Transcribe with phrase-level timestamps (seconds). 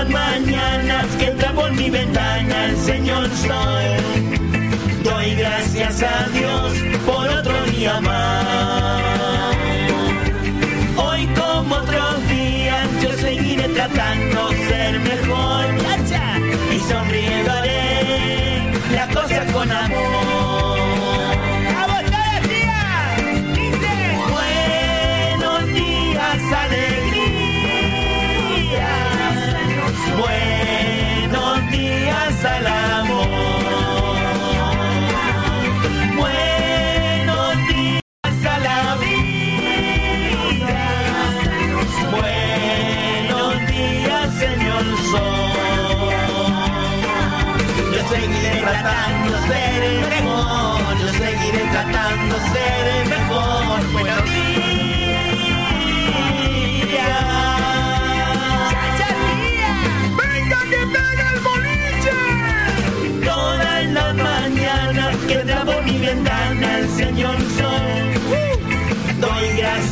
[0.00, 5.02] las mañanas que entra por mi ventana el Señor Sol.
[5.04, 6.72] Doy gracias a Dios
[7.04, 8.79] por otro día más.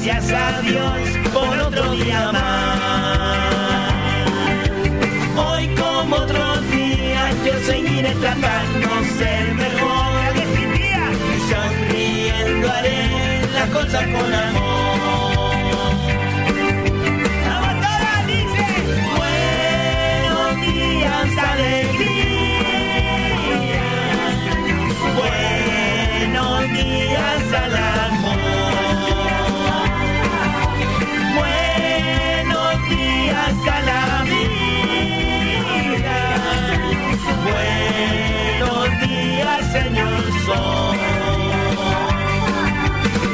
[0.05, 0.93] Gracias a Dios
[1.33, 3.91] por otro día más.
[5.37, 8.89] Hoy como otros días yo seguiré tratando
[9.19, 10.07] ser mejor.
[10.77, 15.95] Y sonriendo haré las cosas con amor.
[17.45, 18.67] ¡Vamos todas, dice!
[19.17, 22.29] Buenos días, alegría.
[25.17, 28.28] Buenos días al amor.
[37.99, 40.97] Buenos días, Señor Sol.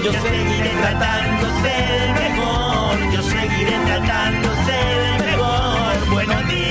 [0.05, 6.11] Yo seguiré tratando ser mejor, yo seguiré tratando ser mejor.
[6.11, 6.65] Buenos días.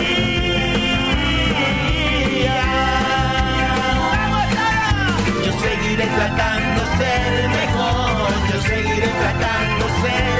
[5.45, 10.32] Yo seguiré tratando ser mejor, yo seguiré tratando ser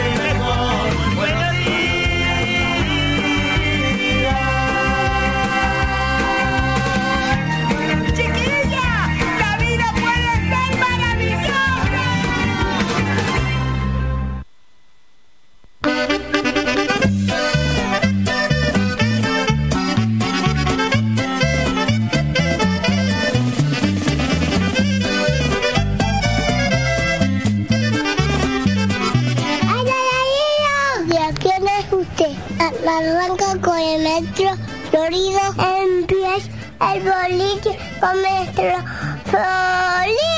[33.04, 34.52] arranca con el metro
[34.90, 35.40] florido.
[35.82, 36.50] Empieza
[36.94, 38.76] el boliche con metro
[39.26, 40.34] florido.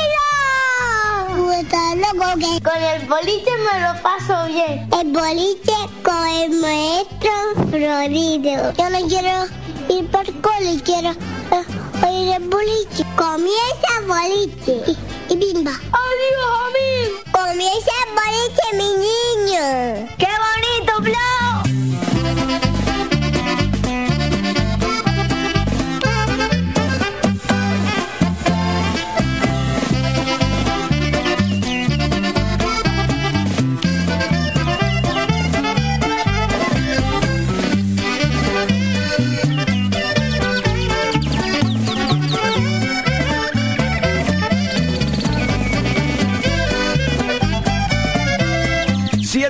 [1.95, 4.87] Loco que con el boliche me lo paso bien.
[4.99, 5.73] El boliche
[6.03, 7.31] con el maestro
[7.69, 8.73] florido.
[8.73, 9.45] Yo no quiero
[9.89, 11.15] ir por cole, quiero eh,
[11.51, 13.05] uh, oír el boliche.
[13.15, 14.97] Comienza el boliche.
[15.29, 15.71] Y, bimba.
[15.71, 17.31] ¡Adiós, Jamil!
[17.31, 20.07] Comienza el boliche, mi niño.
[20.17, 21.34] ¡Qué bonito!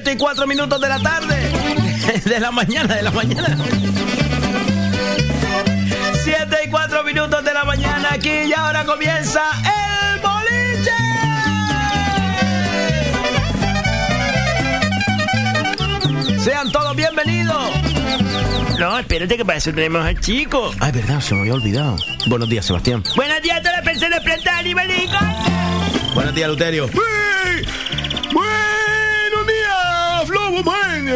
[0.05, 1.35] 7 y 4 minutos de la tarde.
[2.25, 3.57] De la mañana, de la mañana.
[6.23, 10.91] 7 y 4 minutos de la mañana aquí y ahora comienza el boliche.
[16.39, 17.71] Sean todos bienvenidos.
[18.77, 20.71] No, espérate que para eso tenemos al chico.
[20.81, 21.95] Ay, verdad, se me había olvidado.
[22.27, 23.01] Buenos días, Sebastián.
[23.15, 25.17] Buenos días a todas las personas plantadas, animalico.
[26.13, 26.87] Buenos días, Luterio.
[26.89, 27.01] ¡Bú!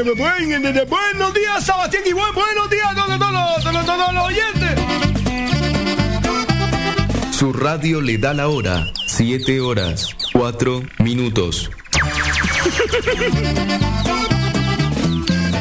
[0.03, 2.03] Buenos días, Sebastián.
[2.05, 4.79] Y buen- buenos días a todos, todos, todos, todos los oyentes.
[7.37, 8.87] Su radio le da la hora.
[9.07, 11.69] 7 horas, 4 minutos.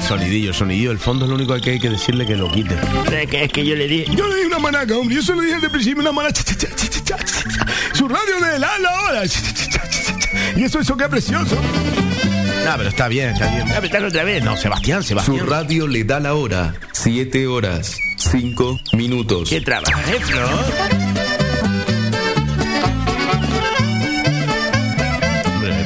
[0.07, 0.93] Sonidillo, sonidillo.
[0.93, 2.77] El fondo es lo único que hay que decirle que lo quite.
[3.21, 4.05] Es que, es que yo le di.
[4.15, 5.17] Yo le di una manaca, hombre.
[5.17, 6.35] Yo se lo dije desde el principio, una manaca.
[6.35, 7.67] Cha, cha, cha, cha, cha, cha, cha.
[7.93, 9.23] Su radio le da la hora.
[10.57, 11.59] Y eso, eso qué precioso.
[12.65, 13.67] No, pero está bien, está bien.
[13.67, 14.43] Voy a otra vez.
[14.43, 15.39] No, Sebastián, Sebastián.
[15.39, 16.75] Su radio le da la hora.
[16.93, 19.49] Siete horas, cinco minutos.
[19.49, 20.49] ¿Qué trabaja, eh, Flor?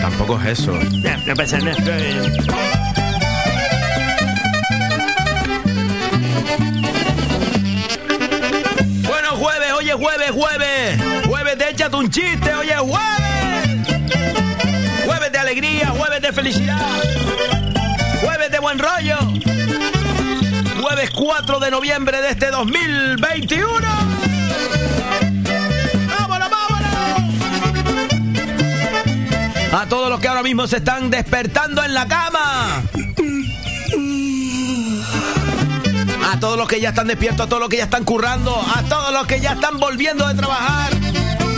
[0.00, 0.72] Tampoco es eso.
[0.72, 1.76] No, no pasa nada.
[9.06, 11.26] Bueno, jueves, oye, jueves, jueves.
[11.26, 13.21] Jueves, te échate un chiste, oye, jueves.
[15.52, 16.80] Alegría, jueves de felicidad.
[18.22, 19.18] Jueves de buen rollo.
[20.80, 23.68] Jueves 4 de noviembre de este 2021.
[26.08, 26.90] ¡Vámonos, vámonos!
[29.74, 32.82] A todos los que ahora mismo se están despertando en la cama.
[36.32, 38.84] A todos los que ya están despiertos, a todos los que ya están currando, a
[38.84, 40.92] todos los que ya están volviendo de trabajar.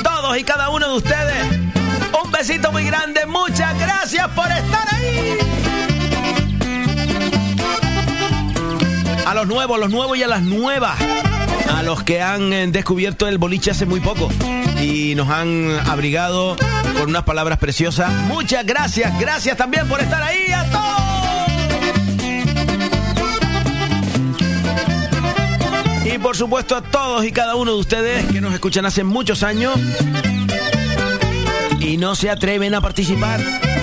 [0.03, 1.64] Todos y cada uno de ustedes.
[2.37, 3.27] Besito muy grande.
[3.27, 5.39] Muchas gracias por estar ahí.
[9.25, 10.99] A los nuevos, los nuevos y a las nuevas.
[11.73, 14.29] A los que han eh, descubierto el boliche hace muy poco
[14.83, 16.57] y nos han abrigado
[16.99, 18.13] con unas palabras preciosas.
[18.27, 20.85] Muchas gracias, gracias también por estar ahí a todos.
[26.13, 29.43] Y por supuesto a todos y cada uno de ustedes que nos escuchan hace muchos
[29.43, 29.79] años
[31.85, 33.41] y no se atreven a participar.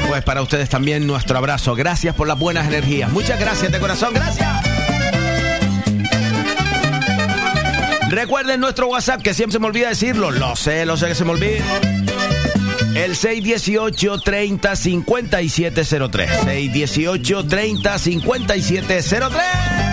[0.08, 1.76] Pues para ustedes también nuestro abrazo.
[1.76, 3.12] Gracias por las buenas energías.
[3.12, 4.14] Muchas gracias de corazón.
[4.14, 4.50] Gracias.
[8.10, 10.32] Recuerden nuestro WhatsApp, que siempre se me olvida decirlo.
[10.32, 11.64] Lo sé, lo sé que se me olvida.
[12.96, 16.30] El 618 30 5703.
[16.44, 19.91] 618 30 5703.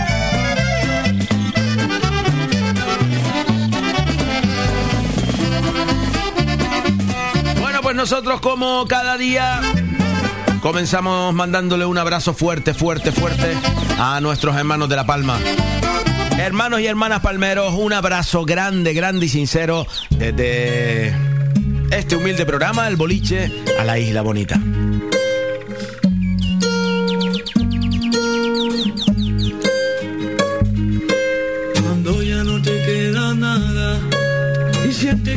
[7.98, 9.60] Nosotros como cada día
[10.60, 13.56] comenzamos mandándole un abrazo fuerte, fuerte, fuerte
[13.98, 15.36] a nuestros hermanos de La Palma.
[16.38, 21.12] Hermanos y hermanas palmeros, un abrazo grande, grande y sincero desde
[21.90, 24.60] este humilde programa, el boliche, a la isla bonita.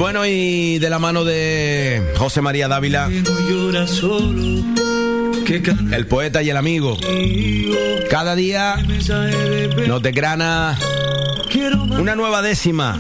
[0.02, 3.08] Bueno, y de la mano de José María Dávila,
[5.92, 6.98] el poeta y el amigo,
[8.10, 8.78] cada día
[9.88, 10.76] nos desgrana
[12.00, 12.98] una nueva décima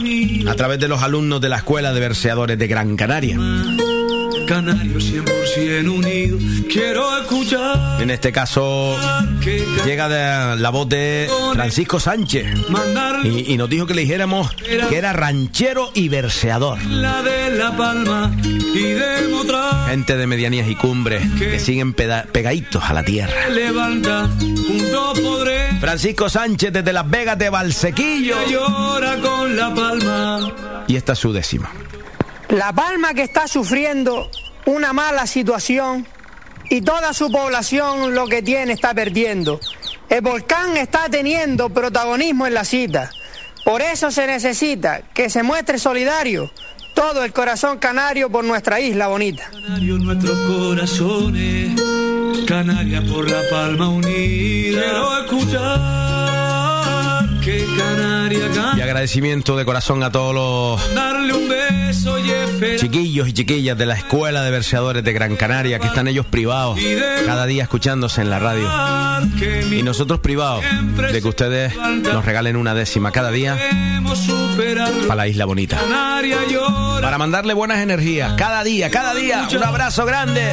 [0.47, 3.35] a través de los alumnos de la Escuela de Verseadores de Gran Canaria.
[4.51, 6.37] Canario 100% unido.
[6.69, 8.97] Quiero escuchar En este caso
[9.85, 12.47] llega de la voz de Francisco Sánchez.
[13.23, 14.51] Y, y nos dijo que le dijéramos
[14.89, 16.83] que era ranchero y verseador.
[16.83, 22.93] la de la palma y demostrar Gente de medianías y cumbres que siguen pegaditos a
[22.93, 23.33] la tierra.
[25.79, 28.35] Francisco Sánchez desde Las Vegas de Valsequillo.
[30.87, 31.71] Y esta es su décima.
[32.51, 34.29] La Palma que está sufriendo
[34.65, 36.05] una mala situación
[36.69, 39.59] y toda su población lo que tiene está perdiendo.
[40.09, 43.09] El volcán está teniendo protagonismo en la cita.
[43.63, 46.51] Por eso se necesita que se muestre solidario
[46.93, 49.49] todo el corazón canario por nuestra isla bonita.
[49.79, 51.81] Nuestros corazones
[53.09, 55.25] por la palma unida
[57.41, 62.79] que Canaria Y agradecimiento de corazón a todos los Darle un beso y esperar.
[62.79, 66.79] chiquillos y chiquillas de la Escuela de Verseadores de Gran Canaria que están ellos privados
[67.25, 68.69] cada día escuchándose en la radio.
[69.71, 70.63] Y nosotros privados
[71.11, 73.57] de que ustedes nos regalen una décima cada día
[75.07, 75.79] para la isla bonita.
[77.01, 79.47] Para mandarle buenas energías cada día, cada día.
[79.51, 80.51] Un abrazo grande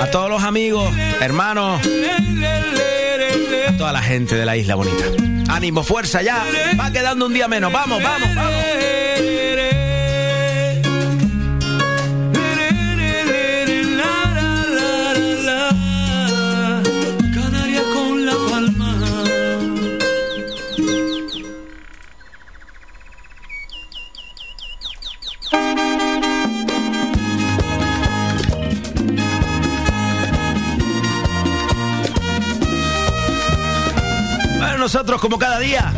[0.00, 1.80] a todos los amigos, hermanos,
[3.76, 5.04] toda la gente de la isla bonita.
[5.48, 6.44] Ánimo, fuerza ya.
[6.78, 7.72] Va quedando un día menos.
[7.72, 9.49] Vamos, vamos, vamos.
[34.80, 35.92] Nosotros como cada día.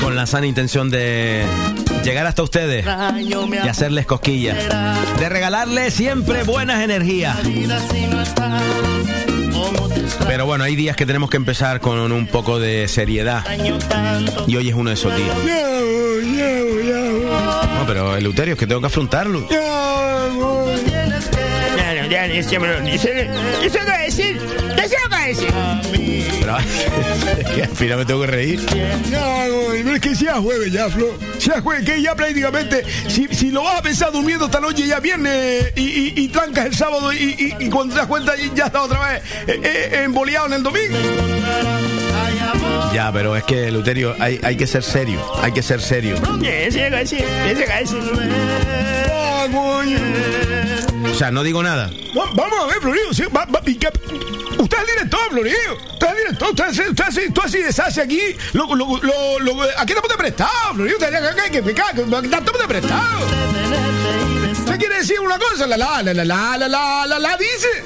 [0.00, 1.44] Con la sana intención de
[2.04, 4.56] llegar hasta ustedes y hacerles cosquillas.
[5.18, 7.36] De regalarles siempre buenas energías.
[10.26, 13.44] Pero bueno, hay días que tenemos que empezar con un poco de seriedad.
[14.46, 15.36] Y hoy es uno de esos días.
[17.74, 19.48] No, pero Eleuterio, es que tengo que afrontarlo.
[23.62, 24.45] Eso no va a decir.
[25.26, 26.24] Eso no va a decir.
[26.40, 26.58] Pero
[27.40, 28.60] es que al final me tengo que reír.
[29.10, 31.18] No, es que sea jueves ya, Flo.
[31.38, 35.00] Sea jueves, que ya prácticamente, si, si lo vas a pensar durmiendo esta noche, ya
[35.00, 38.82] viernes y, y, y trancas el sábado y, y, cuando te das cuenta ya está
[38.82, 40.96] otra vez eh, eh, emboleado en el domingo.
[42.92, 45.20] Ya, pero es que, Luterio, hay, hay que ser serio.
[45.42, 46.16] Hay que ser serio.
[46.42, 47.96] Ese ese, ese ese.
[51.16, 51.90] O sea, no digo nada.
[52.14, 53.10] Va- Vamos a ver, Florillo.
[53.14, 53.88] sí, va- va- y que-
[54.58, 55.74] Usted es el director, Florillo.
[55.94, 56.48] Usted es el director.
[56.50, 58.20] Usted, así- usted, así- tú así deshace aquí.
[58.52, 60.96] Lo, lo, lo, lo- aquí estamos de prestado, Florillo.
[60.98, 61.94] Usted hay que explicar.
[61.94, 62.22] que Estamos
[62.60, 63.26] de prestado.
[64.58, 65.66] ¿Usted quiere decir una cosa?
[65.66, 67.84] La la la la la la la la, la dice.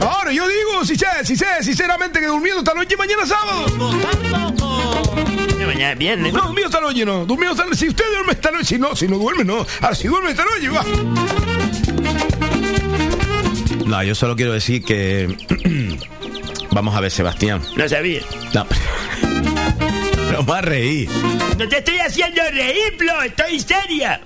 [0.00, 3.66] Ahora, yo digo, si sé, si sé, sinceramente que durmiendo esta noche y mañana sábado.
[5.66, 6.32] Mañana es viernes.
[6.32, 7.26] No, durmiendo esta noche no.
[7.26, 7.76] Durmiendo esta noche.
[7.76, 9.66] Si usted duerme esta noche, si no, si no duerme, no.
[9.82, 10.84] Ahora, si duerme esta noche, va.
[13.92, 15.28] No, yo solo quiero decir que.
[16.70, 17.60] Vamos a ver, Sebastián.
[17.76, 18.22] No sabía.
[18.54, 18.66] No.
[20.32, 21.10] No me a reír.
[21.58, 23.22] No te estoy haciendo reír, Flo.
[23.22, 24.18] Estoy seria.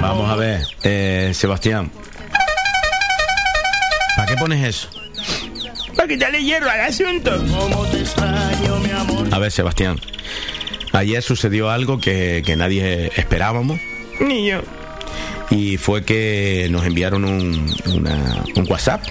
[0.00, 1.90] Vamos a ver, eh, Sebastián.
[4.14, 4.88] ¿Para qué pones eso?
[5.96, 7.32] Para quitarle hierro al asunto.
[9.32, 9.98] A ver, Sebastián.
[10.94, 13.78] Ayer sucedió algo que, que nadie esperábamos
[14.20, 14.62] Niño.
[15.50, 19.02] y fue que nos enviaron un, una- un WhatsApp,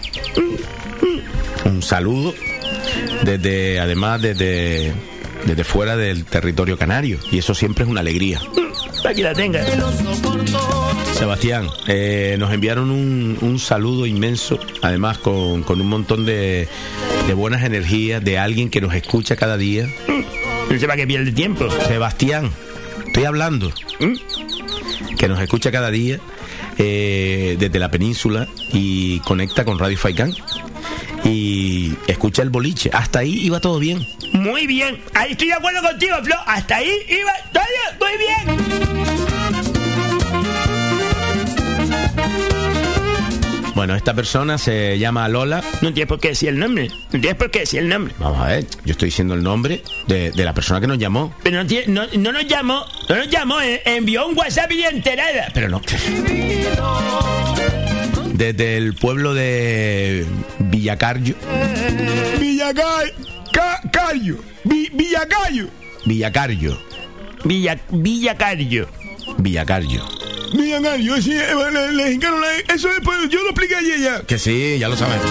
[1.66, 2.34] un saludo,
[3.24, 4.94] desde, además desde,
[5.46, 8.40] desde fuera del territorio canario y eso siempre es una alegría.
[9.16, 9.68] Que la tengas.
[11.18, 16.68] Sebastián, eh, nos enviaron un, un saludo inmenso, además con, con un montón de,
[17.28, 19.88] de buenas energías de alguien que nos escucha cada día.
[20.74, 21.70] No sepa que pierde tiempo.
[21.88, 22.50] Sebastián,
[23.06, 23.72] estoy hablando,
[25.20, 26.18] que nos escucha cada día
[26.80, 30.34] eh, desde la península y conecta con Radio Faikán
[31.24, 32.90] y escucha el boliche.
[32.92, 34.04] Hasta ahí iba todo bien.
[34.32, 35.00] Muy bien.
[35.14, 36.38] Ahí estoy de acuerdo contigo, Flo.
[36.48, 37.64] Hasta ahí iba todo
[38.00, 38.64] muy bien.
[43.76, 45.64] Bueno, esta persona se llama Lola.
[45.82, 46.90] No tienes por qué decir el nombre.
[47.12, 48.14] No tienes por qué decir el nombre.
[48.20, 51.34] Vamos a ver, yo estoy diciendo el nombre de, de la persona que nos llamó.
[51.42, 52.86] Pero no, tiene- no, no nos llamó.
[53.10, 53.60] No nos llamó.
[53.62, 55.48] eh, envió un WhatsApp y enterada.
[55.54, 55.82] Pero no.
[58.34, 60.26] Desde el pueblo de
[60.60, 61.36] Villacarrio.
[62.40, 63.12] Villagallo.
[63.92, 64.38] Cayo.
[64.64, 65.68] Vi- Villagallo.
[66.06, 66.78] Villacarrio.
[67.46, 68.36] Villa, Villa
[69.26, 69.36] Carrio.
[69.38, 70.06] Villacarrio.
[70.54, 71.22] Villagallo.
[71.22, 74.22] Sí, le, Eso después, yo lo expliqué ayer ya.
[74.22, 75.26] Que sí, ya lo sabemos.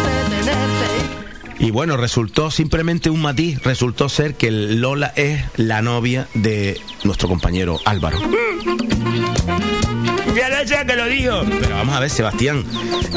[1.58, 7.28] Y bueno, resultó simplemente un matiz, resultó ser que Lola es la novia de nuestro
[7.28, 8.18] compañero Álvaro.
[10.66, 11.42] Ya que lo digo.
[11.60, 12.64] Pero vamos a ver, Sebastián,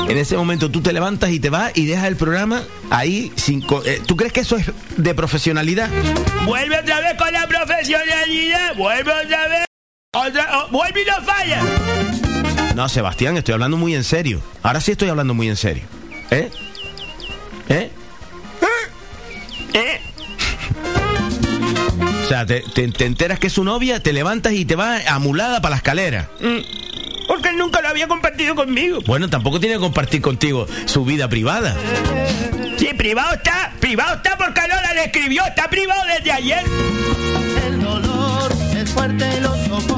[0.10, 3.64] en ese momento tú te levantas y te vas y dejas el programa ahí sin...
[3.86, 5.90] eh, ¿Tú crees que eso es de profesionalidad?
[6.46, 8.76] Vuelve otra vez con la profesionalidad.
[8.76, 9.65] Vuelve otra vez.
[10.72, 11.62] Vuelve y no falla.
[12.76, 14.42] No, Sebastián, estoy hablando muy en serio.
[14.64, 15.84] Ahora sí estoy hablando muy en serio.
[16.32, 16.50] ¿Eh?
[17.70, 17.92] ¿Eh?
[19.74, 20.02] ¿Eh?
[22.26, 25.06] O sea, te, te- te enteras que es su novia, te levantas y te vas
[25.08, 26.28] amulada para la escalera.
[26.42, 27.28] Mm.
[27.28, 29.00] Porque él nunca lo había compartido conmigo.
[29.06, 31.76] Bueno, tampoco tiene que compartir contigo su vida privada.
[32.80, 33.74] Sí, privado está.
[33.80, 35.46] Privado está porque Lola le escribió.
[35.46, 36.64] Está privado desde ayer.
[37.68, 39.95] El dolor es fuerte y lo soporto.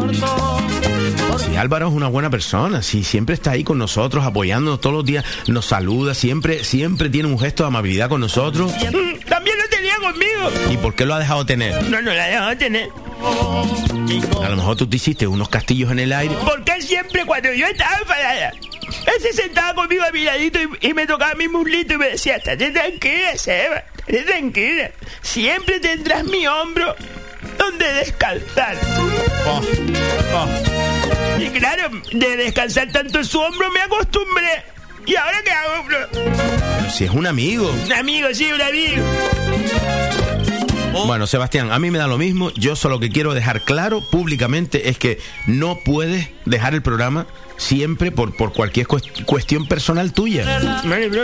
[1.45, 5.05] Sí, Álvaro es una buena persona, sí, siempre está ahí con nosotros, apoyándonos todos los
[5.05, 8.71] días, nos saluda, siempre, siempre tiene un gesto de amabilidad con nosotros.
[8.73, 10.71] Mm, También lo tenía conmigo.
[10.71, 11.83] ¿Y por qué lo ha dejado tener?
[11.89, 12.89] No, no la he dejado tener.
[14.43, 16.35] A lo mejor tú te hiciste unos castillos en el aire.
[16.43, 20.93] Porque siempre, cuando yo estaba enfadada, él se sentaba conmigo a mi ladito y, y
[20.93, 24.91] me tocaba mi muslito y me decía, estate tranquila, Seba, estate tranquila.
[25.21, 26.95] Siempre tendrás mi hombro
[27.57, 28.75] donde descansar.
[31.39, 34.63] Y claro, de descansar tanto en su hombro me acostumbré.
[35.05, 35.85] ¿Y ahora qué hago?
[35.87, 37.71] Pero si es un amigo.
[37.85, 39.03] Un amigo, sí, un amigo.
[41.05, 42.51] Bueno, Sebastián, a mí me da lo mismo.
[42.55, 48.11] Yo solo que quiero dejar claro públicamente es que no puedes dejar el programa siempre
[48.11, 50.59] por, por cualquier cuest- cuestión personal tuya.
[50.85, 51.23] Vale, bro.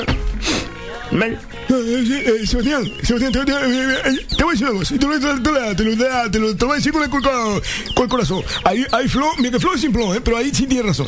[1.12, 1.38] Vale.
[1.70, 6.66] Eh, eh, Sebastián, Sebastián, te, eh, eh, voy a decir una cosa, te lo, te
[6.66, 8.44] voy a decir con el, corazón.
[8.64, 10.22] Hay, hay flow, mira que flow es sin flow, ¿eh?
[10.22, 11.08] pero ahí sí tienes razón.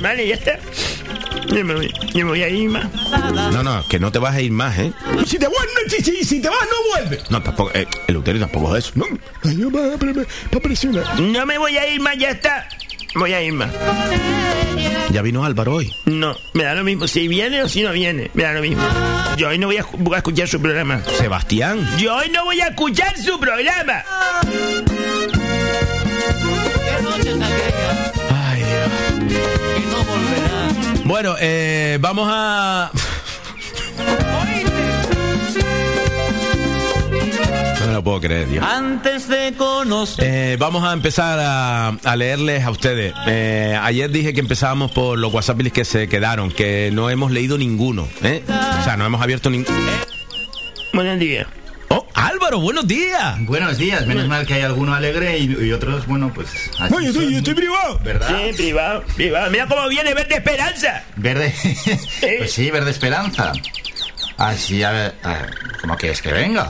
[0.00, 0.58] Vale, ya está.
[1.48, 2.86] Yo me voy, yo me voy a ir más.
[3.52, 4.92] No, no, que no te vas a ir más, ¿eh?
[5.26, 7.30] Si te, vuelves, si, si, si te vas, no vuelves.
[7.30, 8.92] No, tampoco, eh, el Euterio tampoco es eso.
[8.96, 9.06] No,
[9.50, 9.70] yo
[10.60, 11.20] presionar.
[11.20, 12.68] No me voy a ir más, ya está.
[13.14, 13.70] Voy a ir más.
[15.10, 15.94] Ya vino Álvaro hoy.
[16.04, 17.08] No, me da lo mismo.
[17.08, 18.82] Si viene o si no viene, me da lo mismo.
[19.36, 21.02] Yo hoy no voy a, voy a escuchar su programa.
[21.18, 21.88] Sebastián.
[21.98, 24.04] Yo hoy no voy a escuchar su programa.
[26.84, 28.12] ¿Qué noche es aquella
[28.50, 28.62] Ay,
[29.28, 29.48] Dios.
[29.78, 31.02] y no volverá?
[31.04, 32.90] Bueno, eh, vamos a...
[37.98, 38.64] lo puedo creer, Dios.
[38.64, 40.24] Antes de conocer.
[40.24, 43.12] Eh, vamos a empezar a, a leerles a ustedes.
[43.26, 47.58] Eh, ayer dije que empezábamos por los WhatsApp que se quedaron, que no hemos leído
[47.58, 48.06] ninguno.
[48.22, 48.44] ¿eh?
[48.46, 49.76] O sea, no hemos abierto ninguno.
[50.92, 51.48] Buenos días.
[51.88, 53.34] Oh, Álvaro, buenos días.
[53.40, 56.48] Buenos días, menos mal que hay alguno alegre y, y otros, bueno, pues.
[56.78, 57.98] así Oye, estoy, son, estoy privado.
[58.04, 58.28] ¿Verdad?
[58.28, 59.50] Sí, privado, privado.
[59.50, 61.02] Mira cómo viene Verde Esperanza.
[61.16, 61.52] Verde.
[62.38, 63.52] pues sí, verde esperanza.
[64.36, 66.68] Así, a ver, a ver, ¿cómo quieres que venga?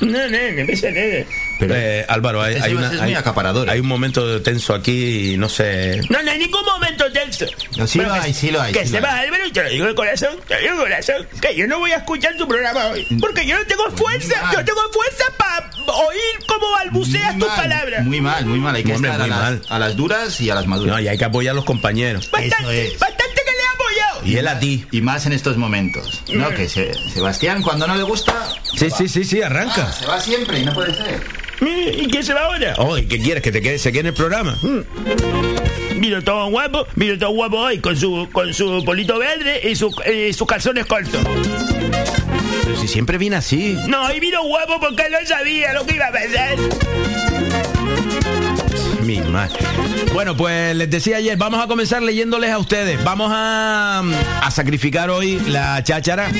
[0.00, 1.24] No, no, no pasa nada.
[1.58, 3.68] Pero, Eh, Álvaro, hay, hay una- hay- acaparador.
[3.68, 6.00] hay un momento tenso aquí y no sé.
[6.08, 7.46] No, no hay ningún momento tenso.
[7.76, 9.26] No, sí lo que- hay, sí lo hay, Que sí sepas, hay.
[9.26, 11.78] Álvaro, y te lo digo de corazón, te lo digo de corazón, que yo no
[11.80, 13.06] voy a escuchar tu programa hoy.
[13.20, 14.56] Porque yo no tengo fuerza, mal.
[14.56, 18.04] yo tengo fuerza para oír cómo balbuceas tus palabras.
[18.04, 18.76] Muy mal, muy mal.
[18.76, 19.62] Hay que Hombre, estar a muy las, mal.
[19.68, 20.94] a las duras y a las maduras.
[20.94, 22.30] No, y hay que apoyar a los compañeros.
[22.30, 22.54] Bastante,
[22.86, 22.98] eso es.
[23.00, 24.17] bastante que le he apoyado.
[24.28, 24.84] Y él a ti.
[24.92, 26.22] Y más en estos momentos.
[26.32, 28.34] No, que se- Sebastián, cuando no le gusta.
[28.76, 29.86] Sí, sí, sí, sí, arranca.
[29.88, 31.22] ah, se va siempre y no puede ser.
[31.60, 32.74] ¿Y quién se va ahora?
[32.78, 33.42] Oh, ¿y qué quieres?
[33.42, 34.56] ¿Que te quede, se quede en el programa?
[35.96, 39.92] Vino todo guapo, vino todo guapo hoy con su, con su polito verde y su-
[40.06, 41.20] y sus calzones cortos.
[42.64, 43.76] Pero si siempre viene así.
[43.88, 46.56] No, hoy vino guapo porque no sabía lo que iba a pasar.
[49.08, 49.58] Mi madre.
[50.12, 53.02] Bueno, pues les decía ayer, vamos a comenzar leyéndoles a ustedes.
[53.04, 54.00] Vamos a,
[54.42, 56.30] a sacrificar hoy la cháchara.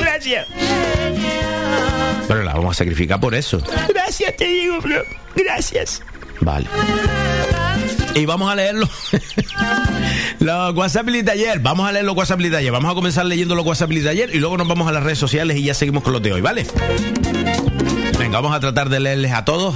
[0.00, 0.46] Gracias,
[2.26, 3.62] Pero la vamos a sacrificar por eso.
[3.90, 5.02] gracias te digo, bro.
[5.36, 6.00] Gracias.
[6.40, 6.66] Vale.
[8.14, 8.88] Y vamos a leerlo.
[10.38, 11.58] los WhatsApp de ayer.
[11.58, 12.72] Vamos a leer los WhatsApp de ayer.
[12.72, 15.18] Vamos a comenzar leyendo los WhatsApp de ayer y luego nos vamos a las redes
[15.18, 16.66] sociales y ya seguimos con los de hoy, ¿vale?
[18.18, 19.74] Venga, vamos a tratar de leerles a todos.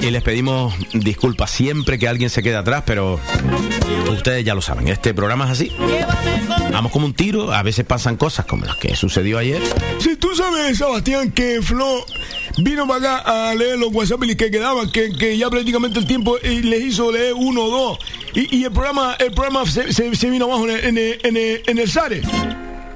[0.00, 3.20] Y les pedimos disculpas siempre que alguien se quede atrás, pero
[4.10, 5.72] ustedes ya lo saben, este programa es así.
[6.72, 9.60] Vamos como un tiro, a veces pasan cosas como las que sucedió ayer.
[9.98, 12.06] Si tú sabes, Sebastián, que Flo
[12.58, 16.38] vino para acá a leer los WhatsApp que quedaban, que, que ya prácticamente el tiempo
[16.42, 17.98] eh, les hizo leer uno o dos.
[18.34, 21.18] Y, y el programa, el programa se, se- se vino abajo en el, en el,
[21.24, 22.22] en el, en el SARE.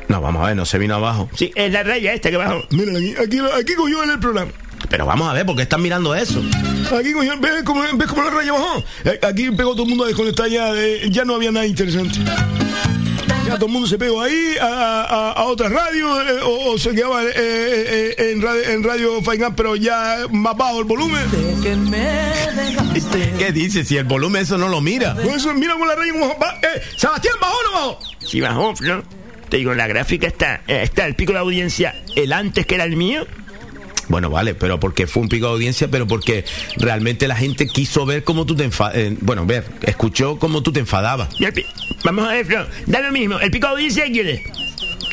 [0.09, 1.28] No, vamos a ver, no se vino abajo.
[1.35, 2.62] Sí, es la raya esta que bajo.
[2.70, 4.50] Mira, aquí, aquí, aquí cogió en el programa.
[4.94, 6.40] Pero vamos a ver, ¿por qué están mirando eso?
[6.96, 8.85] Aquí cogió, ¿ves cómo, ves cómo la raya bajó?
[9.04, 12.20] Eh, Aquí pegó todo el mundo a desconectar ya, de- ya no había nada interesante.
[13.44, 14.66] Ya todo el mundo se pegó ahí a,
[15.02, 19.46] a- a otra radio eh, o, o se quedaba eh, en radio, en radio Fine
[19.48, 21.22] Up, pero ya más bajo el volumen.
[23.37, 23.85] ¿Qué dice?
[23.85, 25.16] Si el volumen eso no lo mira.
[25.35, 26.61] Eso mira con la raya como va.
[26.62, 27.98] Eh, Sebastián, ¿bajó o no bajó?
[28.20, 29.02] Si bajó, ¿no?
[29.48, 32.94] Te digo, la gráfica está, está el pico de audiencia, el antes que era el
[32.96, 33.26] mío.
[34.08, 36.44] Bueno, vale, pero porque fue un pico de audiencia, pero porque
[36.76, 39.12] realmente la gente quiso ver cómo tú te enfadabas.
[39.20, 41.28] bueno, ver, escuchó cómo tú te enfadabas.
[42.04, 43.38] Vamos a ver, Flo, da lo mismo.
[43.40, 44.40] ¿El pico de audiencia de quién es?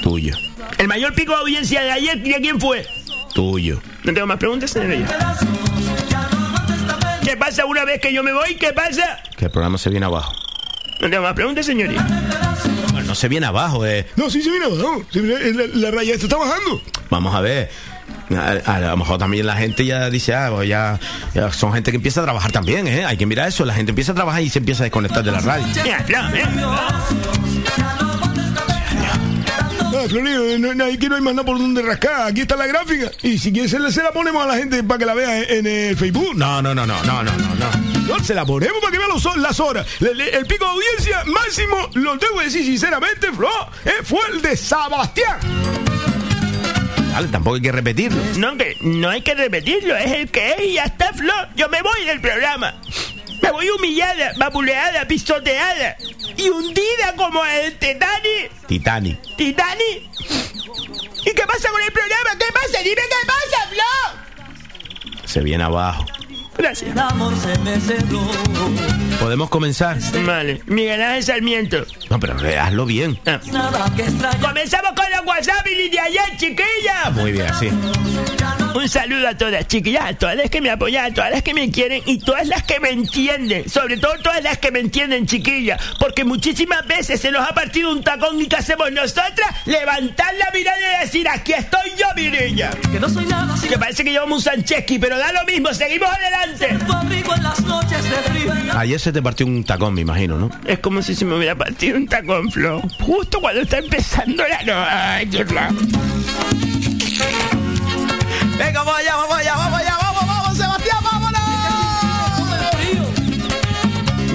[0.01, 0.35] Tuyo,
[0.77, 2.85] El mayor pico de audiencia de ayer, ¿de quién fue?
[3.33, 3.81] tuyo.
[4.03, 5.07] No tengo más preguntas, señoría.
[7.23, 8.55] ¿Qué pasa una vez que yo me voy?
[8.55, 9.19] ¿Qué pasa?
[9.37, 10.33] Que el programa se viene abajo.
[10.99, 12.05] No tengo más preguntas, señoría.
[12.91, 14.05] Bueno, no se viene abajo, eh.
[14.15, 15.03] No, sí se viene abajo.
[15.13, 16.81] Eh, la, la raya está bajando.
[17.09, 17.69] Vamos a ver.
[18.37, 20.99] A, a lo mejor también la gente ya dice, ah, pues ya,
[21.33, 23.05] ya son gente que empieza a trabajar también, ¿eh?
[23.05, 23.65] Hay que mirar eso.
[23.65, 25.65] La gente empieza a trabajar y se empieza a desconectar de la radio.
[29.93, 32.27] Ah, Florio, eh, no, no, aquí no hay más nada por donde rascar.
[32.27, 33.11] Aquí está la gráfica.
[33.21, 35.39] Y si quieres, se la, se la ponemos a la gente para que la vea
[35.43, 36.35] en, en el Facebook.
[36.35, 37.91] No, no, no, no, no, no, no, no.
[38.17, 39.85] No, se la ponemos para que vea los, las horas.
[39.99, 43.49] Le- le- el pico de audiencia máximo, lo tengo que decir sinceramente, Flo,
[43.85, 45.37] eh, fue el de Sebastián.
[47.11, 48.21] Vale, tampoco hay que repetirlo.
[48.37, 51.33] No, que no hay que repetirlo, es el que es y ya está, Flo.
[51.55, 52.73] Yo me voy del programa.
[53.41, 55.97] Me voy humillada, vapuleada, pisoteada
[56.37, 58.51] y hundida como el Titanic.
[58.67, 59.35] Titanic.
[59.35, 60.03] ¿Titanic?
[61.25, 62.37] ¿Y qué pasa con el programa?
[62.37, 62.83] ¿Qué pasa?
[62.83, 65.27] Dime qué pasa, Flo.
[65.27, 66.05] Se viene abajo.
[66.57, 66.95] Gracias.
[69.19, 69.97] ¿Podemos comenzar?
[70.25, 71.85] Vale, Miguel Ángel Sarmiento.
[72.09, 73.19] No, pero hazlo bien.
[73.25, 73.39] Ah.
[74.41, 77.13] Comenzamos con los WhatsApp y de ayer, chiquillas.
[77.13, 77.69] Muy bien, así.
[78.73, 81.53] Un saludo a todas, chiquillas, a todas las que me apoyan, a todas las que
[81.53, 83.69] me quieren y todas las que me entienden.
[83.69, 85.81] Sobre todo todas las que me entienden, chiquillas.
[85.99, 89.49] Porque muchísimas veces se nos ha partido un tacón y ¿qué hacemos nosotras?
[89.65, 92.71] Levantar la mirada y decir, aquí estoy yo, mi niña.
[92.91, 96.09] Que no soy nada Que parece que llevamos un Sancheski, pero da lo mismo, seguimos
[96.09, 96.77] adelante.
[98.73, 100.49] Ayer se te partió un tacón, me imagino, ¿no?
[100.65, 102.81] Es como si se me hubiera partido un tacón, Flo.
[102.99, 105.45] Justo cuando está empezando la noche.
[108.63, 111.41] Venga, vamos allá, vamos allá, vamos allá, vamos, vamos, Sebastián, vámonos.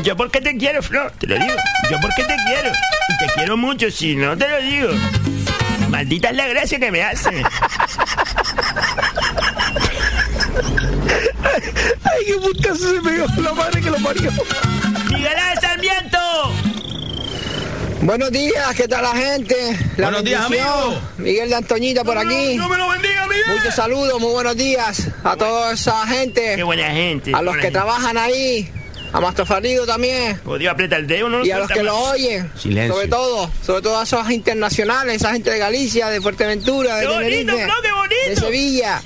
[0.03, 1.55] Yo porque te quiero, Flor, te lo digo.
[1.89, 2.73] Yo porque te quiero.
[3.09, 4.89] Y te quiero mucho, si no te lo digo.
[5.91, 7.31] Maldita es la gracia que me hace.
[12.03, 14.33] Ay, qué putazo se pegó la madre que lo parió.
[15.09, 16.56] ¡Miguel Sarmiento!
[18.03, 19.55] Buenos días, ¿qué tal la gente?
[19.97, 21.01] La Buenos días, amigo.
[21.19, 22.55] Miguel de Antoñita por aquí.
[22.57, 23.43] ¡No me lo bendiga, Miguel!
[23.59, 27.33] Muchos saludos, muy buenos días a toda esa gente, ¡Qué buena gente!
[27.35, 27.73] a los que gente.
[27.79, 28.71] trabajan ahí,
[29.13, 30.41] a Mastrofarido también.
[30.45, 31.85] Oh, Dios, aprieta el dedo, no Y a los que más.
[31.85, 32.95] lo oyen, Silencio.
[32.95, 37.13] sobre todo, sobre todo a esos internacionales, esa gente de Galicia, de Fuerteventura, de ¡Qué
[37.13, 38.29] bonito, Tenerife, Flo, qué bonito!
[38.29, 39.03] de Sevilla.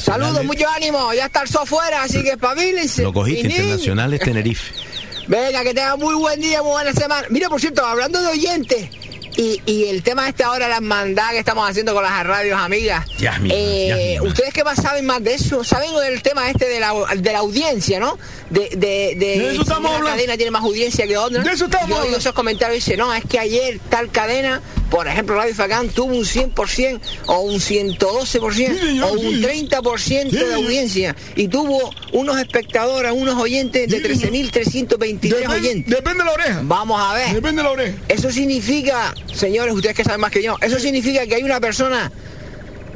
[0.00, 3.02] Saludos, mucho ánimo, ya está el sol fuera, así que espabilense.
[3.02, 4.72] Lo cogiste, Y internacionales Tenerife.
[5.32, 7.26] Venga, que tengan muy buen día, muy buena semana.
[7.30, 8.90] Mira, por cierto, hablando de oyentes,
[9.34, 13.06] y, y el tema este ahora, la hermandad que estamos haciendo con las radios amigas.
[13.16, 15.64] Ya, Eh, ya, ¿Ustedes qué más saben más de eso?
[15.64, 18.18] ¿Saben del tema este de la, de la audiencia, no?
[18.52, 20.10] De, de, de, De eso si estamos una hablando.
[20.16, 21.42] cadena tiene más audiencia que otra.
[21.42, 24.60] De eso estamos Yo oigo esos comentarios y dice, no, es que ayer tal cadena,
[24.90, 29.42] por ejemplo, Radio Facán tuvo un 100% o un 112% Sí, señor, o un sí.
[29.70, 29.98] 30%
[30.30, 34.32] Sí, de audiencia y tuvo unos espectadores, unos oyentes de Sí, señor.
[34.52, 35.94] 13.323 Depende, oyentes.
[35.96, 36.60] depende de la oreja.
[36.62, 37.32] Vamos a ver.
[37.34, 37.96] Depende de la oreja.
[38.08, 42.12] Eso significa, señores, ustedes que saben más que yo, eso significa que hay una persona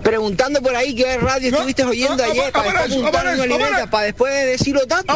[0.02, 3.16] preguntando por ahí qué radio No, estuviste oyendo no, ayer para después aparece, apuntar en
[3.18, 3.88] aparece, una libreta, aparece.
[3.90, 5.12] para después decirlo tanto.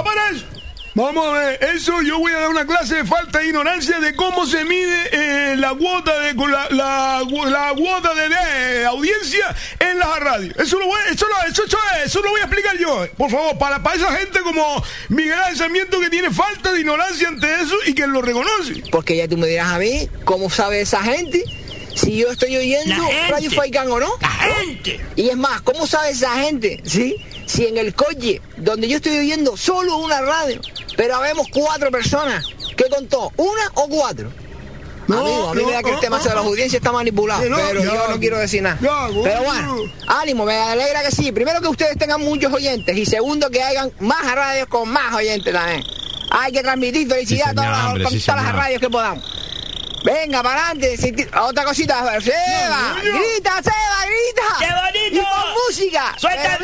[0.93, 4.15] Vamos a ver, eso yo voy a dar una clase de falta de ignorancia de
[4.17, 10.01] cómo se mide eh, la cuota de la, la, la cuota de, de audiencia en
[10.01, 10.57] las radios.
[10.59, 13.57] Eso lo voy, eso lo, eso, eso, eso lo voy a explicar yo, por favor,
[13.57, 17.77] para, para esa gente como Miguel Ángel Sarmiento que tiene falta de ignorancia ante eso
[17.87, 18.83] y que lo reconoce.
[18.91, 21.45] Porque ya tú me dirás a mí, ¿cómo sabe esa gente?
[21.95, 22.95] Si yo estoy oyendo.
[23.29, 24.11] Radio Faikan o no.
[24.21, 25.01] ¡La gente!
[25.17, 26.81] Y es más, ¿cómo sabe esa gente?
[26.85, 27.17] ¿Sí?
[27.47, 30.61] Si en el coche, donde yo estoy oyendo solo una radio,
[30.97, 33.33] pero habemos cuatro personas, ¿qué contó?
[33.37, 34.31] ¿Una o cuatro?
[35.09, 36.93] No, Amigo, a mí no, me da que el tema no, de las audiencias está
[36.93, 38.79] manipulado, pero yo no quiero decir nada.
[39.25, 39.77] pero bueno.
[40.07, 41.33] ánimo, me alegra que sí.
[41.33, 45.53] Primero que ustedes tengan muchos oyentes y segundo que hagan más radios con más oyentes
[45.53, 45.83] también.
[46.31, 48.81] Hay que transmitir felicidad Sí, a todas señor, las- hombre, con sí, todas las radios
[48.81, 49.25] que podamos.
[50.05, 51.29] Venga, para adelante.
[51.41, 52.21] Otra cosita.
[52.21, 53.19] Seba, No, no.
[53.19, 54.57] grita, Seba, grita.
[54.59, 55.17] ¡Qué bonito!
[55.17, 56.15] Y con música.
[56.17, 56.59] ¡Suelta!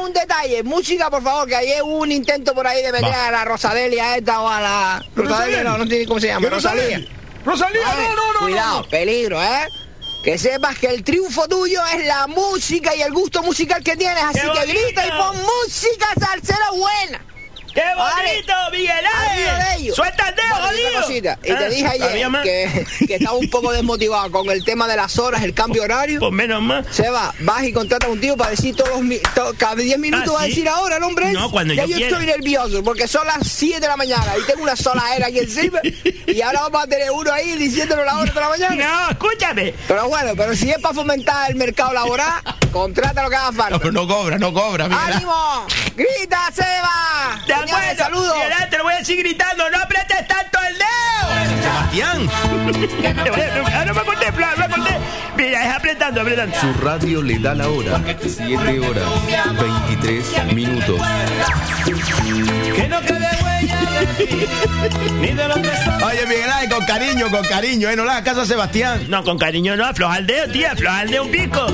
[0.00, 3.28] Un detalle, música, por favor, que ayer hubo un intento por ahí de meter Va.
[3.28, 5.04] a la Rosadelia esta o a la...
[5.14, 7.00] Rosadelia, no, no sé cómo se llama, ¿Qué Rosalía.
[7.44, 7.86] Rosalía?
[7.86, 8.38] Vale, no, no, no.
[8.40, 9.68] Cuidado, peligro, ¿eh?
[10.24, 14.22] Que sepas que el triunfo tuyo es la música y el gusto musical que tienes,
[14.22, 17.24] así ¡Qué que grita y pon música salsera buena.
[17.74, 18.32] ¡Qué Vale.
[18.32, 19.94] bonito, Miguel de Ángel!
[19.94, 21.00] ¡Suelta el dedo, jodido!
[21.02, 21.38] cosita.
[21.44, 22.42] Y Ah, te dije ¿había ayer más?
[22.42, 26.20] que, que estaba un poco desmotivado con el tema de las horas, el cambio horario.
[26.20, 26.86] Pues menos mal.
[26.90, 29.20] Seba, vas y contrata a un tío para decir todos los
[29.56, 31.32] cada 10 minutos Ah, va a decir ahora el hombre.
[31.32, 34.62] No, cuando ya yo estoy nervioso porque son las 7 de la mañana y tengo
[34.62, 35.78] una sola era aquí encima
[36.26, 38.76] y ahora vamos a tener uno ahí diciéndolo la hora de la mañana.
[39.04, 39.74] No, escúchame.
[39.88, 43.78] Pero bueno, pero si es para fomentar el mercado laboral, contrata lo que haga falta.
[43.84, 45.14] No, no cobra, no cobra, Ángel.
[45.14, 45.66] ¡Ánimo!
[45.96, 47.40] ¡Grita, Seba!
[47.60, 48.34] Señores, saludos.
[48.70, 49.68] Te lo voy a decir gritando.
[49.70, 51.62] ¡No apretes tanto el dedo!
[51.62, 52.30] Sebastián.
[53.72, 54.98] Ah, no me acordé, Flan, no me acordé.
[55.36, 56.56] Mira, es apretando, apretando.
[56.60, 58.00] Su radio le da la hora.
[58.20, 59.04] 7 horas
[59.88, 61.00] 23 minutos.
[61.84, 64.46] Que no quede huella de ti,
[65.20, 66.02] ni de lo que son.
[66.02, 67.96] Oye, Miguel Ángel, con cariño, con cariño, ¿eh?
[67.96, 69.06] No le hagas caso a Sebastián.
[69.08, 71.66] No, con cariño no, afloja el dedo, tía, afloja el dedo un pico.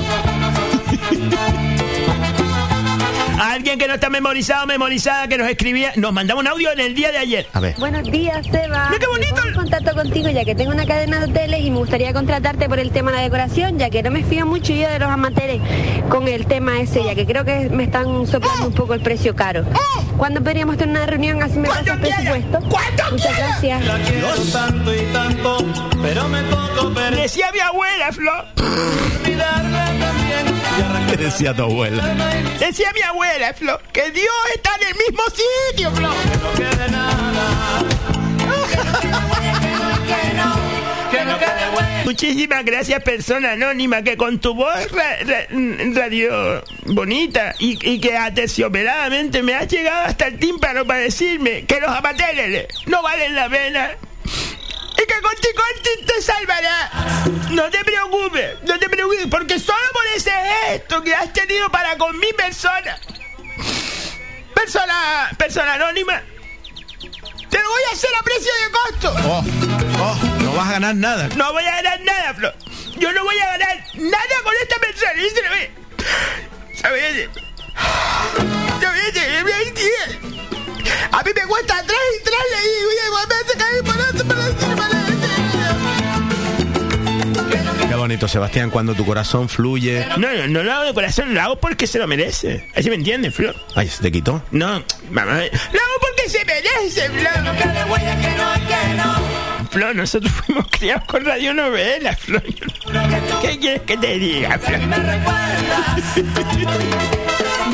[3.38, 6.94] Alguien que no está memorizado, memorizada, que nos escribía, nos mandaba un audio en el
[6.94, 7.46] día de ayer.
[7.53, 7.75] A ver.
[7.79, 8.88] Buenos días, Seba.
[8.90, 9.42] Mira qué bonito.
[9.44, 12.79] Me contacto contigo ya que tengo una cadena de hoteles y me gustaría contratarte por
[12.79, 15.61] el tema de la decoración, ya que no me fío mucho yo de los amateurs
[16.09, 19.35] con el tema ese, ya que creo que me están soplando un poco el precio
[19.37, 19.64] caro.
[20.16, 22.22] ¿Cuándo podríamos tener una reunión así me ¿Cuándo pasas quieras?
[22.22, 22.68] presupuesto?
[22.70, 23.85] ¿Cuándo Muchas gracias.
[23.85, 25.59] La quiero tanto y tanto,
[26.03, 27.20] pero me tocó perder.
[27.20, 28.33] Decía mi abuela, Flo.
[29.22, 30.46] Olvidarla también
[30.79, 32.03] y arrancar ¿Qué decía tu abuela?
[32.59, 33.26] Decía mi abuela,
[33.93, 35.23] Que Dios está en el mismo
[35.71, 36.11] sitio, Flo.
[42.05, 45.47] Muchísimas gracias, persona anónima, que con tu voz ra- ra-
[45.95, 51.91] radio bonita y, que aterciopeladamente me has llegado hasta el tímpano para decirme que los
[51.91, 53.91] amateurs no valen la pena.
[55.07, 56.90] Y que Conti te salvará.
[57.51, 61.97] No te preocupes, no te preocupes, porque solo por ese gesto que has tenido para
[61.97, 62.99] con mi persona,
[64.55, 66.23] persona, persona anónima,
[67.51, 69.14] te lo voy a hacer a precio de costo.
[69.29, 69.45] Oh,
[70.01, 71.29] oh, no vas a ganar nada.
[71.37, 72.53] No voy a ganar nada, Flo.
[72.99, 75.23] Yo no voy a ganar nada con esta persona.
[75.23, 75.71] ¿Y se lo ve?
[76.75, 77.29] ¿Sabes?
[78.81, 79.16] ¿Sabes?
[81.12, 84.95] A mí me cuesta atrás y tras le digo, oye, igualmente,
[87.96, 90.06] bonito, Sebastián, cuando tu corazón fluye.
[90.18, 92.68] No, no, no lo hago de corazón, lo hago porque se lo merece.
[92.74, 93.56] Así me entiendes, Flor.
[93.74, 94.42] Ay, se te quitó.
[94.50, 97.32] No, mamá, lo hago porque se merece, Flor.
[99.70, 102.42] Flor, nosotros fuimos criados con radionovelas, Flor.
[103.42, 104.80] ¿Qué quieres que te diga, Flor?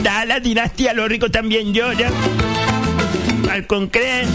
[0.03, 2.11] Da la dinastía, lo rico también llora.
[3.51, 4.29] Al concreto.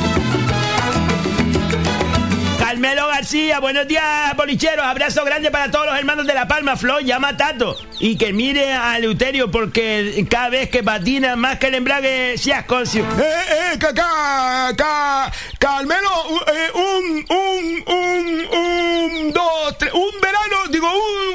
[2.77, 4.85] Carmelo García, buenos días, bolicheros.
[4.85, 7.75] Abrazo grande para todos los hermanos de La Palma, Flor, llama a Tato.
[7.99, 12.53] Y que mire a Leuterio porque cada vez que patina más que el embrague se
[12.53, 13.03] asconcio.
[13.19, 16.09] Eh, eh, ca, ca, ca- Carmelo,
[16.45, 20.87] eh, un, un, un, un, dos, tres, un verano, digo,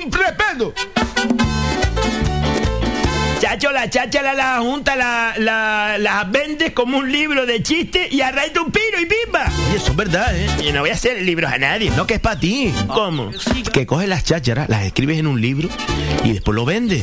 [0.05, 0.73] un respeto.
[3.53, 8.11] Chacho, la chacha la, la junta, la, la, las vendes como un libro de chistes
[8.11, 9.45] y arraita un piro y pimba.
[9.71, 10.49] Y eso es verdad, ¿eh?
[10.67, 11.91] Y no voy a hacer libros a nadie.
[11.91, 12.73] No, que es para ti.
[12.87, 13.31] ¿Cómo?
[13.71, 15.69] Que coges las chácharas, las escribes en un libro
[16.25, 17.03] y después lo vendes.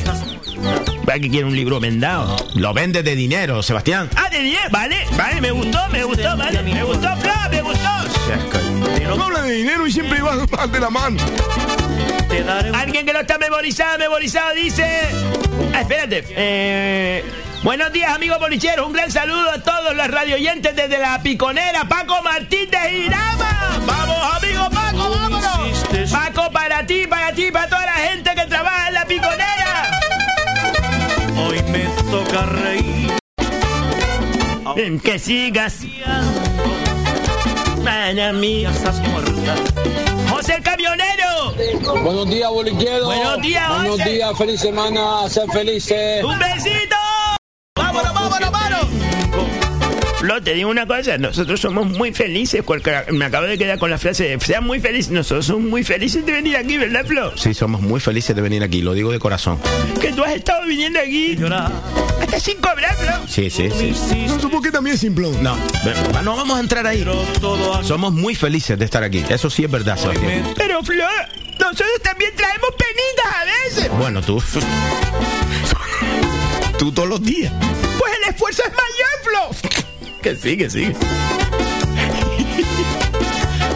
[1.06, 2.36] ¿Para que quiere un libro vendado?
[2.56, 4.10] Lo vendes de dinero, Sebastián.
[4.16, 7.90] Ah, de 10, vale, vale, me gustó, me gustó, vale, me gustó, Flor, me gustó.
[9.16, 11.18] No habla de dinero y siempre va de la mano.
[12.74, 14.86] Alguien que no está memorizado, memorizado dice.
[15.74, 16.24] Ah, espérate.
[16.30, 17.24] Eh,
[17.64, 18.86] buenos días, amigos bolicheros.
[18.88, 21.86] Un gran saludo a todos los radioyentes desde la piconera.
[21.86, 23.80] Paco Martín de Girama.
[23.86, 25.86] Vamos, amigo Paco, vámonos.
[26.12, 30.00] Paco, para ti, para ti, para toda la gente que trabaja en la piconera.
[31.38, 33.10] Hoy me toca reír.
[34.76, 35.80] Mm, Que sigas.
[37.84, 38.66] Para mí.
[40.30, 41.19] José el camionero.
[42.04, 43.06] Buenos días, boliqueros.
[43.06, 44.10] Buenos días, Buenos José.
[44.12, 46.24] días, feliz semana, ser felices.
[46.24, 46.96] ¡Un besito!
[47.76, 48.88] ¡Vámonos, vámonos, vámonos!
[50.20, 53.90] Flo, te digo una cosa, nosotros somos muy felices, porque me acabo de quedar con
[53.90, 57.38] la frase de sean muy felices, nosotros somos muy felices de venir aquí, ¿verdad, Flo?
[57.38, 59.60] Sí, somos muy felices de venir aquí, lo digo de corazón.
[60.00, 61.38] Que tú has estado viniendo aquí
[62.22, 63.12] hasta sin cobrar, Flo.
[63.28, 64.26] Sí, sí, sí.
[64.28, 65.42] No, tú porque también es simplón.
[65.44, 67.06] No, pero no vamos a entrar ahí.
[67.84, 69.24] Somos muy felices de estar aquí.
[69.30, 70.54] Eso sí es verdad, Sebastián.
[70.56, 71.06] Pero, Flo,
[71.60, 73.92] nosotros también traemos penitas a veces.
[73.98, 74.42] Bueno, tú.
[76.78, 77.52] Tú todos los días.
[77.98, 80.22] Pues el esfuerzo es mayor, Flo.
[80.22, 80.94] Que sí, que sí.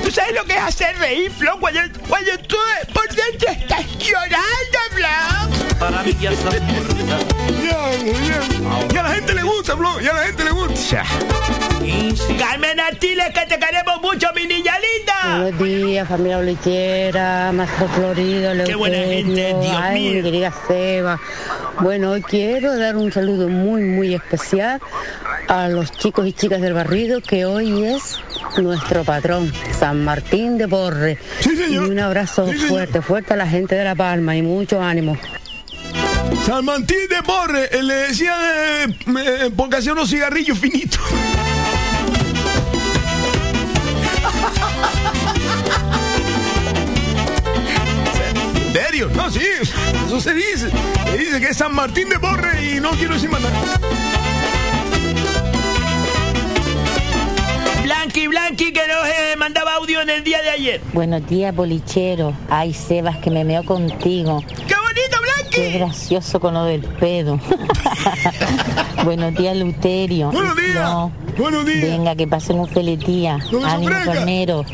[0.04, 1.60] ¿Tú sabes lo que es hacer reír, Flo?
[1.60, 2.56] Cuando, cuando tú
[2.93, 5.53] por dentro estás llorando, Flo.
[5.84, 7.17] Para mí ya estás muerta.
[7.62, 8.93] Ya, ya.
[8.93, 10.00] Y a la gente le gusta, Flo.
[10.00, 11.04] Y a la gente le gusta.
[12.39, 15.41] Carmen Artiles, que te queremos mucho, mi niña linda.
[15.41, 18.65] Buenos días, familia bolichera, Maestro Florido, Leuterio.
[18.65, 20.13] Qué buena gente, Dios ay, mío.
[20.13, 21.19] mi querida Seba.
[21.82, 24.80] Bueno, hoy quiero dar un saludo muy, muy especial
[25.50, 28.22] a los chicos y chicas del barrido, que hoy es
[28.58, 31.17] nuestro patrón, San Martín de Porre.
[31.69, 35.17] Y un abrazo fuerte, fuerte a la gente de La Palma y mucho ánimo.
[36.45, 38.36] San Martín de Porre, eh, le decía
[38.83, 40.99] eh, eh, porque hacía unos cigarrillos finitos.
[48.65, 49.09] ¿En serio?
[49.15, 49.41] No, sí,
[50.05, 50.69] eso se dice.
[51.12, 53.79] Se dice que es San Martín de Porre y no quiero decir más nada.
[57.83, 60.81] Blanqui, Blanqui, que nos eh, mandaba audio en el día de ayer.
[60.93, 62.33] Buenos días, bolichero.
[62.49, 64.41] Ay, Sebas, que me meo contigo.
[65.54, 67.39] Qué gracioso con lo del pedo.
[69.04, 70.32] Buenos días, Luterio.
[70.32, 70.89] Buenos días.
[71.38, 71.82] Buenos días.
[71.82, 73.38] Venga, que pasen un feliz día.
[73.66, 74.66] Ánimo, carnero.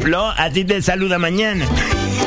[0.00, 1.66] Flo, a ti te saluda mañana.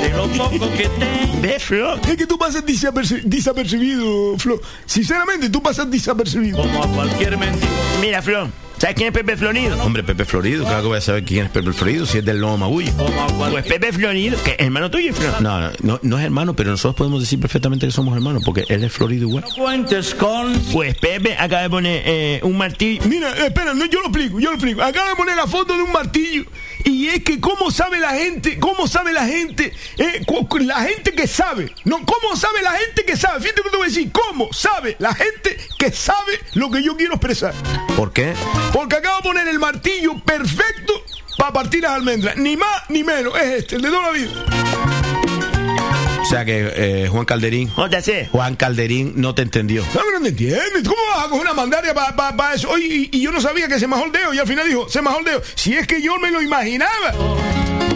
[0.01, 1.41] De lo poco que tengo.
[1.41, 1.95] ¿Ves, Flo?
[1.95, 4.59] Es que tú pasas desaperci- desapercibido, Flo.
[4.85, 6.57] Sinceramente, tú pasas desapercibido.
[6.61, 7.65] Como a cualquier mendigo.
[8.01, 9.81] Mira, Flo, ¿sabes quién es Pepe Florido?
[9.83, 12.39] Hombre, Pepe Florido, claro que voy a saber quién es Pepe Florido, si es del
[12.39, 12.91] Lomo Magullo.
[12.95, 15.29] Como a Pues Pepe Florido, que es hermano tuyo, Flo.
[15.41, 18.63] No, no, no, no es hermano, pero nosotros podemos decir perfectamente que somos hermanos, porque
[18.69, 19.43] él es Florido igual.
[19.55, 20.53] cuentes con.
[20.73, 23.01] Pues Pepe acaba de poner eh, un martillo.
[23.05, 24.81] Mira, eh, espera, no, yo lo explico, yo lo explico.
[24.81, 26.45] Acaba de poner la foto de un martillo.
[26.83, 30.25] Y es que cómo sabe la gente, cómo sabe la gente, eh,
[30.61, 33.41] la gente que sabe, no, cómo sabe la gente que sabe.
[33.41, 36.95] Fíjate que te voy a decir, cómo sabe la gente que sabe lo que yo
[36.95, 37.53] quiero expresar.
[37.95, 38.33] ¿Por qué?
[38.73, 40.93] Porque acaba de poner el martillo perfecto
[41.37, 42.37] para partir las almendras.
[42.37, 45.08] Ni más ni menos, es este, el de toda la vida.
[46.21, 47.69] O sea que eh, Juan Calderín.
[47.75, 48.29] JC.
[48.31, 49.83] Juan Calderín no te entendió.
[49.95, 50.83] No, no me entiendes.
[50.83, 52.69] ¿Cómo vas a coger una mandaria para eso?
[52.69, 54.33] Oye, y, y yo no sabía que se majó el dedo.
[54.33, 55.41] Y al final dijo, se majó el dedo.
[55.55, 57.13] Si es que yo me lo imaginaba.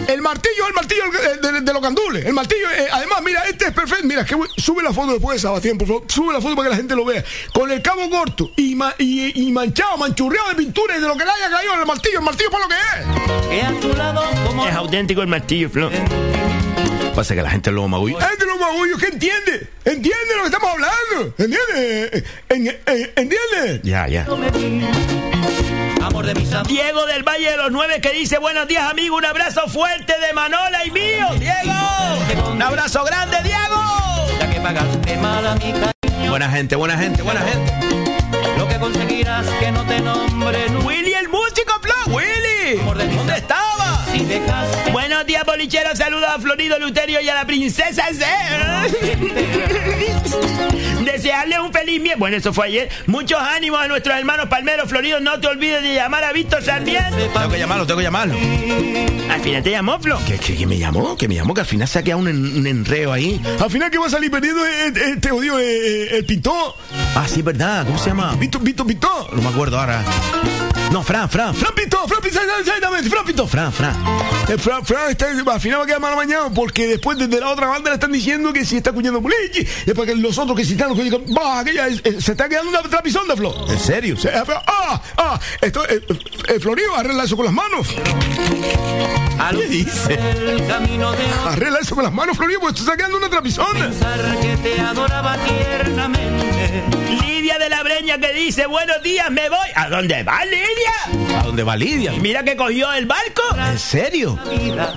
[0.07, 1.03] El martillo es el martillo
[1.41, 2.25] de, de- de los candules.
[2.25, 4.05] El martillo, eh, además, mira, este es perfecto.
[4.05, 6.03] Mira, que sube la foto después de Sebastián, por favor.
[6.07, 7.23] Sube la foto para que la gente lo vea.
[7.53, 11.15] Con el cabo corto y, ma- y, y manchado, manchurreado de pintura y de lo
[11.17, 12.19] que le haya caído en el martillo.
[12.19, 13.49] El martillo para lo que es.
[13.49, 14.67] Que a tu lado como.
[14.67, 15.89] Es auténtico el martillo, Flo.
[17.15, 18.17] Pasa que la gente luego magullo.
[18.19, 19.67] ¡Ay, de los magullos que entiende!
[19.86, 21.36] ¡Entiende lo que estamos hablando!
[21.38, 22.23] ¿Entiende?
[22.49, 23.82] En- en- ¿Entiende?
[23.84, 24.23] Ya, ya.
[26.04, 26.67] Amor de mis amores.
[26.67, 30.34] Diego del Valle de los Nueve que dice buenos días amigo, un abrazo fuerte de
[30.34, 31.28] Manola y mío.
[31.39, 34.28] Diego, un abrazo grande Diego.
[34.39, 37.73] Ya que pagaste mal a mi cariño, Buena gente, buena gente, buena gente.
[38.58, 40.65] lo que conseguirás que no te nombre.
[40.84, 41.42] Willy el músico,
[44.91, 45.97] Buenos días, bolicheros.
[45.97, 48.25] Saludos a Florido Luterio y a la princesa C.
[51.05, 52.19] Desearles un feliz miércoles.
[52.19, 52.89] Bueno, eso fue ayer.
[53.07, 55.21] Muchos ánimos a nuestros hermanos palmeros floridos.
[55.21, 57.15] No te olvides de llamar a Víctor Sarmiento.
[57.33, 58.36] Tengo que llamarlo, tengo que llamarlo.
[59.29, 60.19] Al final te llamó, Flo.
[60.27, 61.17] ¿Qué, qué- qué me llamó?
[61.17, 63.41] Que me llamó que al final se ha quedado un, en- un enreo ahí.
[63.59, 66.75] Al final que va a salir perdiendo eh, eh, te odio eh, el pintor.
[67.15, 67.86] Ah, sí, verdad.
[67.86, 68.36] ¿Cómo se llama?
[68.39, 69.33] Víctor, Víctor Pintor.
[69.36, 70.03] No me acuerdo ahora.
[70.93, 71.56] No, Fran, Fran.
[71.56, 73.47] Fran Pintor, Fran Pintor, exactamente, Fran Pintor.
[73.49, 73.95] Fran, Fran.
[74.47, 77.49] Eh, Fran, Fran está, al final va a quedar mal mañana porque después desde la
[77.49, 79.65] otra banda le están diciendo que si está cuñando boliche.
[79.88, 82.21] Después que los otros que si están los que digan, va, que ya es- eh,
[82.21, 83.56] se está quedando una trapisonda, Flo.
[83.69, 84.15] ¿En serio?
[84.19, 85.99] Se- eh, ah, ah, esto, eh,
[86.47, 87.88] eh, Florido, arregla eso con las manos.
[89.49, 90.13] ¿Qué dice?
[90.13, 93.88] el camino de Arregla eso con las manos, Florido, porque se está quedando una trapisonda.
[93.89, 96.84] pensar que te adoraba tiernamente.
[97.43, 99.67] Lidia de la Breña que dice buenos días, me voy.
[99.75, 101.38] ¿A dónde va Lidia?
[101.41, 102.13] ¿A dónde va Lidia?
[102.13, 103.41] Mira que cogió el barco.
[103.58, 104.39] ¿En serio?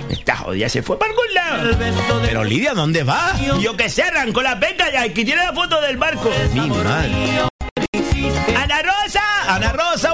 [0.09, 2.21] Esta jodida se fue para algún lado.
[2.21, 3.35] Pero Lidia, ¿dónde va?
[3.59, 6.31] Yo que sé, arrancó la penca y aquí tiene la foto del barco.
[6.53, 7.11] Mi madre.
[8.55, 10.06] Ana Rosa, Ana Rosa,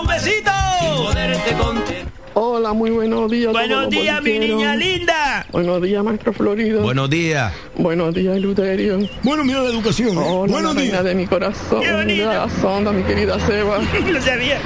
[2.36, 3.52] Hola, muy buenos días.
[3.52, 5.46] Buenos días, mi niña linda.
[5.52, 6.82] Buenos días, maestro Florido.
[6.82, 7.54] Buenos días.
[7.78, 8.98] Buenos días, Luterio.
[9.22, 10.17] Bueno, mira la educación.
[10.17, 10.22] eh.
[10.26, 11.04] Hola, Buenos la reina días.
[11.04, 11.82] de mi corazón.
[11.82, 12.30] Qué bonito.
[12.30, 13.80] de la sonda, mi querida Seba.
[14.12, 14.60] No sabía.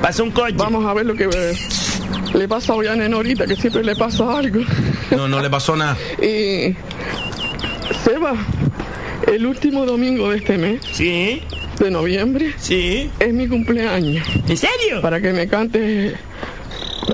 [0.00, 0.54] Pasó un coche.
[0.56, 1.54] Vamos a ver lo que eh,
[2.34, 4.60] le pasa hoy a Nenorita, que siempre le pasa algo.
[5.10, 5.96] No, no le pasó nada.
[6.22, 6.76] Y.
[8.04, 8.34] Seba,
[9.26, 11.42] el último domingo de este mes, Sí,
[11.78, 13.10] de noviembre, sí.
[13.18, 14.26] es mi cumpleaños.
[14.48, 15.00] ¿En serio?
[15.02, 16.14] Para que me cantes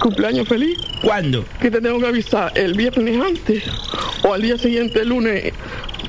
[0.00, 1.44] cumpleaños feliz, ¿Cuándo?
[1.60, 3.64] que te tengo que avisar el viernes antes
[4.22, 5.52] o al día siguiente, el lunes.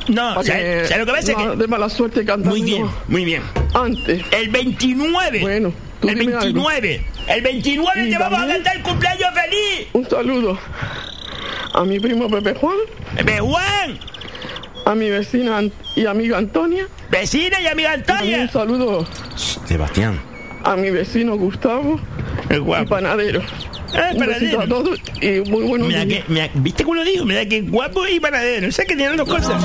[0.08, 1.32] No, ¿sabes sabes lo que pasa?
[1.34, 3.42] no Que- de mala suerte cantando Muy bien, muy bien.
[3.74, 4.24] antes.
[4.32, 5.40] El 29.
[5.42, 6.44] Bueno, tú el dime algo.
[6.44, 7.06] 29.
[7.28, 9.88] El 29 Y te vamos a cantar el cumpleaños feliz.
[9.94, 10.58] Un saludo
[11.74, 12.76] a mi primo Pepe Juan,
[13.16, 14.00] Pepe Juan,
[14.86, 15.62] a mi vecina
[15.96, 16.88] y amiga Antonia.
[17.10, 18.40] vecina y amiga Antonia.
[18.42, 19.08] un saludo
[19.66, 20.20] Sebastián.
[20.64, 22.00] a mi vecino Gustavo
[22.52, 22.90] Y guapo.
[22.90, 23.42] panadero.
[23.94, 24.62] Ah, panadero.
[24.62, 27.26] a todos y muy buenos Mira que, mira, ¿viste cómo lo digo?
[27.26, 28.68] Mira que guapo y panadero.
[28.68, 29.62] O sea que tienen dos cosas.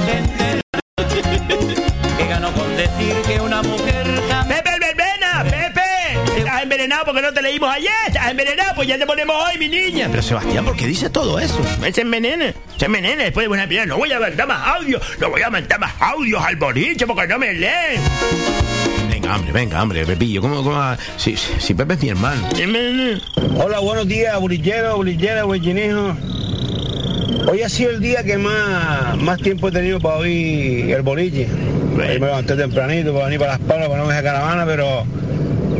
[2.18, 6.38] Que ganó con decir que una mujer jamás Pepe el verbena, Pepe.
[6.38, 7.92] Estás envenenado porque no te leímos ayer.
[8.06, 10.08] Estás envenenado, pues ya te ponemos hoy, mi niña.
[10.10, 11.60] Pero Sebastián, ¿por qué dice todo eso?
[11.84, 13.86] Él se envenena, se envenena después de una primera.
[13.86, 17.26] No voy a mandar más audios, no voy a mandar más audios al boliche porque
[17.26, 18.00] no me leen.
[19.26, 20.40] Venga, hombre, venga, hombre, Pepillo.
[20.40, 20.80] ¿Cómo, cómo?
[21.16, 22.48] Si, si, si Pepe es mi hermano.
[23.56, 26.16] Hola, buenos días, bolillero, bolillera, bollinejo.
[27.50, 31.48] Hoy ha sido el día que más, más tiempo he tenido para oír el boliche.
[31.96, 35.04] Me levanté tempranito para venir para las palmas, para no dejar caravana, pero,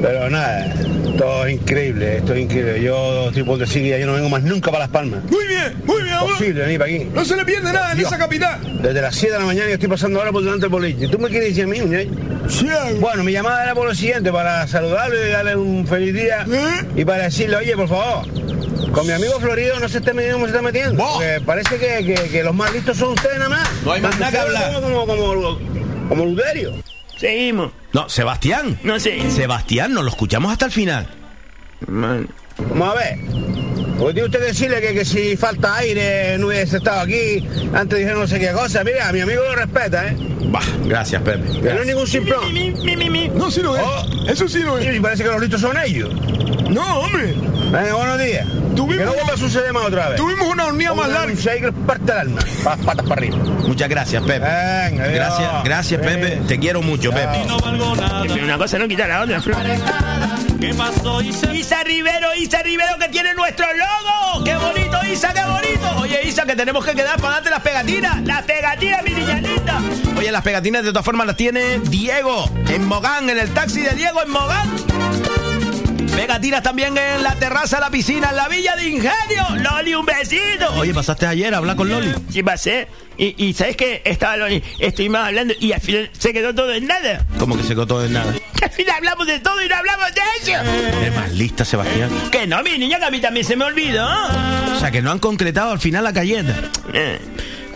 [0.03, 0.75] pero nada,
[1.19, 2.83] todo es increíble, esto es increíble.
[2.83, 5.23] Yo estoy por decir que yo no vengo más nunca para las palmas.
[5.31, 6.17] Muy bien, muy bien.
[6.19, 7.05] Posible venir para aquí.
[7.15, 8.09] No se le pierde nada en Dios.
[8.11, 8.61] esa capital.
[8.83, 11.09] Desde las 7 de la mañana yo estoy pasando ahora por delante del boliche.
[11.09, 11.79] ¿Tú me quieres decir a mí?
[11.95, 12.09] eh?
[12.49, 12.67] Sí,
[13.01, 16.85] Bueno, mi llamada era por lo siguiente, para saludarle y darle un feliz día ¿Eh?
[16.97, 18.27] y para decirle, oye, por favor,
[18.93, 21.03] con mi amigo Florido no se esté metiendo como se está metiendo.
[21.03, 21.15] Vos.
[21.15, 23.69] Porque parece que, que- que los más listos son ustedes nada más.
[23.85, 24.73] No hay más nada que hablar.
[24.75, 25.59] Como, como, como,
[26.09, 26.73] como Luderio.
[27.17, 27.73] Seguimos.
[27.93, 28.79] No, Sebastián.
[28.83, 29.31] No sé.
[29.31, 31.07] Sebastián, nos lo escuchamos hasta el final.
[31.87, 32.29] Man.
[32.59, 33.19] Vamos a ver.
[33.99, 38.27] Tiene usted decirle que, que si falta aire no hubiese estado aquí, antes dijeron no
[38.27, 38.85] sé qué cosa.
[38.85, 40.17] Mira, mi amigo lo respeta, ¿eh?
[40.51, 41.61] Bah, gracias, Pepe.
[41.61, 42.53] No es ningún simplón.
[42.53, 43.28] Mi, mi, mi, mi.
[43.28, 43.82] No, sí no es.
[43.84, 44.07] Oh.
[44.28, 44.94] Eso sí no es.
[44.94, 46.11] Y parece que los listos son ellos.
[46.70, 47.34] No, hombre.
[47.72, 48.47] Venga, buenos días.
[48.76, 50.16] Tuvimos- que no vuelva a suceder más otra vez.
[50.16, 51.32] Tuvimos una hornilla más larga.
[51.32, 52.40] Un que parte el alma.
[52.62, 53.36] Pa- patas para arriba.
[53.38, 54.38] Muchas gracias, Pepe.
[54.40, 55.14] Venga, adiós.
[55.14, 56.40] Gracias, gracias, Pepe.
[56.47, 57.44] Te quiero mucho, Pepe.
[57.47, 58.22] no valgo nada.
[58.22, 59.40] Una cosa no quita la otra.
[60.61, 61.20] ¿Qué pasó?
[61.20, 64.44] Y se Isa Rivero, Isa Rivero que tiene nuestro logo.
[64.44, 66.01] ¡Qué bonito, Isa, qué bonito!
[66.01, 68.22] Oye, Isa, que tenemos que quedar para darte las pegatinas.
[68.24, 69.80] Las pegatinas, mi niña linda.
[70.16, 73.95] Oye, las pegatinas de todas formas las tiene Diego en Mogán, en el taxi de
[73.95, 74.68] Diego en Mogán.
[76.14, 79.47] Pegatinas también en la terraza, la piscina, en la villa de Ingenio.
[79.62, 80.74] Loli, un besito.
[80.74, 82.12] Oye, pasaste ayer a hablar con Loli.
[82.30, 82.87] Sí, pasé.
[83.16, 84.03] Y, y ¿sabes qué?
[84.05, 87.24] Estaba Loli, estuvimos hablando y al final se quedó todo en nada.
[87.39, 88.34] Como que se quedó todo en nada.
[88.62, 90.61] Al final hablamos de todo y no hablamos de eso.
[90.99, 92.11] Eres más lista, Sebastián.
[92.30, 94.07] Que no, mi niña, que a mí también se me olvidó.
[94.74, 96.55] O sea, que no han concretado al final la galleta.
[96.93, 97.18] Eh,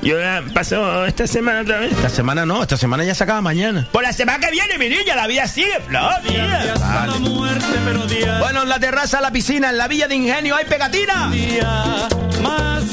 [0.03, 1.93] Yo la paso esta semana otra vez.
[1.93, 3.87] Esta semana no, esta semana ya se acaba mañana.
[3.93, 6.15] Por la semana que viene, mi niña, la vida sigue, Flor.
[6.27, 6.75] mira.
[6.79, 7.13] Vale.
[8.39, 11.31] Bueno, en la terraza, la piscina, en la villa de Ingenio hay pegatina.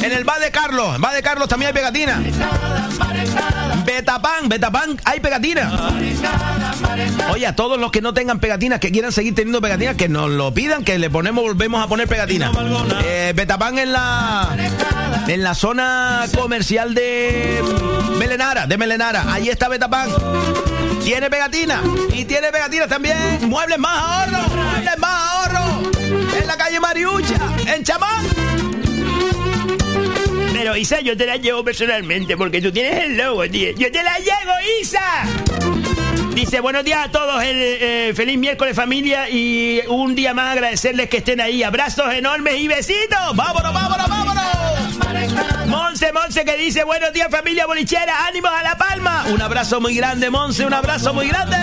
[0.01, 2.22] En el bar de Carlos, en bar de Carlos también hay pegatina.
[3.98, 5.72] Betapan, Betapan, hay pegatina.
[7.32, 10.30] Oye, a todos los que no tengan pegatinas, que quieran seguir teniendo pegatinas, que nos
[10.30, 12.52] lo pidan, que le ponemos, volvemos a poner pegatinas.
[13.04, 14.56] Eh, Betapan en la
[15.28, 17.64] en la zona comercial de
[18.20, 19.34] Melenara, de Melenara.
[19.34, 20.10] Ahí está Betapan.
[21.04, 21.82] Tiene pegatina
[22.14, 23.18] y tiene pegatinas también.
[23.50, 25.91] Muebles más ahorro, muebles más ahorro.
[26.39, 27.36] En la calle Mariucha,
[27.66, 28.76] en Chamán.
[30.76, 33.72] Isa, yo te la llevo personalmente porque tú tienes el logo, tío.
[33.78, 35.24] Yo te la llevo, Isa.
[36.34, 41.09] Dice, buenos días a todos, el, eh, feliz miércoles familia y un día más agradecerles
[41.09, 41.63] que estén ahí.
[41.63, 43.36] Abrazos enormes y besitos.
[43.36, 44.43] Vámonos, vámonos, vámonos.
[45.68, 49.26] Monse, Monse que dice, buenos días familia bolichera, ánimos a La Palma.
[49.32, 51.57] Un abrazo muy grande, Monse, un abrazo muy grande.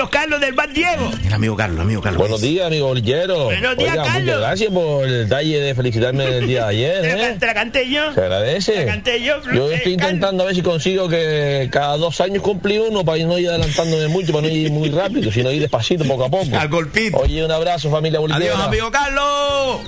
[0.00, 1.10] Carlos, Carlos del Bar Diego.
[1.26, 2.20] El amigo Carlos, amigo Carlos.
[2.20, 3.44] Buenos días, amigo bolillero.
[3.44, 4.22] Buenos días, Oiga, Carlos.
[4.22, 7.36] muchas gracias por el detalle de felicitarme el día de ayer, Te la, ¿eh?
[7.38, 8.14] te la canté yo.
[8.14, 8.72] Se agradece.
[8.72, 10.12] Te la canté yo, Yo eh, estoy Carlos.
[10.14, 14.08] intentando a ver si consigo que cada dos años cumplir uno para no ir adelantándome
[14.08, 16.56] mucho, para no ir muy rápido, sino ir despacito, poco a poco.
[16.58, 17.18] Al golpito.
[17.18, 18.54] Oye, un abrazo, familia bolillera.
[18.54, 19.80] Adiós, amigo Carlos.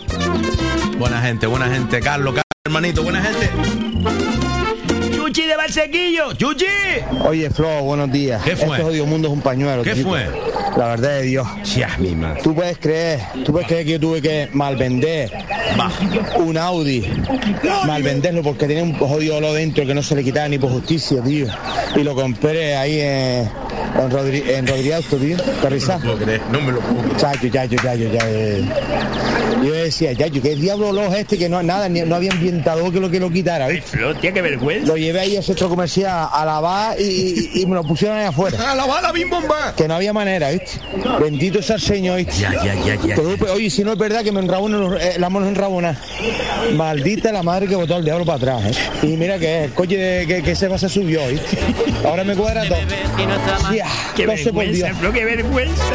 [0.99, 2.01] Buena gente, buena gente.
[2.01, 4.22] Carlos, Carlos, hermanito, buena gente.
[5.33, 6.67] Chuchi de Barsequillo, Chuchi.
[7.27, 8.43] Oye, Flo, buenos días.
[8.45, 8.77] ¿Qué fue?
[8.77, 9.83] Este mundo es un pañuelo.
[9.83, 10.27] ¿Qué fue?
[10.77, 11.47] La verdad de Dios.
[11.77, 12.41] Ya, mi madre.
[12.43, 15.31] Tú puedes creer, tú puedes creer que yo tuve que malvender
[16.37, 17.07] un Audi,
[17.87, 21.23] malvenderlo porque tenía un jodido olor dentro que no se le quitaba ni por justicia,
[21.23, 21.47] tío.
[21.97, 23.51] Y lo compré ahí en,
[24.01, 25.37] en, Rodri, en Auto, tío.
[25.37, 27.17] No me lo puedo creer, no me lo puedo creer.
[27.17, 29.63] Chacho, chacho, chacho, chacho.
[29.65, 32.93] Yo decía, chacho, ¿qué diablo olor es este que no nada, ni- no había ambientador
[32.93, 33.97] que lo que lo quitara, ¿viste?
[33.99, 34.89] Flo, tía, qué vergüenza.
[34.89, 37.05] Lo llevé ahí al centro comercial a lavar y,
[37.55, 38.59] y- y me lo pusieron ahí afuera.
[38.73, 39.75] A la bala, bim bomba.
[39.77, 40.62] Que no había manera, ¿viste?
[41.21, 42.21] Bendito sea el Señor.
[42.21, 43.15] Ya, ya, ya, ya.
[43.15, 45.99] Te juro, Oye, si no es verdad que me enrabonan los- eh, las manos enrabonadas.
[46.75, 49.07] Maldita la madre que botó al diablo para atrás, ¿eh?
[49.07, 51.59] Y mira que es, el coche de- que, que se va se subió, ¿viste?
[52.05, 52.79] Ahora me cuadra todo.
[54.17, 55.87] Qué vergüenza, qué vergüenza.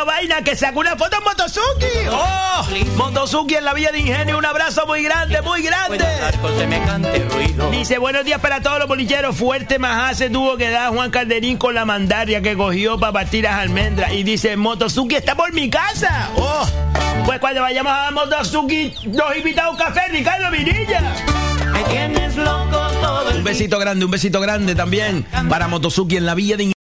[0.00, 2.08] Robaina que sacó una foto en Motosuki.
[2.10, 2.66] ¡Oh!
[2.96, 6.02] Motosuki en la Villa de Ingenio, un abrazo muy grande, muy grande.
[7.70, 9.36] Dice, buenos días para todos los bolilleros.
[9.36, 13.44] Fuerte majá se tuvo que dar Juan Calderín con la mandaria que cogió para partir
[13.44, 14.14] las almendras.
[14.14, 16.30] Y dice, Motosuki está por mi casa.
[16.34, 16.66] ¡Oh!
[17.26, 21.14] Pues cuando vayamos a Motosuki, nos invita a un café, Ricardo Mirilla.
[21.72, 26.24] Me tienes loco todo el Un besito grande, un besito grande también para Motosuki en
[26.24, 26.79] la Villa de Ingenio.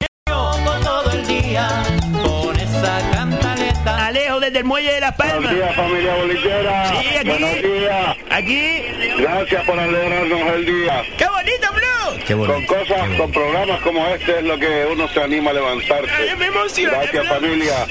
[4.56, 5.36] Desde el muelle de Las Palmas.
[5.36, 6.88] Buenos días, familia bolillera.
[6.88, 7.28] Sí, aquí.
[7.28, 8.16] Buenos días.
[8.30, 8.82] Aquí.
[9.18, 11.02] Gracias por alegrarnos el día.
[11.18, 12.24] ¡Qué bonito, Blue!
[12.26, 12.54] Qué bonito.
[12.54, 16.10] Con cosas, con programas como este es lo que uno se anima a levantarse.
[16.10, 17.34] Ay, me emociona, Gracias, Blue.
[17.34, 17.86] familia.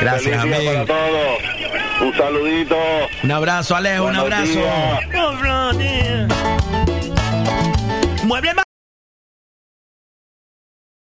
[0.00, 0.72] Gracias, Feliz día amigo.
[0.72, 1.38] para todos.
[2.00, 2.76] Un saludito.
[3.24, 4.44] Un abrazo, Alejo, un abrazo.
[4.44, 5.00] días.
[5.16, 5.32] Oh.
[8.24, 8.63] Mueble más.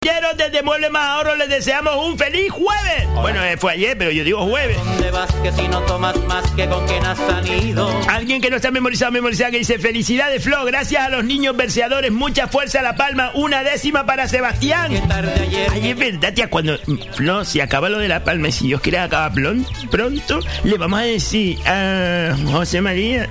[0.02, 3.06] Desde Mueble Más Ahorro les deseamos un feliz jueves.
[3.14, 4.76] Bueno, eh, fue ayer, pero yo digo jueves.
[4.76, 7.88] ¿Dónde vas que si no tomas más que con quien has salido?
[8.08, 12.10] Alguien que no está memorizado, memorizado, que dice Felicidades, Flo, gracias a los niños verseadores,
[12.10, 14.90] mucha fuerza a La Palma, una décima para Sebastián.
[14.90, 15.68] Qué tarde ayer.
[15.70, 18.66] Ay, es verdad, tía, cuando mm, Flo, si acaba lo de La Palma, y si
[18.66, 23.28] Dios quiere acaba pronto, le vamos a decir a José María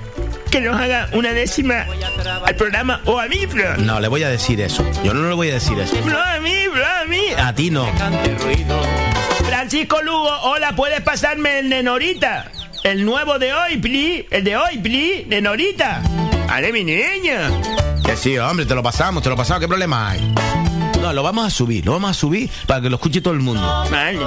[0.50, 1.86] que nos haga una décima
[2.44, 3.76] al programa o a mí, Flo.
[3.78, 4.84] No, le voy a decir eso.
[5.02, 5.96] Yo no le voy a decir eso.
[5.96, 6.61] Flo, a mí,
[7.38, 7.86] A ti no.
[9.44, 12.50] Francisco Lugo, hola, ¿puedes pasarme el de Norita?
[12.84, 14.26] El nuevo de hoy, pli.
[14.30, 16.02] El de hoy, pli, de Norita.
[16.48, 17.50] Ale, mi niña.
[18.04, 19.60] Que sí, hombre, te lo pasamos, te lo pasamos.
[19.60, 20.34] ¿Qué problema hay?
[21.00, 23.40] No, lo vamos a subir, lo vamos a subir para que lo escuche todo el
[23.40, 23.62] mundo.
[23.90, 24.18] Vale.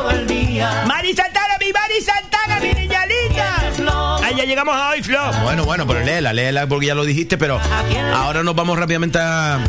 [0.85, 4.25] Mari Santana, mi Mari Santana, mi niñalita.
[4.25, 5.19] Ahí ya llegamos a hoy, Flo.
[5.43, 7.59] Bueno, bueno, pero léela, léela porque ya lo dijiste, pero
[8.13, 9.59] ahora nos vamos rápidamente a,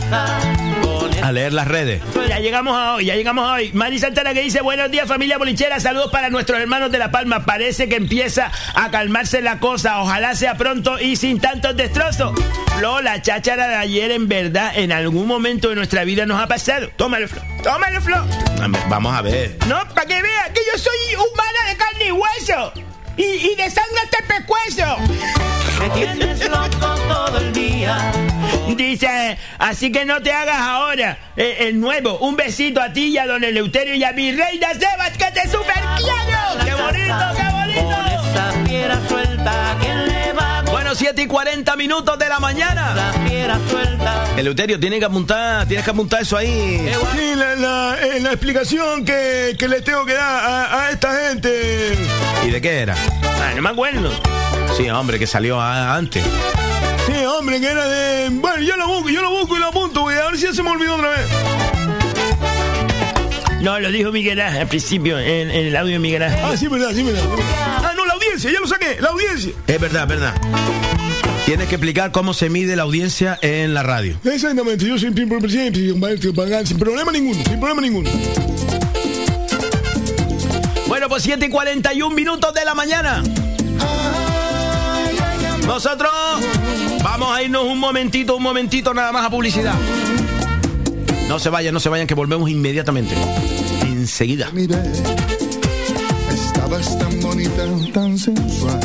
[1.22, 2.02] a leer las redes.
[2.28, 3.72] Ya llegamos a hoy, ya llegamos a hoy.
[3.72, 7.44] Mari Santana que dice, buenos días familia bolichera, saludos para nuestros hermanos de La Palma.
[7.44, 12.38] Parece que empieza a calmarse la cosa, ojalá sea pronto y sin tantos destrozos.
[12.78, 16.46] Flo, la cháchara de ayer en verdad en algún momento de nuestra vida nos ha
[16.46, 16.88] pasado.
[16.96, 17.40] Tómalo, Flo.
[17.62, 18.26] Tómalo, Flo.
[18.88, 19.56] Vamos a ver.
[19.66, 22.72] No, para que vea que yo soy humana de carne y hueso.
[23.16, 24.96] Y, y de sangre hasta el pescuezo.
[25.80, 28.12] Me tienes loco todo el día.
[28.76, 32.18] Dice, así que no te hagas ahora eh, el nuevo.
[32.18, 35.48] Un besito a ti y a don Eleuterio y a mi reina Sebas, que te
[35.48, 36.64] super quiero.
[36.64, 37.96] ¡Qué bonito, qué bonito!
[38.30, 42.94] Esa fiera suelta, ¿quién le va a Bueno, 7 y 40 minutos de la mañana.
[42.94, 43.12] La.
[44.36, 46.88] Eleuterio, tienes que apuntar, tienes que apuntar eso ahí.
[47.14, 51.12] Sí, la, la, eh, la explicación que, que le tengo que dar a, a esta
[51.28, 51.94] gente.
[52.46, 52.94] ¿Y de qué era?
[53.24, 54.10] Ah, no me acuerdo.
[54.76, 56.24] Sí, hombre, que salió a- antes.
[57.06, 58.28] Sí, hombre, que era de.
[58.30, 60.16] Bueno, yo lo busco, yo lo busco y lo apunto, güey.
[60.18, 61.26] A ver si ya se me olvidó otra vez.
[63.60, 66.40] No, lo dijo Miguel Ángel al principio, en, en el audio de Miguel Ángel.
[66.44, 67.22] Ah, sí, verdad, sí, verdad.
[68.36, 69.52] Audiencia, ya lo saqué, la audiencia.
[69.66, 70.34] Es verdad, es verdad.
[71.46, 74.18] Tienes que explicar cómo se mide la audiencia en la radio.
[74.24, 78.10] Exactamente, yo siempre, siempre, sin problema ninguno, sin problema ninguno.
[80.86, 83.22] Bueno, pues 7 y 41 minutos de la mañana.
[85.66, 86.12] Nosotros
[87.02, 89.76] vamos a irnos un momentito, un momentito nada más a publicidad.
[91.26, 93.14] No se vayan, no se vayan, que volvemos inmediatamente.
[93.80, 94.50] Enseguida.
[96.66, 98.80] Miré, estabas tan bonita, tan sensual.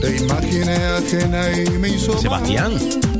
[0.00, 2.12] Te imaginé ajena y me hizo.
[2.12, 2.22] mal.
[2.22, 2.72] Sebastián.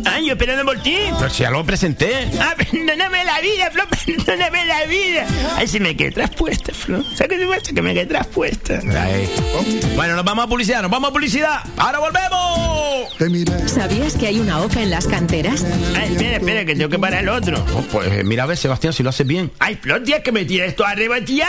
[0.05, 0.97] Ay, yo esperando por ti.
[1.19, 2.31] Pero si ya lo presenté.
[2.41, 5.27] Ah, perdóname la vida, Flo, perdóname la vida.
[5.57, 7.03] Ay, si me quedé traspuesta, Flo.
[7.15, 7.73] ¿Sabes qué te pasa?
[7.75, 8.75] Que me quedé traspuesta.
[8.75, 9.29] Ahí.
[9.97, 11.61] Bueno, nos vamos a publicidad, nos vamos a publicidad.
[11.77, 13.69] ¡Ahora volvemos!
[13.69, 15.65] ¿Sabías que hay una oca en las canteras?
[15.97, 17.65] Ay, espera, espera, que tengo que parar el otro.
[17.77, 19.51] Oh, pues eh, mira a ver, Sebastián, si lo haces bien.
[19.59, 21.49] Ay, Flo, tía, que me tira esto a rebatía.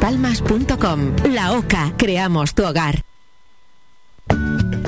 [0.01, 1.33] laocalaspalmas.com.
[1.33, 3.03] La Oca, creamos tu hogar.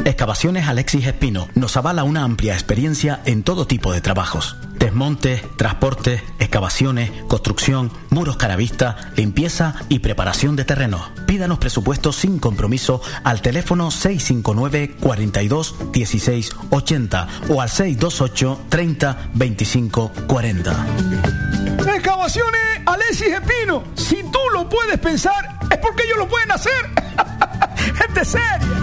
[0.06, 4.58] Excavaciones Alexis Espino nos avala una amplia experiencia en todo tipo de trabajos.
[4.78, 11.10] Desmontes, transportes, excavaciones, construcción, muros caravista, limpieza y preparación de terrenos.
[11.26, 20.12] Pídanos presupuestos sin compromiso al teléfono 659 42 16 80 o al 628 30 25
[20.28, 21.43] 40.
[21.88, 23.84] Excavaciones Alexis Espino.
[23.96, 26.90] Si tú lo puedes pensar, es porque ellos lo pueden hacer.
[27.96, 28.83] Gente seria.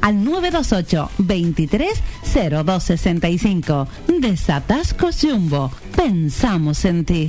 [0.00, 2.02] al 928 23
[2.50, 3.88] 0265.
[4.20, 5.70] Desatascos Jumbo.
[5.96, 7.28] Pensamos en ti.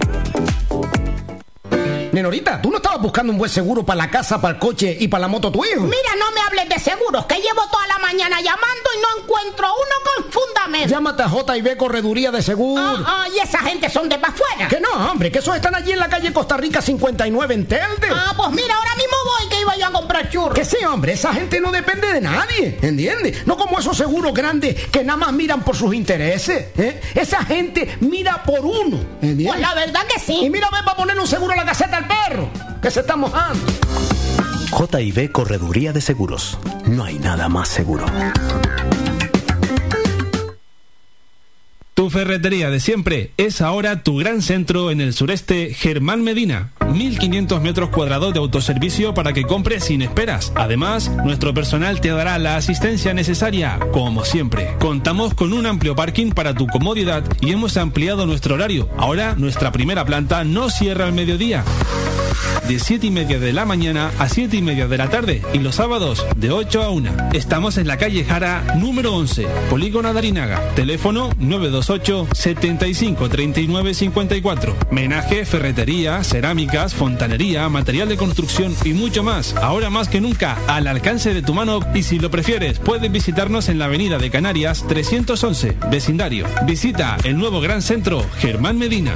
[2.12, 5.07] Nenorita, ¿tú no estabas buscando un buen seguro para la casa, para el coche y
[5.07, 5.82] para la moto tu hijo?
[5.82, 9.68] Mira, no me hables de seguros, que llevo toda la mañana llamando y no encuentro
[9.68, 10.89] uno con fundamento.
[10.89, 12.84] Llámate a J&B Correduría de Seguro.
[12.84, 14.68] Ah, ah, y esa gente son de para afuera.
[14.68, 18.07] Que no, hombre, que esos están allí en la calle Costa Rica 59 en Telde.
[18.12, 20.53] Ah, pues mira, ahora mismo voy que iba yo a comprar churros.
[20.53, 23.47] Que sí, hombre, esa gente no depende de nadie, ¿entiendes?
[23.47, 27.01] No como esos seguros grandes que nada más miran por sus intereses, ¿eh?
[27.16, 29.47] Esa gente mira por uno, ¿entiendes?
[29.47, 30.45] Pues la verdad que sí.
[30.45, 32.49] Y mira, ve para poner un seguro a la caseta del perro,
[32.82, 33.66] que se está mojando.
[34.72, 36.58] J&B Correduría de Seguros.
[36.86, 38.06] No hay nada más seguro.
[41.93, 46.72] Tu ferretería de siempre es ahora tu gran centro en el sureste Germán Medina.
[46.91, 50.51] 1500 metros cuadrados de autoservicio para que compres sin esperas.
[50.55, 54.75] Además, nuestro personal te dará la asistencia necesaria, como siempre.
[54.79, 58.89] Contamos con un amplio parking para tu comodidad y hemos ampliado nuestro horario.
[58.97, 61.63] Ahora nuestra primera planta no cierra al mediodía.
[62.67, 65.59] De 7 y media de la mañana a 7 y media de la tarde y
[65.59, 67.11] los sábados de 8 a 1.
[67.33, 70.61] Estamos en la calle Jara número 11, Polígono Darinaga.
[70.75, 74.75] Teléfono 928 75 39 54.
[74.91, 76.23] Menaje, ferretería,
[76.89, 79.55] fontanería, material de construcción y mucho más.
[79.57, 83.69] Ahora más que nunca, al alcance de tu mano y si lo prefieres, puedes visitarnos
[83.69, 86.47] en la avenida de Canarias 311, vecindario.
[86.65, 89.15] Visita el nuevo gran centro Germán Medina.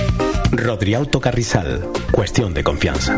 [0.51, 1.87] Rodriauto Carrizal.
[2.11, 3.17] Cuestión de confianza.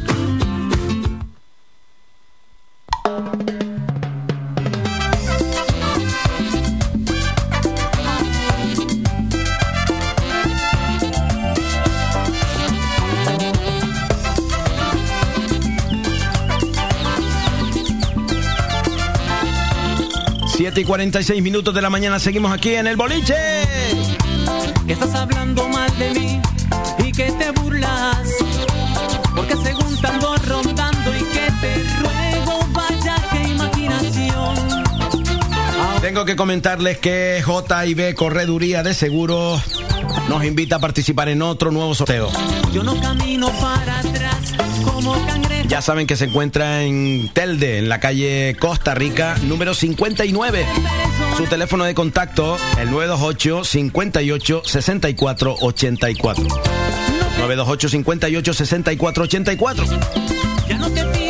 [20.47, 23.35] Siete y 46 minutos de la mañana seguimos aquí en el boliche.
[24.87, 26.40] estás hablando mal de mí
[36.11, 39.61] Tengo que comentarles que JB Correduría de Seguros
[40.27, 42.29] nos invita a participar en otro nuevo sorteo.
[42.73, 44.53] Yo no camino para atrás
[44.83, 45.69] como cangrejo.
[45.69, 50.65] Ya saben que se encuentra en Telde, en la calle Costa Rica, número 59.
[51.37, 56.43] Su teléfono de contacto, el 928 58 64 84.
[56.43, 59.85] 928 58 64 84.
[60.67, 61.20] Ya no te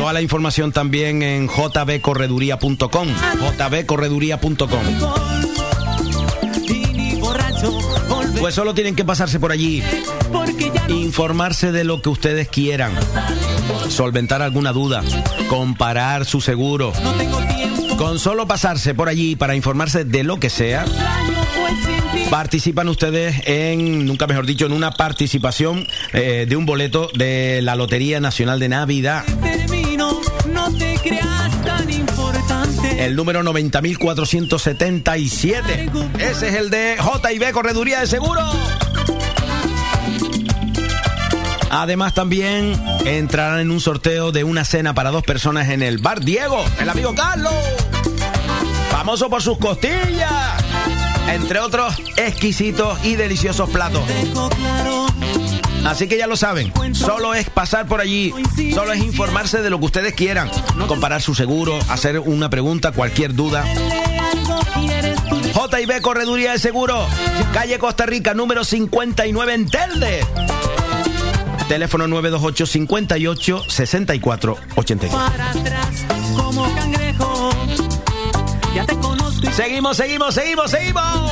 [0.00, 3.08] Toda la información también en jbcorreduría.com.
[3.58, 4.80] jbcorreduría.com.
[8.38, 9.82] Pues solo tienen que pasarse por allí,
[10.88, 12.92] informarse de lo que ustedes quieran,
[13.90, 15.02] solventar alguna duda,
[15.50, 16.94] comparar su seguro.
[17.98, 20.86] Con solo pasarse por allí para informarse de lo que sea,
[22.30, 27.76] participan ustedes en, nunca mejor dicho, en una participación eh, de un boleto de la
[27.76, 29.24] Lotería Nacional de Navidad.
[30.78, 33.04] Te creas tan importante.
[33.04, 35.90] El número 90.477.
[36.18, 38.40] Ese es el de J&B Correduría de Seguro.
[41.70, 42.72] Además también
[43.04, 46.88] entrarán en un sorteo de una cena para dos personas en el Bar Diego, el
[46.88, 47.54] amigo Carlos.
[48.90, 50.32] Famoso por sus costillas.
[51.28, 54.02] Entre otros exquisitos y deliciosos platos.
[54.32, 55.06] Claro,
[55.84, 58.32] Así que ya lo saben, solo es pasar por allí,
[58.74, 60.50] solo es informarse de lo que ustedes quieran,
[60.86, 63.64] comparar su seguro, hacer una pregunta, cualquier duda.
[65.52, 67.06] JB Correduría de Seguro,
[67.52, 70.24] calle Costa Rica, número 59 en Telde.
[71.68, 75.18] Teléfono 928 58 64 84.
[75.18, 76.04] Para atrás
[76.36, 77.50] como cangrejo.
[78.74, 81.30] Ya te conozco y Seguimos, seguimos, seguimos, seguimos.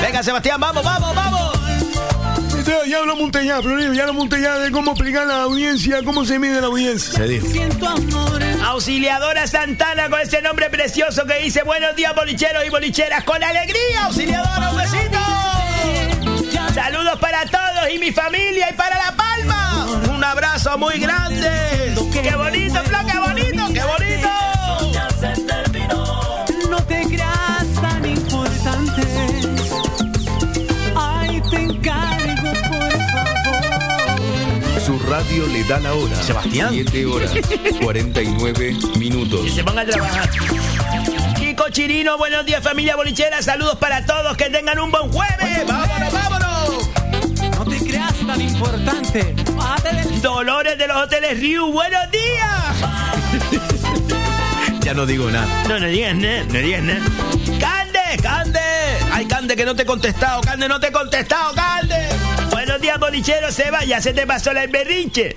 [0.00, 1.52] Venga, Sebastián, vamos, vamos, vamos.
[2.66, 6.38] Ya, ya hablamos ya, Florio, ya hablamos ya de cómo explicar la audiencia, cómo se
[6.38, 7.12] mide la audiencia.
[7.12, 7.46] Se dijo.
[8.64, 14.04] Auxiliadora Santana con ese nombre precioso que dice buenos días bolicheros y bolicheras con alegría,
[14.06, 15.18] auxiliadora, un besito.
[16.74, 19.86] Saludos para todos y mi familia y para La Palma.
[20.10, 21.94] Un abrazo muy grande.
[22.12, 23.65] Qué bonito, Flo, qué bonito.
[34.86, 36.14] Su radio le da la hora.
[36.22, 36.70] Sebastián.
[36.72, 37.32] 7 horas
[37.82, 39.52] 49 minutos.
[39.52, 40.30] Se ponga a trabajar.
[41.36, 45.66] Kiko Chirino, buenos días familia bolichera, saludos para todos, que tengan un buen jueves.
[45.66, 46.90] Vámonos, vámonos.
[47.58, 49.34] No te creas tan importante.
[49.82, 52.76] Del Dolores de los hoteles Riu, buenos días.
[54.80, 55.48] Ya no digo nada.
[55.68, 57.00] No, no digas nada, no digas nada.
[57.58, 58.60] ¡Cande, Cande!
[59.10, 60.40] Ay, Cande, que no te he contestado.
[60.42, 62.05] Cande, no te he contestado, Cande.
[62.66, 65.36] Buenos días, bolichero, Seba, ya se te pasó la berrinche.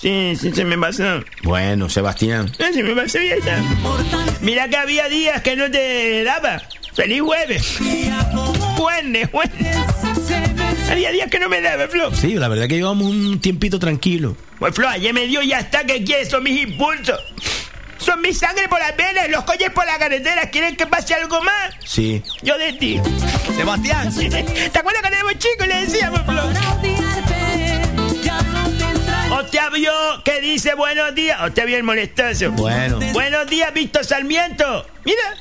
[0.00, 1.22] Sí, sí, se me pasó.
[1.44, 2.50] Bueno, Sebastián.
[2.58, 3.62] No, se me pasó ya está.
[4.40, 6.60] Mira que había días que no te daba.
[6.92, 7.78] ¡Feliz jueves!
[8.76, 9.76] Jueves, jueves.
[10.26, 12.12] se Había días que no me daba, Flo.
[12.12, 14.36] Sí, la verdad que llevamos un tiempito tranquilo.
[14.58, 16.28] Pues Flo, ayer me dio y ya está, que quieres?
[16.28, 17.20] Son mis impulsos.
[18.06, 20.48] Son mi sangre por las venas, los coches por la carretera.
[20.48, 21.74] ¿Quieren que pase algo más?
[21.84, 22.22] Sí.
[22.40, 23.00] Yo de ti.
[23.56, 24.14] Sebastián.
[24.14, 26.42] ¿Te acuerdas cuando éramos chicos y le decíamos, Flo?
[29.36, 29.92] Octavio,
[30.24, 31.40] ¿qué dice buenos días?
[31.42, 32.52] Octavio el molestoso.
[32.52, 33.00] Bueno.
[33.12, 34.86] Buenos días, Víctor Sarmiento.
[35.04, 35.34] Mira.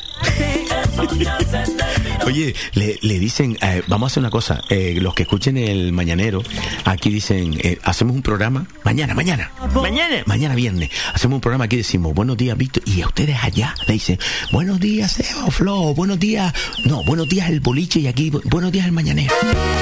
[2.26, 5.92] Oye, le, le dicen, eh, vamos a hacer una cosa, eh, los que escuchen el
[5.94, 6.42] mañanero,
[6.84, 10.24] aquí dicen, eh, hacemos un programa, mañana, mañana, Mañana.
[10.26, 13.94] mañana viernes, hacemos un programa aquí decimos, buenos días, Víctor, y a ustedes allá le
[13.94, 14.18] dicen,
[14.52, 16.52] buenos días, Seba, Flo, buenos días,
[16.86, 19.34] no, buenos días el boliche y aquí, bu- buenos días el mañanero.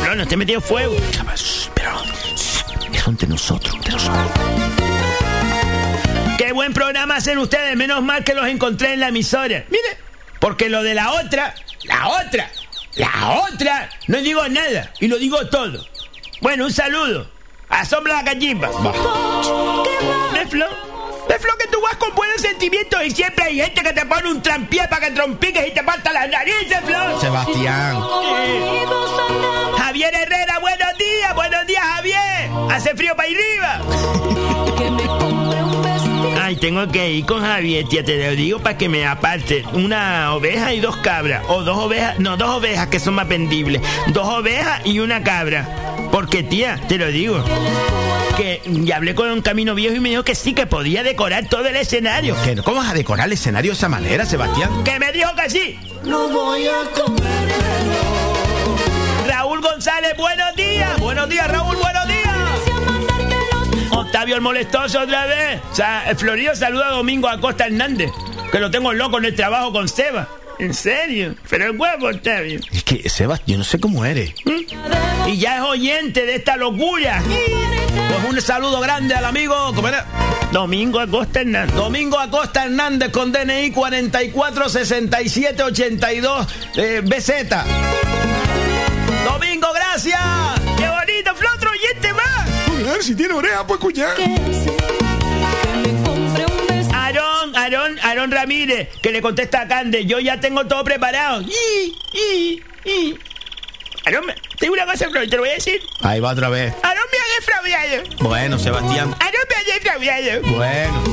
[0.04, 0.96] Flo, no te metido fuego.
[1.76, 1.92] Pero,
[2.94, 4.28] eso entre nosotros, entre nosotros.
[6.38, 9.64] Qué buen programa hacen ustedes, menos mal que los encontré en la emisora.
[9.70, 9.98] Mire,
[10.40, 11.54] porque lo de la otra,
[11.84, 12.50] la otra,
[12.96, 15.86] la otra, no digo nada y lo digo todo.
[16.42, 17.30] Bueno, un saludo.
[17.70, 18.68] Asombra la cachimba.
[18.68, 20.68] ¿Ves, Flo?
[21.28, 24.30] ¿Ves, Flo, que tú vas con buenos sentimientos y siempre hay gente que te pone
[24.30, 27.20] un trampié para que trompiques y te falta las narices, Flo?
[27.20, 27.98] Sebastián.
[28.38, 28.86] Eh.
[29.78, 32.52] Javier Herrera, buenos días, buenos días, Javier.
[32.72, 34.80] Hace frío para arriba.
[36.54, 40.36] Ay, tengo que ir con Javier, tía, te lo digo para que me aparte una
[40.36, 41.42] oveja y dos cabras.
[41.48, 43.82] O dos ovejas, no, dos ovejas que son más vendibles.
[44.10, 45.68] Dos ovejas y una cabra.
[46.12, 47.44] Porque, tía, te lo digo.
[48.38, 51.50] Que ya hablé con un camino viejo y me dijo que sí, que podía decorar
[51.50, 52.36] todo el escenario.
[52.44, 54.84] ¿Qué, ¿Cómo vas a decorar el escenario de esa manera, Sebastián?
[54.84, 55.80] Que me dijo que sí.
[56.04, 57.50] No voy a comer.
[59.26, 61.00] Raúl González, buenos días.
[61.00, 62.13] Buenos días, Raúl, buenos días.
[64.00, 65.62] Octavio el molestoso otra vez.
[65.72, 68.12] O sea, el Florido saluda a Domingo Acosta Hernández,
[68.52, 70.28] que lo tengo loco en el trabajo con Seba.
[70.60, 71.36] ¿En serio?
[71.50, 72.60] Pero es huevo, Octavio.
[72.72, 74.34] Es que, Sebas, yo no sé cómo eres.
[75.28, 77.22] Y ya es oyente de esta locura.
[77.24, 80.06] Pues un saludo grande al amigo, ¿cómo era?
[80.52, 81.76] Domingo Acosta Hernández.
[81.76, 87.32] Domingo Acosta Hernández con DNI 446782 eh, BZ.
[89.26, 90.20] Domingo, gracias.
[93.04, 94.16] Si tiene oreja, pues escuchar.
[96.94, 101.42] Aarón, Aarón, Aarón Ramírez, que le contesta a Cande, yo ya tengo todo preparado.
[101.42, 103.20] Y, y, y.
[104.06, 105.82] Aarón, tengo una cosa, y te lo voy a decir.
[106.02, 106.74] Ahí va otra vez.
[106.82, 108.30] Aarón me ha defraudado.
[108.30, 109.14] Bueno, Sebastián.
[109.20, 110.42] Aarón me ha defraudado.
[110.56, 111.04] Bueno.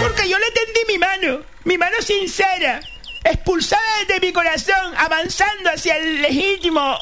[0.00, 2.80] Porque yo le tendí mi mano, mi mano sincera,
[3.24, 6.98] expulsada desde mi corazón, avanzando hacia el legítimo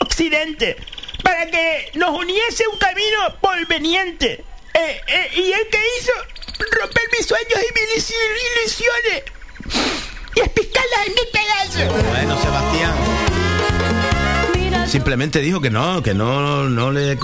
[0.00, 0.76] occidente,
[1.22, 4.44] para que nos uniese un camino conveniente.
[4.74, 6.12] Eh, eh, y él que hizo
[6.80, 9.22] romper mis sueños y mis ilusiones
[10.34, 12.04] y espiscarlas en mil pedazos.
[12.08, 12.94] Bueno, Sebastián.
[14.86, 17.18] Simplemente dijo que no, que no, no le,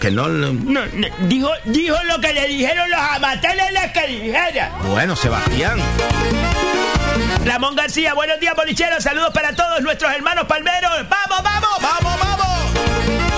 [0.00, 4.70] que no, le- No, no, dijo, dijo lo que le dijeron los amateles que dijera.
[4.86, 5.78] bueno, Sebastián.
[7.44, 9.02] Ramón García, buenos días, bolicheros.
[9.02, 10.90] Saludos para todos nuestros hermanos palmeros.
[11.08, 11.70] ¡Vamos, vamos!
[11.82, 12.31] Vamos, vamos.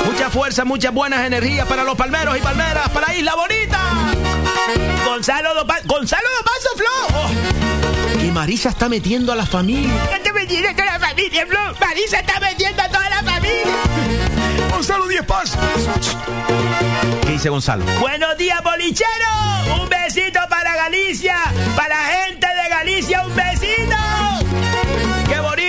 [0.04, 3.80] Mucha fuerza, muchas buenas energías para los palmeros y palmeras, para Isla Bonita.
[5.04, 7.18] Gonzalo Dopa- Gonzalo Dopazo Flo.
[7.18, 9.92] Oh, Que Marisa está metiendo a la familia.
[10.12, 11.60] ¿Qué te metiendo a toda la familia, Flo?
[11.80, 13.74] Marisa está metiendo a toda la familia.
[14.70, 15.56] Gonzalo Diez Paz.
[17.22, 17.84] ¿Qué dice Gonzalo?
[18.00, 19.80] Buenos días, bolicheros.
[19.80, 21.36] Un besito para Galicia.
[21.76, 23.96] Para la gente de Galicia, un besito.
[24.44, 25.63] ¡Qué bonito, qué bonito!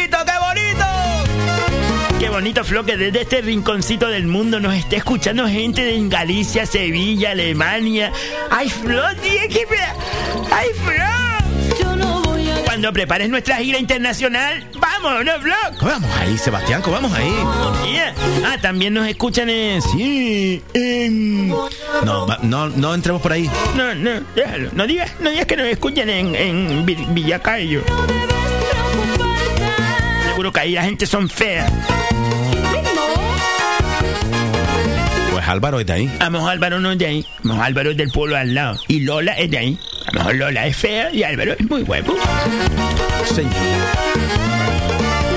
[2.46, 6.68] Qué bonito, Flo, que desde este rinconcito del mundo nos esté escuchando gente de Galicia,
[6.68, 8.12] Sevilla, Alemania.
[8.52, 9.66] ¡Ay, Flo, tío, qué...
[9.66, 12.64] pe- ¡Ay, Flo!
[12.66, 15.56] Cuando prepares nuestra gira internacional, vamos, ¿no, Flo?
[15.80, 16.84] ¿Cómo vamos ahí, Sebastián?
[16.84, 17.34] ¿Cómo vamos ahí?
[17.92, 18.14] Yeah.
[18.46, 19.82] Ah, también nos escuchan en...
[19.82, 21.48] Sí, en...
[21.48, 23.50] No, no, no entremos por ahí.
[23.76, 24.70] No, no, déjalo.
[24.74, 27.82] No digas, no digas que nos escuchan en, en Vi- Villacayo.
[30.36, 31.72] Seguro que ahí la gente son feas.
[35.32, 36.18] Pues Álvaro es de ahí.
[36.20, 37.26] A lo mejor Álvaro no es de ahí.
[37.26, 38.78] A lo mejor Álvaro es del pueblo al lado.
[38.90, 39.80] Y Lola es de ahí.
[40.08, 42.18] A lo mejor Lola es fea y Álvaro es muy guapo.
[43.34, 43.54] Señor.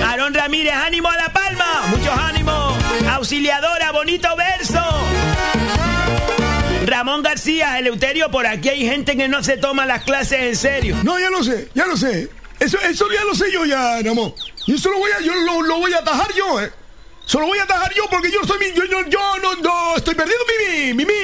[0.04, 1.64] Aarón Ramírez, ánimo a la palma.
[1.90, 2.74] Muchos ánimos.
[3.08, 4.82] Auxiliadora, bonito verso.
[6.86, 10.96] Ramón García, Eleuterio, por aquí hay gente que no se toma las clases en serio.
[11.04, 12.30] No, ya lo sé, ya lo sé.
[12.60, 14.34] Eso, eso ya lo sé yo ya, Ramón.
[14.66, 16.72] Y eso lo voy a, yo lo, lo voy a atajar yo, eh.
[17.26, 19.96] Eso lo voy a atajar yo porque yo estoy mi- yo, yo, yo no, no
[19.96, 21.14] estoy perdiendo mi, mi, mi,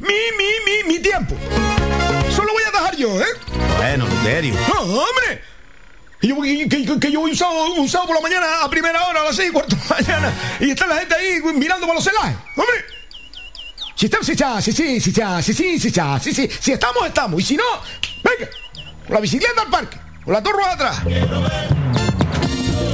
[0.00, 0.44] mi, mi,
[0.86, 1.34] mi, mi, tiempo.
[2.28, 3.24] Eso lo voy a atajar yo, eh.
[3.78, 4.54] Bueno, Luterio.
[4.68, 5.42] No, hombre.
[6.20, 8.70] Y yo, que, que- que yo voy un sábado, un sábado por la mañana a
[8.70, 11.40] primera hora, a las seis y cuarto de la mañana, y está la gente ahí
[11.54, 12.36] mirando para los celajes.
[12.56, 12.84] ¡Hombre!
[13.94, 16.72] Si estamos, si está, sí, sí, sí, está, sí, sí, sí, está, sí, sí, si
[16.72, 17.40] estamos, estamos.
[17.40, 17.64] Y si no,
[18.22, 18.50] venga,
[19.06, 19.96] con la bicicleta al parque,
[20.26, 22.05] con dos ruedas atrás.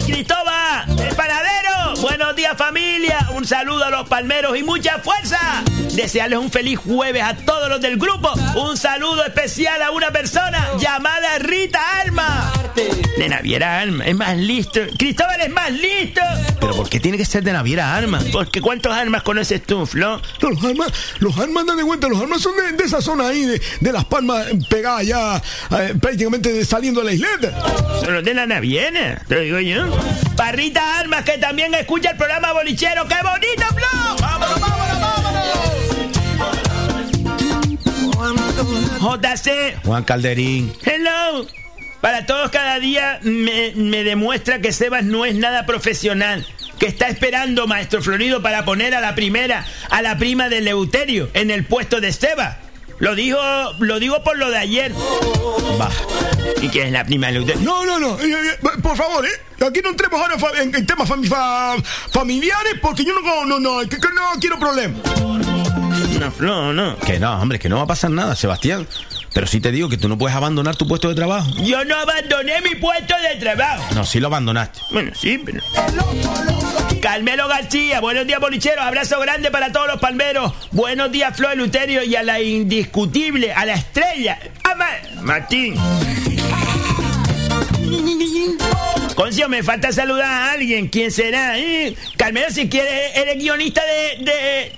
[0.06, 2.00] Cristóbal, el panadero.
[2.00, 3.28] Buenos días familia.
[3.34, 5.38] Un saludo a los palmeros y mucha fuerza.
[5.92, 8.32] Desearles un feliz jueves a todos los del grupo.
[8.56, 12.52] Un saludo especial a una persona llamada Rita Alma.
[13.18, 14.80] De Naviera Alma, es más listo.
[14.98, 16.20] Cristóbal es más listo.
[16.58, 18.20] Pero ¿por qué tiene que ser de Naviera Arma?
[18.32, 20.20] Porque ¿cuántos armas conoces tú, Flo?
[20.40, 23.44] No, los armas, los armas, date cuenta, los armas son de, de esa zona ahí,
[23.44, 25.42] de, de las palmas pegadas ya
[25.78, 27.52] eh, prácticamente de- saliendo de la isleta.
[28.02, 29.91] Son los de la Naviera, te lo digo yo.
[30.36, 33.06] Parrita Almas, que también escucha el programa bolichero.
[33.06, 34.16] ¡Qué bonito, Flo!
[34.20, 35.62] ¡Vámonos, vámonos, vámonos!
[39.00, 40.72] JC, Juan Calderín.
[40.84, 41.46] Hello.
[42.00, 46.46] Para todos cada día me, me demuestra que Sebas no es nada profesional.
[46.78, 51.30] Que está esperando, maestro Florido, para poner a la primera, a la prima de Leuterio,
[51.34, 52.56] en el puesto de Sebas.
[53.02, 53.36] Lo dijo,
[53.80, 54.92] lo digo por lo de ayer.
[55.80, 55.90] Va.
[56.62, 57.60] ¿Y quién es la prima de Leuterio?
[57.62, 59.64] No, no, no, eh, eh, por favor, ¿eh?
[59.66, 61.74] Aquí no entremos ahora en, en temas fami- fa-
[62.12, 65.00] familiares porque yo no, no, no, que, que no quiero problemas.
[66.38, 66.96] No, no.
[67.00, 68.86] Que no, hombre, que no va a pasar nada, Sebastián.
[69.34, 71.50] Pero sí te digo que tú no puedes abandonar tu puesto de trabajo.
[71.64, 73.82] Yo no abandoné mi puesto de trabajo.
[73.96, 74.78] No, sí lo abandonaste.
[74.92, 75.60] Bueno, sí, pero...
[77.02, 80.52] Carmelo García, buenos días bolicheros, abrazo grande para todos los palmeros.
[80.70, 84.86] Buenos días Flo Luterio y a la indiscutible, a la estrella, a Ma-
[85.20, 85.74] Martín.
[89.14, 90.88] Concio, me falta saludar a alguien.
[90.88, 91.58] ¿Quién será?
[91.58, 91.94] eh?
[92.16, 94.72] Carmelo, si quieres, eres guionista de, de,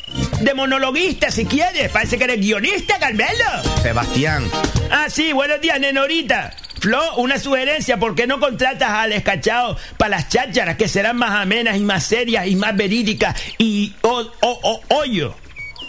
[0.45, 1.91] de monologuista, si quieres.
[1.91, 3.45] Parece que eres guionista, Carmelo.
[3.83, 4.45] Sebastián.
[4.91, 6.55] Ah, sí, buenos días, Nenorita.
[6.81, 11.31] Flo, una sugerencia, ¿por qué no contratas al escachado para las chácharas que serán más
[11.31, 15.35] amenas y más serias y más verídicas y o, o- o- hoyo?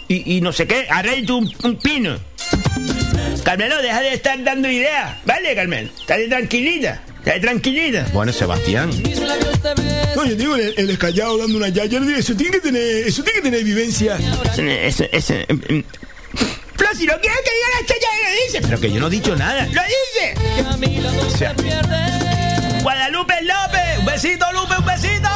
[0.08, 2.18] Y, y no sé qué, arregla un, un pino.
[3.44, 5.90] Carmelo, deja de estar dando ideas, ¿vale, Carmelo?
[6.00, 8.06] Estate tranquilita, estate tranquilita.
[8.12, 8.90] Bueno, Sebastián.
[10.14, 13.40] No, yo digo, el, el escallado dando una yaya, eso tiene que tener, eso tiene
[13.40, 14.16] que tener vivencia.
[14.56, 15.84] Eso, eso, em,
[16.76, 18.60] Flo, si no quieres que diga la cháchara, lo dice.
[18.62, 19.66] Pero que yo no he dicho nada.
[19.66, 20.34] ¡Lo dice!
[21.26, 21.54] O sea,
[22.82, 25.28] Guadalupe López, un besito, Lupe, un besito.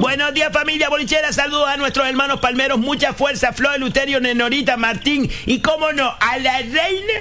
[0.00, 1.32] Buenos días, familia bolichera.
[1.32, 2.78] Saludos a nuestros hermanos palmeros.
[2.78, 7.12] Mucha fuerza, Flor, Luterio, Nenorita, Martín y, cómo no, a la reina,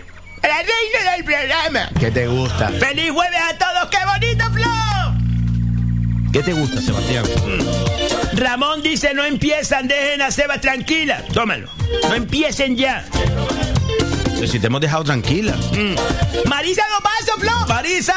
[0.41, 1.89] a la reina del programa.
[1.99, 2.69] ¿qué te gusta?
[2.69, 3.89] ¡Feliz jueves a todos!
[3.89, 6.31] ¡Qué bonito, Flor!
[6.31, 7.25] ¿Qué te gusta, Sebastián?
[8.33, 11.23] Ramón dice: No empiezan, dejen a Seba tranquila.
[11.33, 11.69] Tómalo.
[12.03, 13.05] No empiecen ya.
[14.47, 15.55] Si te hemos dejado tranquila.
[15.71, 16.49] Mm.
[16.49, 17.67] Marisa no paso, Flor.
[17.67, 18.15] Marisa,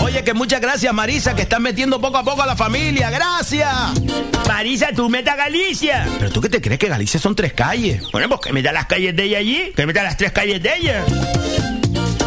[0.00, 3.70] oye que muchas gracias Marisa, que estás metiendo poco a poco a la familia, gracias.
[4.48, 6.08] Marisa, tú meta a Galicia.
[6.18, 8.02] Pero tú qué te crees que Galicia son tres calles.
[8.10, 10.76] Bueno, pues que meta las calles de ella allí, que meta las tres calles de
[10.76, 11.04] ella.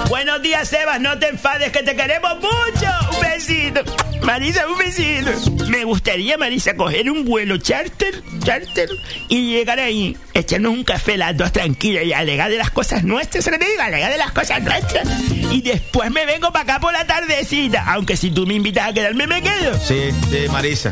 [0.10, 2.88] Buenos días, Sebas, no te enfades, que te queremos mucho.
[3.16, 3.82] Un besito.
[4.24, 5.32] Marisa, un besito.
[5.68, 8.90] Me gustaría, Marisa, coger un vuelo charter, charter,
[9.28, 13.46] y llegar ahí, echarnos un café las dos tranquilas y alegar de las cosas nuestras,
[13.46, 13.84] ¿sabes lo que te digo?
[13.84, 15.08] Alegar de las cosas nuestras.
[15.52, 17.84] Y después me vengo para acá por la tardecita.
[17.88, 19.80] Aunque si tú me invitas a quedarme, me quedo.
[19.80, 20.92] Sí, sí, Marisa.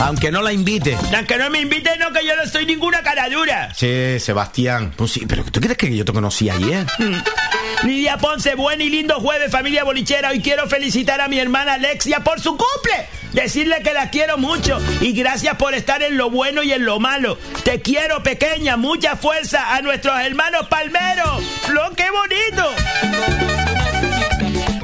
[0.00, 0.96] Aunque no la invite.
[1.14, 3.72] Aunque no me invites, no, que yo no soy ninguna cara dura.
[3.74, 4.92] Sí, Sebastián.
[4.96, 6.86] Pues sí, pero ¿tú crees que yo te conocí ayer?
[7.82, 10.30] Lidia Ponce, buen y lindo jueves, familia bolichera.
[10.30, 13.08] Hoy quiero felicitar a mi hermana Alexia por su cumple.
[13.32, 17.00] Decirle que la quiero mucho y gracias por estar en lo bueno y en lo
[17.00, 17.38] malo.
[17.64, 18.76] Te quiero, pequeña.
[18.76, 21.42] Mucha fuerza a nuestros hermanos palmeros.
[21.70, 22.70] ¡Lo qué bonito!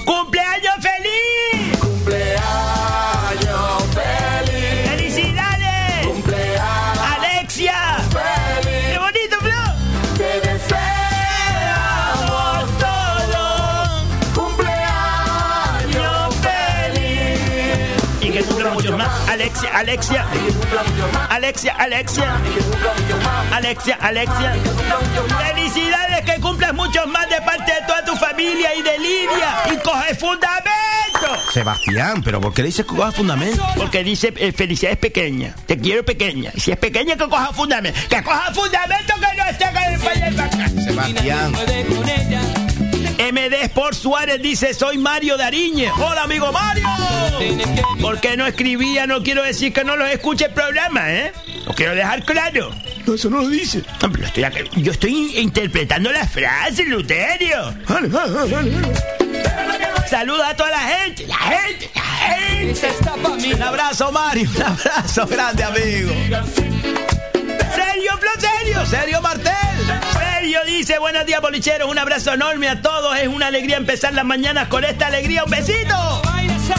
[0.05, 1.79] ¡Cumpleaños feliz!
[1.79, 2.43] Cumpleaños
[3.95, 4.32] feliz.
[19.75, 20.27] Alexia,
[21.31, 21.31] Alexia.
[21.31, 22.37] Alexia, Alexia.
[24.01, 24.55] Alexia.
[25.47, 29.63] Felicidades, que cumplas muchos más de parte de toda tu familia y de Lidia.
[29.73, 30.71] Y coge fundamento.
[31.53, 33.65] Sebastián, pero ¿por qué le dices que coja fundamento?
[33.77, 35.55] Porque dice eh, felicidades pequeña.
[35.67, 36.51] Te quiero pequeña.
[36.55, 37.99] Y si es pequeña, que coja fundamento.
[38.09, 40.23] Que coja fundamento que no esté con el país.
[40.85, 41.53] Sebastián.
[43.19, 45.91] MD Sport Suárez dice, soy Mario Dariñe.
[45.93, 46.87] Hola, amigo Mario.
[48.01, 49.07] ¿Por qué no escribía?
[49.07, 51.33] No quiero decir que no los escuche el programa, ¿eh?
[51.67, 52.71] Lo quiero dejar claro.
[53.07, 53.83] No, eso no lo dice.
[54.25, 57.75] Estoy acá- yo estoy in- interpretando la frase, Luterio.
[57.89, 58.73] Vale, vale, vale, vale.
[60.09, 63.55] Saludos a toda la gente, la gente, la gente.
[63.55, 64.49] Un abrazo, Mario.
[64.57, 66.13] Un abrazo grande, amigo.
[67.85, 68.87] Serio, Flo, serio.
[68.87, 69.53] Serio, Martel.
[70.13, 71.91] Serio dice, buenos días, bolicheros.
[71.91, 73.19] Un abrazo enorme a todos.
[73.19, 75.45] Es una alegría empezar las mañanas con esta alegría.
[75.45, 76.23] Un besito.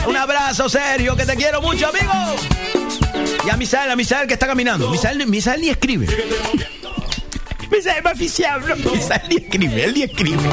[0.07, 2.13] Un abrazo, serio, que te quiero mucho, amigo.
[3.45, 4.89] Y a Misael, a Misael que está caminando.
[4.89, 6.07] Misael, Misael ni escribe.
[7.69, 8.75] Misael oficial, bro.
[8.75, 10.43] Misael ni escribe, él ni escribe.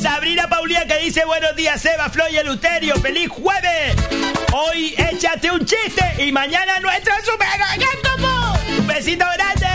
[0.00, 2.94] Sabrina Paulía que dice buenos días, Eva, Flo y Eluterio.
[2.96, 3.96] ¡Feliz jueves!
[4.52, 7.48] Hoy échate un chiste y mañana nuestro super
[8.86, 9.66] Un besito grande.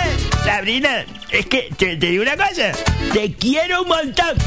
[0.46, 2.72] Sabrina, es que te, digo una cosa.
[3.12, 4.38] Te quiero un montón.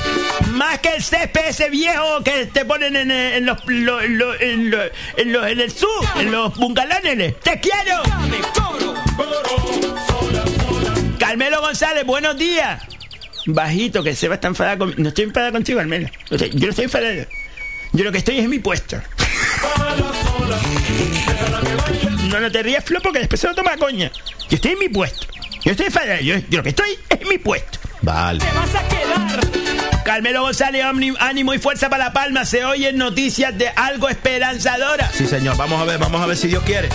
[0.52, 4.70] Más que el césped ese viejo que te ponen en, en los, lo- lo- en,
[4.70, 4.82] lo-
[5.18, 7.38] en los- en el sur, en los bungalones.
[7.40, 8.02] ¡Te quiero!
[11.18, 12.82] Carmelo González, buenos días.
[13.46, 15.02] Bajito, que Seba está enfadado conmigo.
[15.02, 16.08] No estoy enfadado contigo, Carmelo.
[16.30, 17.26] Yo no estoy enfadado.
[17.92, 18.96] Yo lo que estoy es en mi puesto.
[22.30, 24.10] No, no te rías, Flo, porque después se lo toma coña.
[24.48, 25.26] Yo estoy en mi puesto.
[25.64, 26.20] Yo estoy enfadado.
[26.20, 27.78] Yo, yo lo que estoy es en mi puesto.
[28.02, 28.44] Vale.
[28.54, 30.04] vas a quedar.
[30.04, 30.84] Carmelo González,
[31.18, 32.44] ánimo y fuerza para La Palma.
[32.44, 35.10] Se oyen noticias de algo esperanzadora.
[35.12, 35.56] Sí, señor.
[35.56, 36.88] Vamos a ver, vamos a ver si Dios quiere.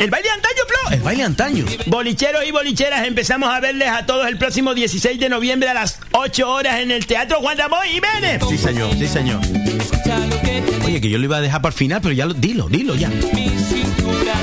[0.00, 0.90] El baile antaño, Flo.
[0.92, 1.64] El baile antaño.
[1.86, 5.98] Bolicheros y bolicheras, empezamos a verles a todos el próximo 16 de noviembre a las
[6.12, 8.40] 8 horas en el Teatro Juan Ramón Jiménez.
[8.48, 9.40] Sí, señor, sí, señor.
[10.84, 12.94] Oye, que yo lo iba a dejar para el final, pero ya lo, dilo, dilo
[12.94, 13.10] ya.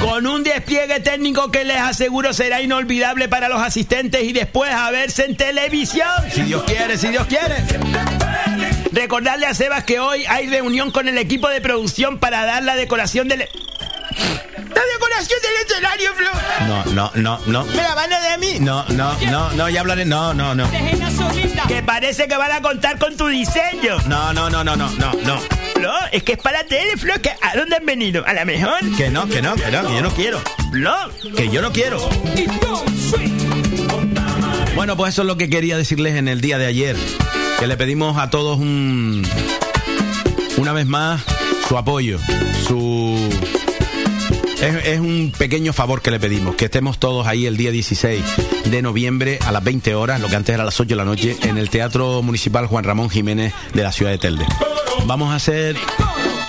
[0.01, 4.91] Con un despliegue técnico que les aseguro será inolvidable para los asistentes y después a
[4.91, 6.07] verse en televisión.
[6.31, 7.55] Si Dios quiere, si Dios quiere.
[8.91, 12.75] Recordarle a Sebas que hoy hay reunión con el equipo de producción para dar la
[12.75, 13.47] decoración del...
[14.17, 16.29] La decoración del escenario, Flo.
[16.67, 17.65] No, no, no, no.
[17.65, 18.59] ¿Me la van a dar a mí?
[18.59, 20.05] No, no, no, no, ya hablaré.
[20.05, 20.69] No, no, no.
[21.67, 23.97] Que parece que van a contar con tu diseño.
[24.07, 25.39] No, no, no, no, no, no, no.
[25.73, 27.13] Flo, es que es para tele, Flo.
[27.21, 28.23] que ¿A dónde han venido?
[28.25, 28.79] ¿A la mejor?
[28.97, 30.41] Que no, que no, que no, que yo no quiero.
[30.71, 30.93] Flo.
[31.35, 32.09] Que yo no quiero.
[34.75, 36.95] Bueno, pues eso es lo que quería decirles en el día de ayer.
[37.59, 39.25] Que le pedimos a todos un.
[40.57, 41.21] Una vez más,
[41.67, 42.19] su apoyo,
[42.67, 43.34] su.
[44.65, 48.23] Es, un pequeño favor que le pedimos, que estemos todos ahí el día 16
[48.65, 51.05] de noviembre a las 20 horas, lo que antes era a las 8 de la
[51.05, 54.45] noche, en el Teatro Municipal Juan Ramón Jiménez de la ciudad de Telde.
[55.05, 55.75] Vamos a hacer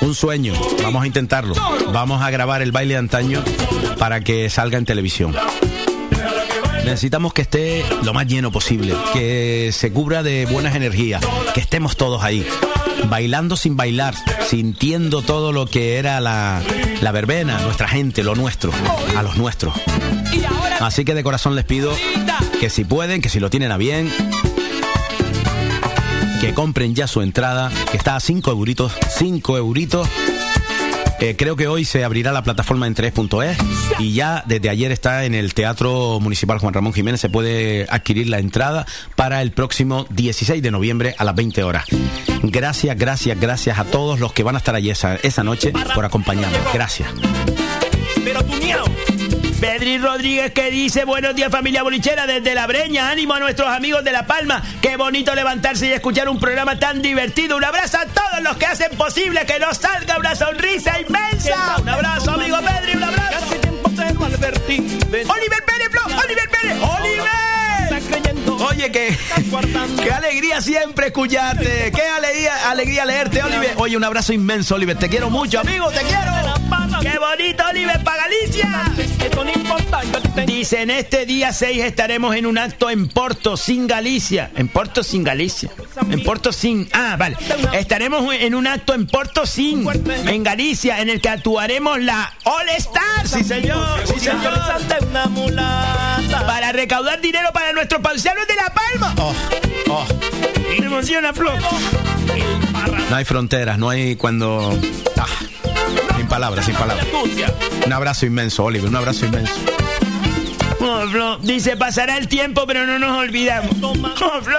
[0.01, 1.55] un sueño, vamos a intentarlo.
[1.93, 3.45] Vamos a grabar el baile de antaño
[3.99, 5.35] para que salga en televisión.
[6.87, 11.21] Necesitamos que esté lo más lleno posible, que se cubra de buenas energías,
[11.53, 12.47] que estemos todos ahí,
[13.09, 14.15] bailando sin bailar,
[14.47, 16.63] sintiendo todo lo que era la,
[17.01, 18.73] la verbena, nuestra gente, lo nuestro,
[19.17, 19.75] a los nuestros.
[20.81, 21.93] Así que de corazón les pido
[22.61, 24.11] que si pueden, que si lo tienen a bien,
[26.41, 30.09] que compren ya su entrada, que está a 5 euritos, 5 euritos.
[31.21, 33.57] Eh, creo que hoy se abrirá la plataforma en 3.es
[33.99, 37.21] y ya desde ayer está en el Teatro Municipal Juan Ramón Jiménez.
[37.21, 41.87] Se puede adquirir la entrada para el próximo 16 de noviembre a las 20 horas.
[42.43, 46.61] Gracias, gracias, gracias a todos los que van a estar allí esa, noche por acompañarnos.
[46.73, 47.09] Gracias.
[48.25, 48.85] Pero tuneado.
[49.61, 54.05] Pedri Rodríguez que dice buenos días familia bolichera desde la breña, ánimo a nuestros amigos
[54.05, 58.07] de La Palma, qué bonito levantarse y escuchar un programa tan divertido, un abrazo a
[58.07, 62.97] todos los que hacen posible que nos salga una sonrisa inmensa, un abrazo amigo Pedri,
[62.97, 63.27] un abrazo.
[65.09, 67.47] Oliver Pérez, Flo, Oliver Pérez, Oliver.
[68.69, 69.17] Oye, que
[70.03, 73.75] qué alegría siempre escucharte, qué alegría, alegría leerte, Oliver.
[73.77, 74.99] Oye, un abrazo inmenso, Oliver.
[74.99, 76.86] Te quiero mucho, amigo, te quiero.
[77.01, 78.93] ¡Qué bonito, Oliver, para Galicia!
[80.47, 84.51] Dice, en este día 6 estaremos en un acto en Porto, sin Galicia.
[84.57, 85.71] En Porto, sin Galicia.
[86.11, 86.89] En Porto, sin...
[86.93, 87.37] Ah, vale.
[87.73, 89.87] Estaremos en un acto en Porto, sin...
[90.27, 93.27] En Galicia, en el que actuaremos la All Star.
[93.27, 94.01] Sí, señor.
[94.07, 94.53] Sí, señor.
[96.47, 99.15] Para recaudar dinero para nuestros paisanos de La Palma.
[99.19, 99.35] Oh,
[99.89, 100.07] oh.
[100.79, 101.53] Me emociona, Flo.
[103.11, 104.79] No hay fronteras, no hay cuando...
[105.17, 105.27] Ah,
[106.27, 107.07] sin palabras, sin palabras.
[107.87, 109.55] Un abrazo inmenso, Oliver, un abrazo inmenso.
[110.81, 113.71] Oh, Flo, dice, pasará el tiempo, pero no nos olvidamos.
[113.83, 114.59] Oh, Flo,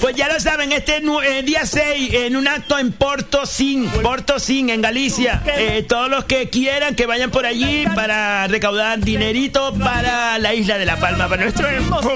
[0.00, 4.38] pues ya lo saben, este eh, día 6, en un acto en Porto Sin, Porto
[4.38, 5.42] Sin, en Galicia.
[5.46, 10.78] Eh, todos los que quieran que vayan por allí para recaudar dinerito para la isla
[10.78, 12.14] de La Palma, para nuestro hermoso.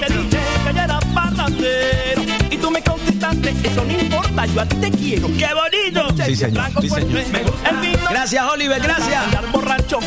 [2.52, 5.26] Y tú me contestaste eso no importa, yo a ti te quiero.
[5.28, 6.24] ¡Qué bonito!
[6.24, 6.64] Sí, señor.
[6.80, 9.22] Sí, no- Gracias, Oliver, gracias.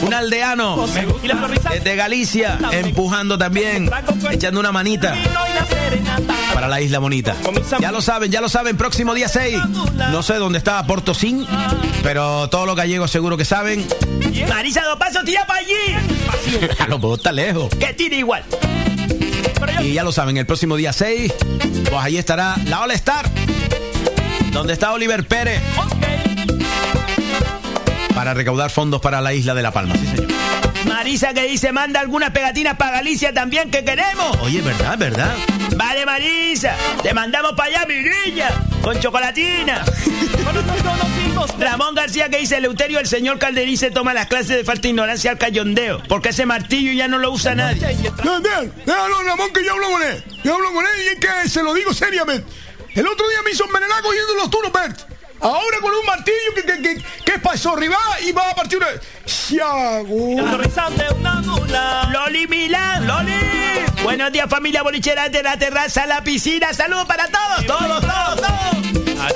[0.02, 0.86] Un aldeano
[1.24, 1.70] Y la sonrisa.
[1.70, 3.90] desde Galicia, empujando también,
[4.32, 5.16] echando una manita
[6.54, 7.36] para la isla bonita.
[7.80, 9.58] Ya lo saben, ya lo saben, próximo día 6.
[10.12, 11.46] No sé dónde está Portosín,
[12.04, 13.86] pero todos los gallegos seguro que saben.
[14.50, 15.74] Marisa dos pasos, tira para allí.
[16.88, 17.70] Lo mejor está lejos.
[17.76, 18.44] Que tire igual.
[19.82, 21.34] Y ya lo saben, el próximo día 6,
[21.90, 23.30] pues ahí estará la All Star,
[24.52, 25.62] donde está Oliver Pérez,
[28.14, 29.96] para recaudar fondos para la isla de La Palma.
[29.96, 30.28] Sí, señor.
[30.88, 34.38] Marisa que dice, manda algunas pegatinas para Galicia también que queremos.
[34.42, 35.36] Oye, ¿verdad, verdad?
[35.76, 38.50] Vale, Marisa, te mandamos para allá, mi niña,
[38.82, 39.84] con chocolatina.
[41.60, 45.32] Ramón García que dice, Eleuterio, el señor Calderice toma las clases de falta de ignorancia
[45.32, 47.82] al cayondeo, porque ese martillo ya no lo usa nadie.
[48.42, 50.24] Vean, déjalo, Ramón, que yo hablo con él.
[50.44, 52.52] Yo hablo con él y es que se lo digo seriamente.
[52.94, 55.16] El otro día me hizo envenenar cogiendo los turnos, Bert.
[55.42, 58.88] Ahora con un martillo que, que, eso arriba y va a partir una.
[59.26, 60.42] Siago.
[62.12, 63.34] Loli Milán, Loli.
[64.04, 66.74] Buenos días familia bolichera de la terraza la piscina.
[66.74, 68.95] Saludos para todos, todos, todos, todos.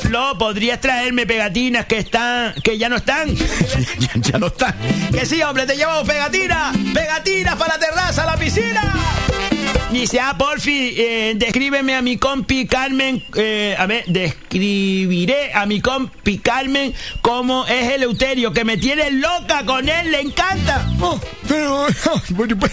[0.10, 3.30] Flo, ¿podrías traerme pegatinas que están, que ya no están?
[4.16, 4.74] ya, no están.
[5.12, 9.49] Que sí, hombre, te llevamos pegatinas, pegatinas para la terraza la piscina.
[9.92, 15.82] Dice, ah, porfi, eh, descríbeme a mi compi Carmen, eh, a ver, describiré a mi
[15.82, 20.86] compi Carmen cómo es el Euterio, que me tiene loca con él, le encanta.
[21.02, 21.88] Oh, pero.
[22.38, 22.72] pues,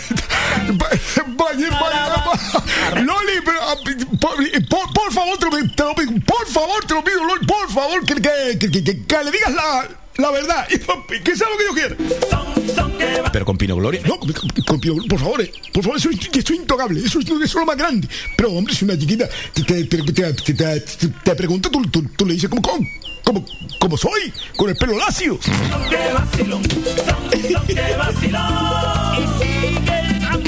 [1.26, 3.58] vaya, vaya, Loli, pero.
[3.62, 3.76] ah,
[4.20, 4.36] Por,
[4.68, 5.52] por- por favor, te lo,
[5.94, 6.20] pido.
[6.26, 7.46] Por favor, te lo pido, Loli.
[7.46, 9.88] Por favor, que, que, que, que- que- que le digas la,
[10.18, 10.66] la verdad.
[11.08, 13.30] Y Que sea lo que yo quiera.
[13.32, 14.00] Pero con Pino Gloria.
[14.06, 16.10] No, con- Pino, por favor, eh, por favor, eso,
[16.54, 17.00] intocable.
[17.00, 18.08] Eso, es- eso es lo más grande.
[18.36, 22.48] Pero, hombre, si una chiquita te, te, te, te, pregunta, tú, tú, tú le dices,
[22.48, 22.86] ¿cómo, cómo,
[23.24, 23.44] cómo,
[23.78, 24.32] cómo soy?
[24.56, 25.38] Con el pelo lacio.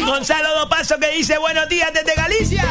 [0.07, 2.64] Gonzalo Dopaso que dice buenos días desde Galicia.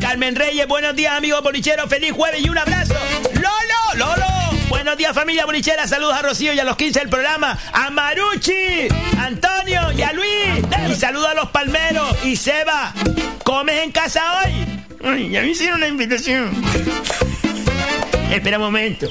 [0.00, 2.94] Carmen Reyes, buenos días amigos bolicheros, feliz jueves y un abrazo.
[3.34, 4.26] Lolo, Lolo,
[4.86, 8.86] buenos días familia bolichera, saludos a Rocío y a los 15 del programa, a Maruchi,
[9.18, 10.64] Antonio y a Luis.
[10.88, 12.94] Y saludos a los palmeros y Seba.
[13.42, 14.52] ¿Comes en casa hoy?
[15.04, 16.52] Ay, ya me hicieron una invitación.
[18.30, 19.08] Espera un momento.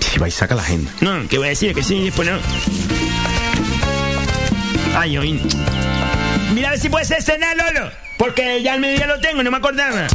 [0.00, 0.90] Si va y saca la agenda.
[1.00, 2.38] No, que voy a decir que sí, después no.
[4.96, 5.40] Ay, hoy.
[6.54, 8.07] Mira a ver si puede ser cenar, Lolo.
[8.18, 10.06] Porque ya al mediodía lo tengo, no me acordaba.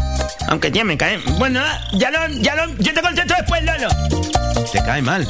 [0.49, 1.17] Aunque ya me cae.
[1.39, 1.61] Bueno,
[1.93, 2.67] ya lo, ya lo.
[2.77, 3.87] Yo te contesto después, Lolo.
[4.71, 5.27] Te cae mal.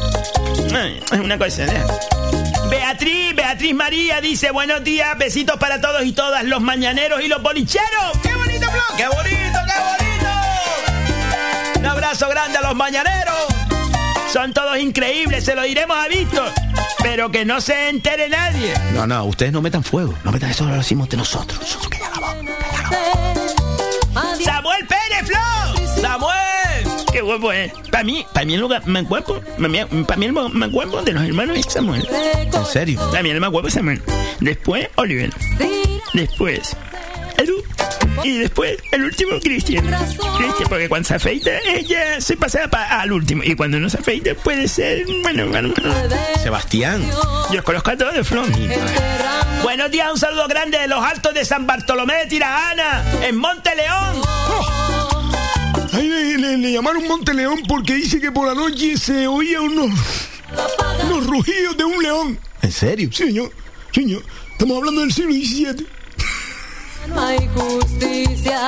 [1.11, 1.83] Es una cosa, ¿eh?
[2.69, 7.41] Beatriz, Beatriz María dice buenos días, besitos para todos y todas, los mañaneros y los
[7.43, 8.17] bolicheros.
[8.23, 8.81] ¡Qué bonito, Flo!
[8.97, 10.31] ¡Qué bonito, qué bonito!
[11.79, 13.35] Un abrazo grande a los mañaneros.
[14.31, 16.51] Son todos increíbles, se lo diremos a Víctor.
[17.03, 18.73] Pero que no se entere nadie.
[18.93, 20.17] No, no, ustedes no metan fuego.
[20.23, 21.59] No metan eso, lo decimos de nosotros.
[21.59, 22.35] Nosotros que ya la voz.
[24.43, 26.01] ¡Samuel Pérez, Flo!
[26.01, 27.05] ¡Samuel!
[27.11, 27.71] ¡Qué guapo es!
[27.91, 31.01] Para mí, para mí el lugar más guapo, para mí, para mí el más guapo
[31.01, 32.07] de los hermanos es Samuel.
[32.53, 32.99] ¿En serio?
[33.11, 34.01] Para mí el más guapo es Samuel.
[34.39, 35.31] Después, Oliver.
[36.13, 36.75] Después,
[37.37, 37.63] Edu.
[38.23, 39.85] Y después, el último, Cristian.
[40.37, 43.43] Cristian, porque cuando se afeita, ella se pasa pa- al último.
[43.43, 45.93] Y cuando no se afeita, puede ser, bueno, bueno, bueno.
[46.41, 47.01] Sebastián.
[47.49, 48.49] Yo los conozco a todos de Flon.
[49.61, 53.71] Buenos días, un saludo grande de los altos de San Bartolomé de Tirajana, en Monte
[53.75, 54.21] León.
[55.93, 59.61] Ahí le, le- le llamaron Monte León porque dice que por la noche se oía
[59.61, 59.91] unos,
[61.05, 62.39] unos rugidos de un león.
[62.61, 63.09] ¿En serio?
[63.11, 63.51] Sí, señor.
[63.93, 64.23] Señor.
[64.53, 65.87] Estamos hablando del siglo XVII.
[67.13, 68.67] No hay justicia.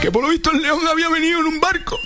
[0.00, 1.98] Que por lo visto el león había venido en un barco.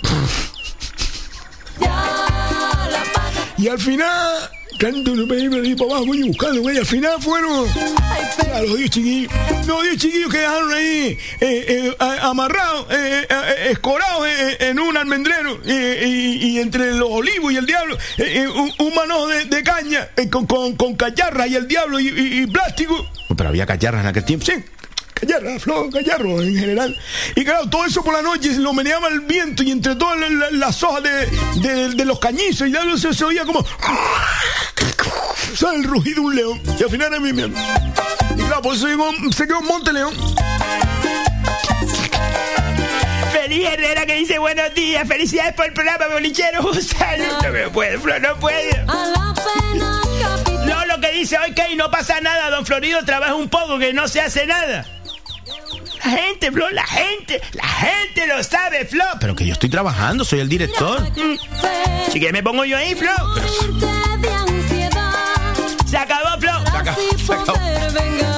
[3.59, 4.49] Y al final,
[4.79, 6.77] canto no me iba para abajo, voy buscando, güey.
[6.77, 7.67] Al final fueron
[8.53, 9.31] a los 10 chiquillos.
[9.65, 14.27] Los 10 chiquillos que dejaron ahí eh, eh, amarrados, eh, eh, eh, escorados
[14.59, 15.59] en un almendrero.
[15.65, 17.97] eh, y, y entre los olivos y el diablo,
[18.55, 22.09] un, un manojo de, de caña eh, con, con, con cacharra y el diablo y,
[22.09, 23.07] y- y plástico.
[23.35, 24.45] Pero había cacharras en aquel tiempo.
[24.45, 24.53] Sí,
[25.19, 26.97] callarra, flor, callarro en general.
[27.35, 30.29] Y claro, todo eso por la noche lo meneaba el viento y entre todas la-
[30.29, 31.09] la- las hojas de,
[31.61, 33.65] de- de los cañizos y ya se, se oía como.
[35.55, 35.77] ¿Sabes?
[35.79, 36.61] El rugido de un león.
[36.79, 37.61] Y al final era mi miembro.
[38.35, 40.13] Y claro, por eso llegó- se quedó Monte León.
[43.31, 46.61] Feliz Herrera que dice buenos días, felicidades por el programa, bolichero.
[46.69, 47.41] Un saludo.
[47.43, 48.85] No me puedo, Flo, no puedo.
[50.65, 53.93] No, lo que dice hoy que no pasa nada, don Florido trabaja un poco, que
[53.93, 54.85] no se hace nada.
[56.03, 59.03] La gente, Flo, la gente, la gente lo sabe, Flo.
[59.19, 61.05] Pero que yo estoy trabajando, soy el director.
[62.11, 63.11] Si que me pongo yo ahí, Flo.
[65.85, 66.51] Se acabó, Flo.
[66.65, 68.36] Se acabó, se acabó.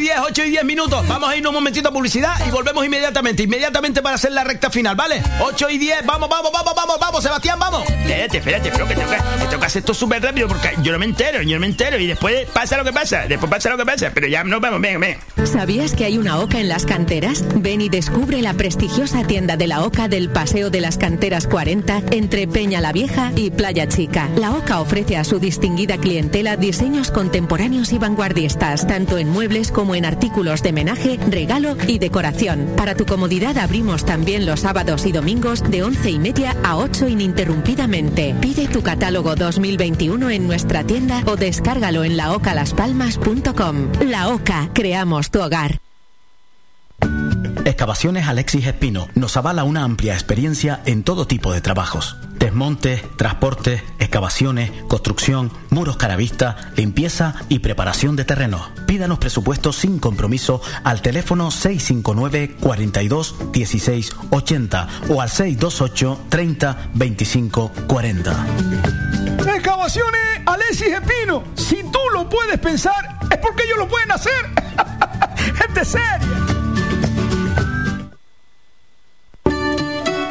[0.00, 1.08] y 10, 8 y 10 minutos.
[1.08, 4.70] Vamos a irnos un momentito a publicidad y volvemos inmediatamente, inmediatamente para hacer la recta
[4.70, 5.22] final, ¿vale?
[5.40, 7.82] 8 y 10, vamos, vamos, vamos, vamos, vamos, Sebastián, vamos.
[7.88, 11.42] Espérate, espérate, que, que tengo que hacer esto súper rápido porque yo no me entero,
[11.42, 11.98] yo no me entero.
[11.98, 14.10] Y después pasa lo que pasa, después pasa lo que pasa.
[14.14, 15.18] Pero ya nos vamos, ven, ven.
[15.44, 17.44] ¿Sabías que hay una OCA en las canteras?
[17.56, 22.02] Ven y descubre la prestigiosa tienda de la OCA del Paseo de las Canteras 40
[22.10, 24.30] entre Peña la Vieja y Playa Chica.
[24.36, 29.89] La OCA ofrece a su distinguida clientela diseños contemporáneos y vanguardistas, tanto en muebles como
[29.94, 32.74] en artículos de menaje, regalo y decoración.
[32.76, 37.08] Para tu comodidad abrimos también los sábados y domingos de 11 y media a 8
[37.08, 38.34] ininterrumpidamente.
[38.40, 43.92] Pide tu catálogo 2021 en nuestra tienda o descárgalo en laocalaspalmas.com.
[44.06, 45.80] La OCA, creamos tu hogar.
[47.64, 52.16] Excavaciones Alexis Espino nos avala una amplia experiencia en todo tipo de trabajos.
[52.40, 58.62] Desmontes, transportes, excavaciones, construcción, muros caravista, limpieza y preparación de terrenos.
[58.86, 67.72] Pídanos presupuestos sin compromiso al teléfono 659 42 16 80 o al 628 30 25
[67.86, 68.46] 40.
[69.54, 71.44] Excavaciones Alexis Espino.
[71.54, 74.32] Si tú lo puedes pensar, es porque ellos lo pueden hacer.
[75.56, 76.49] Gente seria.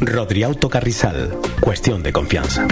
[0.00, 1.38] Rodriauto Carrizal.
[1.60, 2.66] Cuestión de confianza.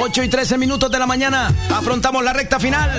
[0.00, 1.52] Ocho y 13 minutos de la mañana.
[1.70, 2.90] Afrontamos la recta final.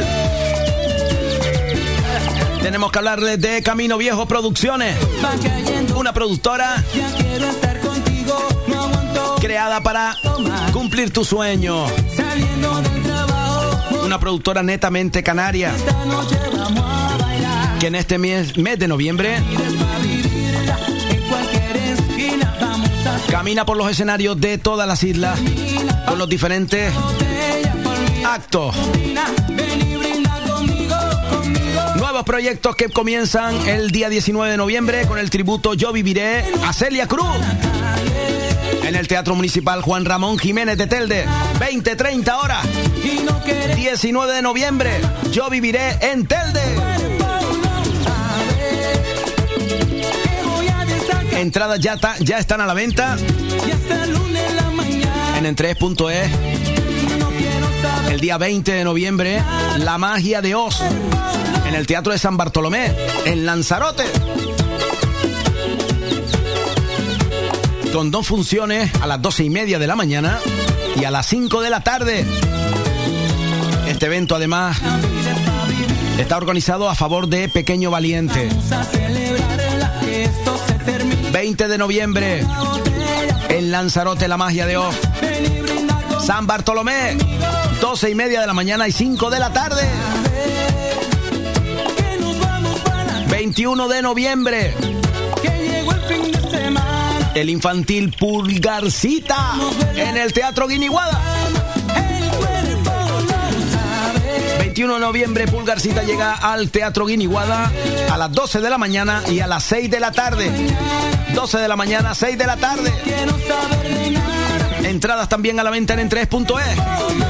[2.61, 4.97] Tenemos que hablarles de Camino Viejo Producciones.
[5.95, 6.83] Una productora
[9.39, 10.15] creada para
[10.71, 11.85] cumplir tu sueño.
[14.03, 15.71] Una productora netamente canaria.
[17.79, 19.37] Que en este mes, mes de noviembre
[23.29, 25.39] camina por los escenarios de todas las islas
[26.07, 26.93] con los diferentes
[28.25, 28.75] actos.
[31.97, 36.73] Nuevos proyectos que comienzan el día 19 de noviembre con el tributo Yo Viviré a
[36.73, 37.25] Celia Cruz.
[38.85, 41.25] En el Teatro Municipal Juan Ramón Jiménez de Telde,
[41.59, 42.65] 20-30 horas.
[43.75, 44.91] 19 de noviembre,
[45.31, 46.61] Yo Viviré en Telde.
[51.37, 53.17] Entradas ya, ta- ya están a la venta
[55.37, 56.29] en entrees.es.
[58.09, 59.41] El día 20 de noviembre,
[59.79, 60.81] La Magia de Oz
[61.67, 62.91] en el Teatro de San Bartolomé,
[63.25, 64.03] en Lanzarote.
[67.93, 70.39] Con dos funciones a las doce y media de la mañana
[70.99, 72.25] y a las 5 de la tarde.
[73.87, 74.77] Este evento además
[76.17, 78.49] está organizado a favor de Pequeño Valiente.
[81.31, 82.43] 20 de noviembre
[83.49, 84.95] en Lanzarote, La Magia de Oz.
[86.25, 87.15] San Bartolomé,
[87.79, 89.87] 12 y media de la mañana y 5 de la tarde.
[93.29, 94.73] 21 de noviembre.
[97.35, 99.55] El infantil Pulgarcita
[99.95, 101.19] en el Teatro Guiniguada.
[104.59, 107.71] 21 de noviembre, Pulgarcita llega al Teatro Guiniguada
[108.11, 110.51] a las 12 de la mañana y a las 6 de la tarde.
[111.33, 112.93] 12 de la mañana, 6 de la tarde.
[114.83, 117.22] Entradas también a la venta en en3.es.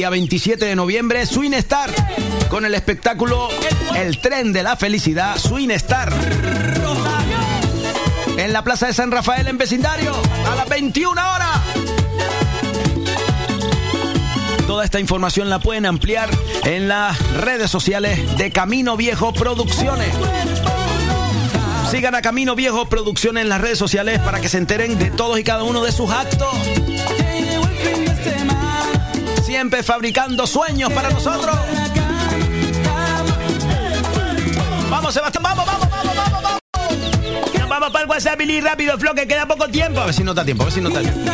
[0.00, 1.90] Día 27 de noviembre, Swing Star,
[2.48, 3.50] con el espectáculo
[3.94, 6.10] El tren de la felicidad, Swing Star.
[8.38, 10.14] En la Plaza de San Rafael, en vecindario,
[10.50, 11.60] a las 21 horas.
[14.66, 16.30] Toda esta información la pueden ampliar
[16.64, 20.08] en las redes sociales de Camino Viejo Producciones.
[21.90, 25.38] Sigan a Camino Viejo Producciones en las redes sociales para que se enteren de todos
[25.38, 26.56] y cada uno de sus actos.
[29.60, 31.54] Siempre fabricando sueños para nosotros.
[34.88, 36.60] Vamos, Sebastián, vamos, vamos, vamos, vamos, vamos.
[37.58, 40.00] Nos vamos para el WhatsApp, Billy, rápido, Flo, que queda poco tiempo.
[40.00, 41.30] A ver si no da tiempo, a ver si no da tiempo.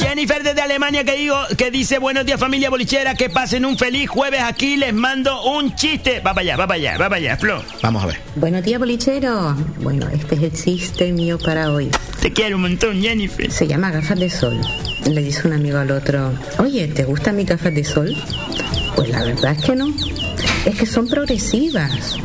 [0.00, 4.10] Jennifer desde Alemania que digo que dice buenos días familia bolichera, que pasen un feliz
[4.10, 6.18] jueves aquí, les mando un chiste.
[6.18, 7.62] Va para allá, va para allá, va para allá, Flo.
[7.84, 8.20] Vamos a ver.
[8.34, 9.54] Buenos días, bolichero.
[9.80, 11.88] Bueno, este es el chiste mío para hoy.
[12.20, 13.48] Te quiero un montón, Jennifer.
[13.52, 14.60] Se llama gafas de sol.
[15.06, 18.14] Le dice un amigo al otro, oye, ¿te gustan mis gafas de sol?
[18.94, 19.92] Pues la verdad es que no.
[20.64, 22.16] Es que son progresivas.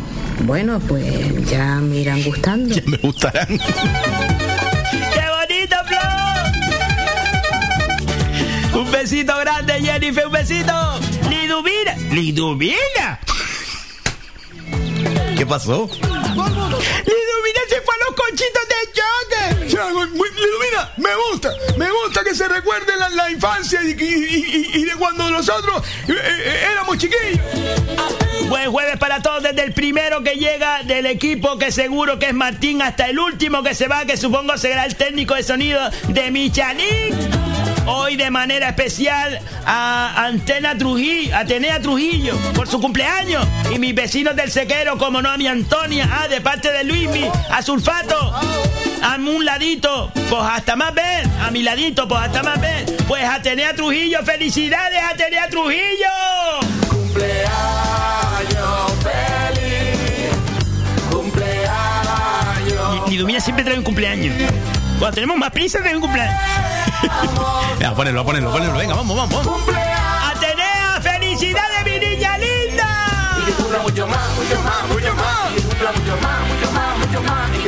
[0.41, 2.75] Bueno, pues ya me irán gustando.
[2.75, 3.47] Ya me gustarán.
[3.47, 3.57] ¡Qué
[5.39, 5.99] bonito, Flo!
[8.81, 10.99] Un besito grande, Jennifer, un besito.
[11.29, 11.95] Liduvina.
[12.11, 13.19] Liduvina.
[15.37, 15.89] ¿Qué pasó?
[15.91, 19.41] Liduvina se fue a los conchitos de choque.
[19.65, 21.49] Liduvina, gusta, me gusta
[22.25, 27.39] que se recuerde la, infancia y, de cuando nosotros eh, eh, éramos chiquillos.
[28.49, 32.33] Buen jueves para todos, desde el primero que llega del equipo, que seguro que es
[32.33, 36.31] Martín, hasta el último que se va, que supongo será el técnico de sonido de
[36.31, 37.15] Michalín.
[37.87, 43.45] Hoy de manera especial a Antena Trujillo, Atenea Trujillo, por su cumpleaños.
[43.71, 47.29] Y mis vecinos del sequero, como no a mi Antonia, ah, de parte de Luismi,
[47.51, 48.33] a Sulfato,
[49.05, 52.85] a un ladito, pues hasta más ver, a mi ladito, pues hasta más ver.
[53.07, 56.09] Pues Atenea Trujillo, felicidades Atenea Trujillo.
[56.89, 57.45] Cumpleaños
[59.03, 60.31] feliz,
[61.11, 63.09] cumpleaños.
[63.09, 64.35] Ni Lumina siempre trae un cumpleaños.
[64.97, 66.35] Cuando tenemos más prisa, trae un cumpleaños.
[67.79, 68.73] Venga, ponelo, ponelo, ponelo.
[68.73, 69.45] Venga, vamos, vamos.
[69.45, 69.63] vamos.
[70.35, 70.99] ¡Atenea!
[71.01, 73.37] ¡Felicidades, mi niña linda!
[73.37, 75.51] Y mucho más, mucho más, mucho más.
[75.51, 75.83] Y mucho
[76.21, 77.64] más, mucho más, mucho más.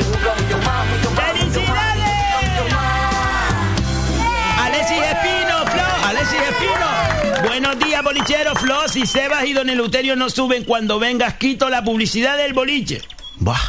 [7.98, 8.88] Días, bolichero, Flo.
[8.88, 13.02] Si Sebas y Don Eleuterio no suben cuando vengas, quito la publicidad del boliche.
[13.40, 13.60] Bah.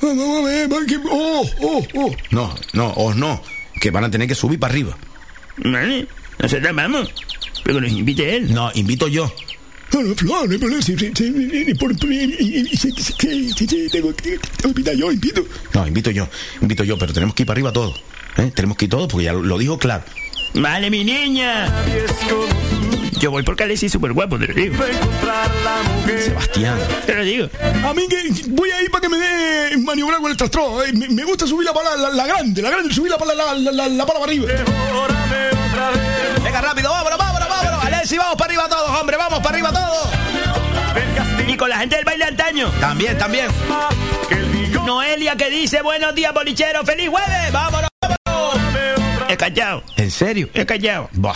[0.00, 0.06] Que-
[1.10, 2.16] oh, oh, oh.
[2.30, 3.40] No, no, os no.
[3.80, 4.96] Que van a tener que subir para arriba.
[5.58, 6.06] Vale,
[6.38, 7.12] nosotros vamos.
[7.64, 8.52] Pero que nos invite él.
[8.52, 9.32] No, invito yo.
[9.92, 10.82] No, no, Flor, no hay problema.
[10.82, 14.14] Si, si, si, si- por- por- y- y- y- si- si- si- si- si- tengo
[14.14, 15.44] que tengo que invitar yo, invito.
[15.72, 16.28] No, invito yo,
[16.60, 18.02] invito yo, pero tenemos que ir para arriba todos.
[18.36, 18.50] ¿eh?
[18.54, 20.04] Tenemos que ir todos porque ya lo, lo dijo claro.
[20.54, 21.66] Vale, mi niña.
[23.20, 24.74] Yo voy porque Alexis es súper guapo, te lo digo.
[26.18, 26.78] Sebastián.
[27.06, 27.48] Te lo digo.
[27.84, 30.82] A mí que voy a ir para que me dé maniobrar con el trastro.
[30.84, 30.92] eh.
[30.92, 33.54] Me, me gusta subir la pala, la, la grande, la grande, subir la pala, la,
[33.54, 34.46] la, la, la pala para arriba.
[36.42, 37.84] Venga, rápido, vámonos, vámonos, vámonos.
[37.84, 40.08] Alexis, vamos para arriba todos, hombre, vamos para arriba todos.
[41.46, 42.70] Y con la gente del baile antaño.
[42.80, 43.46] También, también.
[44.86, 46.84] Noelia que dice buenos días, bolichero.
[46.84, 47.52] ¡Feliz jueves!
[47.52, 47.88] ¡Vámonos!
[48.02, 49.30] vámonos!
[49.30, 49.82] He callado.
[49.96, 50.48] ¿En serio?
[50.52, 51.08] He callado.
[51.12, 51.34] Bah.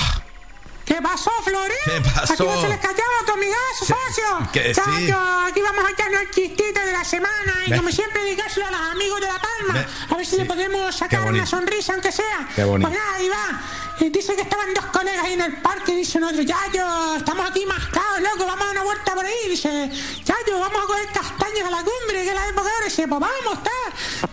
[0.88, 1.76] ¿Qué pasó, Florín?
[1.84, 2.32] ¿Qué pasó?
[2.32, 4.50] Aquí no se les callaba a tu amigazo, socio.
[4.50, 4.80] que sí.
[4.80, 7.76] aquí vamos a echarnos el chistito de la semana y Ve.
[7.76, 9.86] como siempre dedicárselo a los amigos de La Palma.
[10.08, 12.48] A ver si le podemos sacar una sonrisa, aunque sea.
[12.56, 12.88] Qué bonito.
[12.88, 13.60] Pues nada, ahí va.
[14.00, 17.50] Y dice que estaban dos colegas ahí en el parque y dice otro, Yayo, estamos
[17.50, 19.48] aquí mascados, loco, vamos a dar una vuelta por ahí.
[19.48, 19.90] Dice,
[20.24, 22.84] Yayo, vamos a coger castañas a la cumbre, que es la época ahora.
[22.84, 23.70] Dice, pues vamos, está.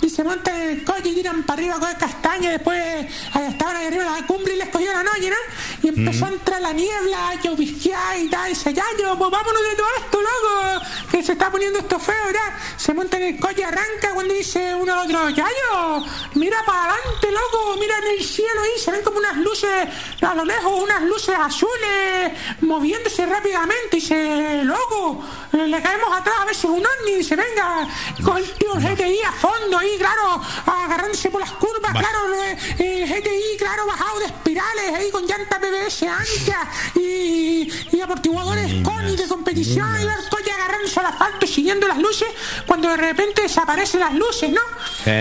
[0.02, 2.52] Y se montan en el coche y tiran para arriba a coger castañas.
[2.54, 5.36] Después estaban ahí arriba de la cumbre y les cogió la noche, ¿no?
[5.82, 8.48] Y empezó a entrar la niebla, llovizquear y tal.
[8.48, 12.26] Y dice, Yayo, pues vámonos de todo esto, loco, que se está poniendo esto feo,
[12.26, 12.54] ¿verdad?
[12.86, 16.06] Se monta en el coche arranca cuando dice uno al otro, Yayo,
[16.36, 19.88] mira para adelante, loco, mira en el cielo ahí, se ven como unas luces
[20.22, 22.32] a lo lejos, unas luces azules
[22.62, 23.98] moviéndose rápidamente.
[23.98, 25.20] Y dice, loco,
[25.54, 27.16] eh, le caemos atrás a ver si es un ovni.
[27.16, 27.88] Dice, venga,
[28.24, 33.10] con el tío GTI a fondo ahí, claro, agarrándose por las curvas, claro, eh, el
[33.10, 39.28] GTI, claro, bajado de espirales, ahí con llantas BBS anchas y, y amortiguadores CONI de
[39.28, 42.28] competición, y ver coche agarrándose al asfalto siguiendo las luces,
[42.68, 44.62] cuando de repente desaparecen las luces, ¿no?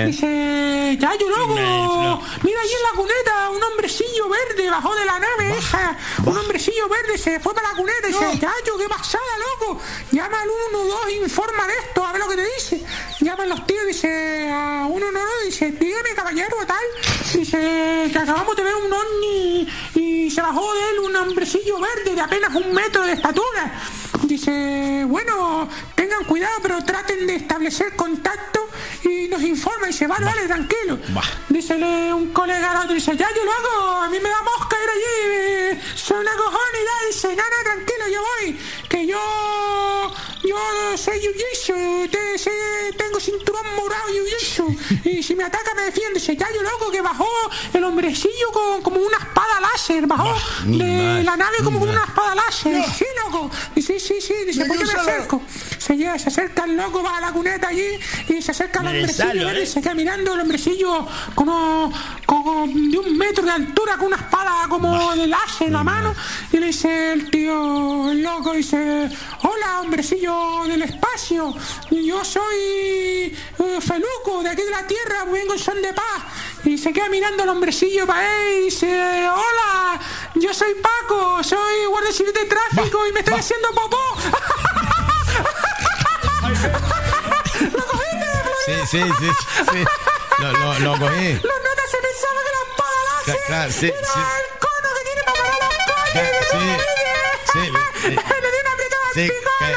[0.06, 5.59] Dice, Yayo, loco, mira allí en la cuneta, un hombrecillo verde bajó de la nave
[5.59, 9.81] esa, un hombrecillo verde se fue para la cuneta y dice, Yayo, qué pasada, loco,
[10.10, 12.81] llama al 112, informa de esto, a ver lo que te dice.
[13.20, 16.85] Llaman los tíos, dice, a 112, dice, dígame caballero, tal,
[17.32, 22.14] dice, que acabamos de ver un ovni y se bajó de él un hombrecillo verde
[22.14, 23.72] de apenas un metro de estatura.
[24.27, 28.61] Dice, bueno, tengan cuidado, pero traten de establecer contacto
[29.05, 29.86] y nos informa.
[29.86, 30.98] Dice, vale, vale, tranquilo.
[31.48, 31.74] Dice
[32.12, 34.90] un colega al otro, dice, ya yo lo hago, a mí me da mosca ir
[34.90, 37.12] allí, soy una cojona y tal.
[37.12, 38.59] Dice, nada, tranquilo, yo voy,
[38.89, 40.14] que yo,
[40.44, 40.56] yo
[40.97, 46.18] soy jiu-jitsu, te- sé- tengo cinturón morado jiu-jitsu, y si me ataca me defiende.
[46.20, 47.28] Dice, ya yo loco, que bajó
[47.72, 52.35] el hombrecillo con como una espada láser, bajó de la nave como con una espada
[52.35, 52.85] láser.
[52.97, 53.51] Sí, loco.
[53.74, 55.43] Y sí, sí, sí, dice, ¿por qué me acerco?
[55.78, 57.98] Se, llega, se acerca el loco, va a la cuneta allí
[58.28, 59.51] y se acerca el Me hombrecillo.
[59.51, 59.62] ¿eh?
[59.62, 61.93] y se queda mirando el hombrecillo como,
[62.27, 66.15] como de un metro de altura con una espada como de láser en la mano
[66.53, 69.09] y le dice el tío, el loco, dice,
[69.43, 71.55] hola hombrecillo del espacio,
[71.91, 76.23] yo soy eh, Feluco de aquí de la Tierra, vengo en son de paz.
[76.65, 80.01] Y se queda mirando el hombrecillo para él y dice, hola,
[80.35, 83.99] yo soy Paco, soy guardia civil de tráfico y me estoy haciendo popó.
[88.66, 89.28] Sí, sí, sí,
[89.73, 89.81] sí.
[90.39, 91.32] Lo, lo, lo cogí.
[91.35, 94.20] Los notas se pensaba que la espada láser Cla- claro, sí, era sí.
[94.20, 96.28] el cono que tiene para parar los coches.
[96.51, 96.59] Sí,
[97.53, 97.62] sí,
[98.05, 99.74] Le di una apretada al sí, pico, que-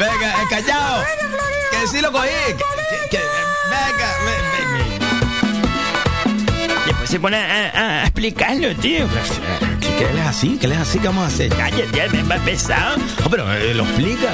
[0.04, 1.04] Venga, eh, callado.
[1.70, 2.28] Que sí lo cogí.
[2.28, 2.54] Que,
[3.10, 3.18] que-
[3.70, 4.42] venga, ve-
[4.72, 4.98] ve-
[6.86, 9.06] Después se pone a, a- a explicarlo, tío.
[9.80, 10.58] ¿Qué, qué él es así?
[10.60, 10.98] ¿Qué es así?
[10.98, 11.48] ¿Qué vamos a hacer?
[11.54, 12.96] Cállate, ya me va pesado.
[12.96, 14.30] No, pero eh, lo explica.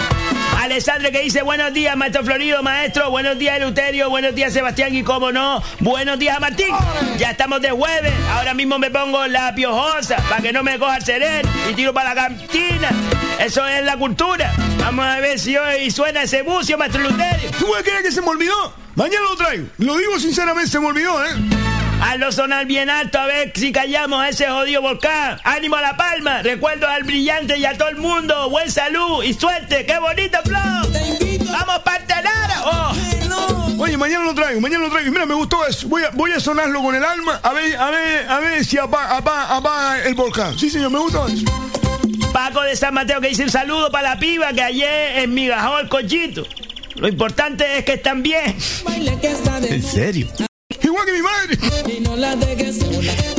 [0.59, 5.03] Alessandro que dice buenos días, maestro Florido, maestro, buenos días Eleuterio, buenos días Sebastián y
[5.03, 6.74] cómo no, buenos días Martín.
[7.19, 10.97] Ya estamos de jueves, ahora mismo me pongo la piojosa para que no me coja
[10.97, 12.91] el sereno y tiro para la cantina.
[13.39, 14.53] Eso es la cultura.
[14.78, 17.51] Vamos a ver si hoy suena ese bucio, maestro Eleuterio.
[17.59, 18.74] ¿Tú crees que se me olvidó?
[18.95, 19.66] Mañana lo traigo.
[19.78, 21.65] Lo digo sinceramente, se me olvidó, ¿eh?
[22.01, 25.39] Hazlo sonar bien alto a ver si callamos a ese jodido volcán.
[25.44, 28.48] Ánimo a la palma, recuerdo al brillante y a todo el mundo.
[28.51, 31.51] Buen salud y suerte, qué bonito flow.
[31.51, 32.62] Vamos partelara.
[32.64, 32.93] Oh.
[33.78, 35.10] Oye, mañana lo traigo, mañana lo traigo.
[35.10, 35.89] Mira, me gustó eso.
[35.89, 38.78] Voy a, voy a sonarlo con el alma a ver, a ver, a ver si
[38.78, 40.59] apaga, apaga- apaga el volcán.
[40.59, 41.44] Sí, señor, me gustó eso.
[42.32, 45.89] Paco de San Mateo que dice un saludo para la piba que ayer enmigajó el
[45.89, 46.44] cochito.
[46.97, 48.56] Lo importante es que están bien.
[49.68, 50.28] ¿En serio?
[50.86, 51.58] Igual que mi madre.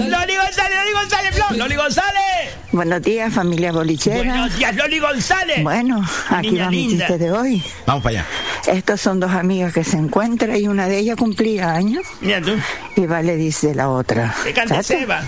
[0.09, 1.57] Loli González, Loli González, Flor.
[1.57, 2.55] Loli González.
[2.73, 4.17] Buenos días, familia bolichera.
[4.17, 5.63] Buenos días, Loli González.
[5.63, 7.63] Bueno, aquí Niña va mi chiste de hoy.
[7.85, 8.25] Vamos para allá.
[8.73, 12.03] Estos son dos amigas que se encuentran y una de ellas cumplía años.
[12.19, 12.51] Mira tú.
[12.97, 14.35] Y va le dice la otra.
[14.43, 15.23] Que cante "Chacha, Seba.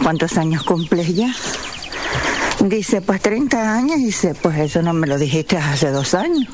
[0.00, 1.34] ¿Cuántos años cumples ya?
[2.60, 3.96] Dice, pues 30 años.
[3.98, 6.46] Dice, pues eso no me lo dijiste hace dos años.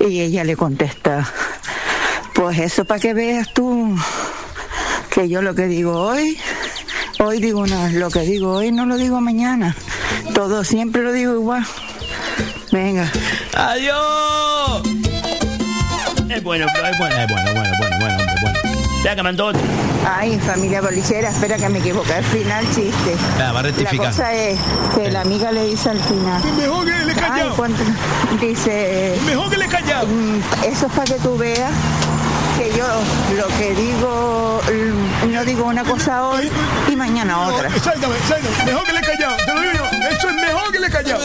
[0.00, 1.30] Y ella le contesta,
[2.34, 3.96] pues eso para que veas tú
[5.10, 6.38] que yo lo que digo hoy,
[7.18, 9.76] hoy digo una, lo que digo hoy no lo digo mañana.
[10.34, 11.66] Todo siempre lo digo igual.
[12.70, 13.10] Venga.
[13.54, 14.82] Adiós.
[16.30, 16.86] Es bueno, es bueno.
[16.86, 18.58] Es bueno, bueno, bueno, bueno, hombre, bueno.
[19.04, 19.60] Ya que mandó otro.
[20.08, 23.14] Ay, familia bolichera, espera que me equivoqué al final, chiste.
[23.38, 24.06] Ah, va a rectificar.
[24.06, 24.58] La cosa es
[24.94, 26.42] que la amiga le dice al final.
[26.56, 27.56] Mejor que le Ay, callado.
[27.56, 27.82] ¿cuánto?
[28.40, 29.18] Dice.
[29.26, 30.06] Mejor que le callado.
[30.66, 31.70] Eso es para que tú veas
[32.82, 36.50] yo lo que digo, mm, no digo una cosa hoy
[36.90, 37.68] y mañana otra.
[37.68, 39.36] Mejor que le callado.
[39.36, 40.08] Te lo digo yo.
[40.08, 41.22] Eso es mejor que le callado.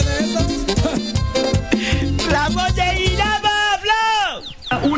[2.30, 2.48] La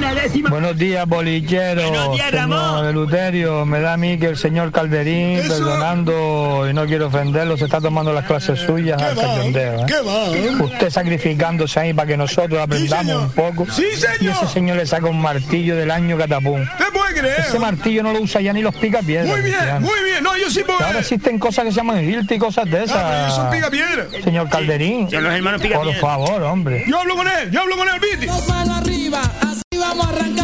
[0.00, 0.48] Una décima.
[0.48, 1.82] Buenos días, bolichero.
[1.82, 2.86] Buenos días, señor Ramón.
[2.86, 7.66] Eleuterio, me da a mí que el señor Calderín, perdonando y no quiero ofenderlo, se
[7.66, 9.80] está tomando las clases suyas al cachondeo.
[9.80, 9.86] ¿eh?
[9.86, 10.64] ¿Qué va?
[10.64, 13.66] Usted sacrificándose ahí para que nosotros aprendamos un poco.
[13.70, 14.16] Sí, señor.
[14.22, 16.62] Y ese señor le saca un martillo del año catapum.
[16.78, 17.40] ¿Te puede creer?
[17.40, 19.28] Ese martillo no lo usa ya ni los pica piedras.
[19.28, 20.22] Muy bien, muy bien.
[20.24, 20.80] No, yo sí puedo.
[20.82, 22.96] Ahora existen cosas que se llaman guilty y cosas de esas.
[22.98, 24.06] Ah, son picapiedra.
[24.24, 25.10] Señor Calderín.
[25.10, 26.00] Son los hermanos Por Picapiedra.
[26.00, 26.84] favor, hombre.
[26.88, 28.26] Yo hablo con él, yo hablo con él, Viti.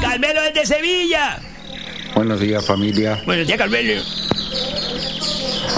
[0.00, 1.38] Carmelo es de Sevilla.
[2.14, 4.02] Buenos días familia, Buenos días, Carmelo.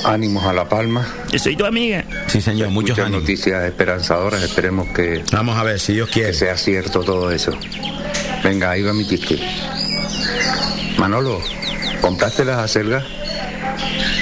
[0.05, 1.07] ánimos a La Palma.
[1.31, 2.05] Yo soy tu amiga.
[2.29, 3.23] Sí, señor, muchos Muchas ánimos.
[3.23, 6.29] noticias esperanzadoras, esperemos que, Vamos a ver si Dios quiere.
[6.31, 7.53] que sea cierto todo eso.
[8.43, 9.41] Venga, ahí va mi ticket.
[10.97, 11.43] Manolo,
[12.01, 13.05] ¿compraste las acelgas?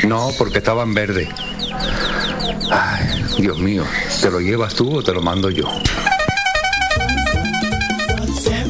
[0.05, 1.28] No, porque estaban verdes.
[2.70, 3.85] Ay, Dios mío,
[4.20, 5.64] ¿te lo llevas tú o te lo mando yo?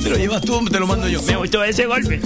[0.07, 1.21] Te lo llevas tú, te lo mando yo.
[1.23, 2.21] Me gustó ese golpe.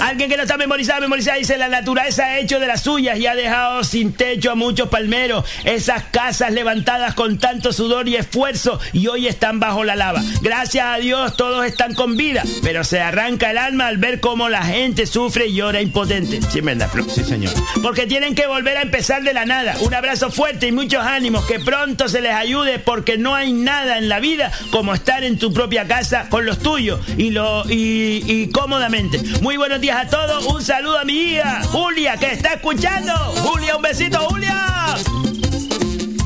[0.00, 3.26] Alguien que no está memorizado, memorizado, dice la naturaleza ha hecho de las suyas y
[3.26, 5.44] ha dejado sin techo a muchos palmeros.
[5.64, 10.22] Esas casas levantadas con tanto sudor y esfuerzo y hoy están bajo la lava.
[10.42, 14.48] Gracias a Dios todos están con vida, pero se arranca el alma al ver cómo
[14.48, 16.38] la gente sufre y llora impotente.
[16.52, 17.04] Sí, verdad, Flo?
[17.08, 17.52] Sí, señor.
[17.82, 19.74] Porque tienen que volver a empezar de la nada.
[19.80, 21.44] Un abrazo fuerte y muchos ánimos.
[21.46, 25.36] Que pronto se les ayude porque no hay nada en la vida como estar en
[25.36, 29.18] tu propia casa con los tuyos y, lo, y, y cómodamente.
[29.40, 30.44] Muy buenos días a todos.
[30.46, 33.12] Un saludo a mi hija, Julia, que está escuchando.
[33.14, 34.96] Julia, un besito, Julia.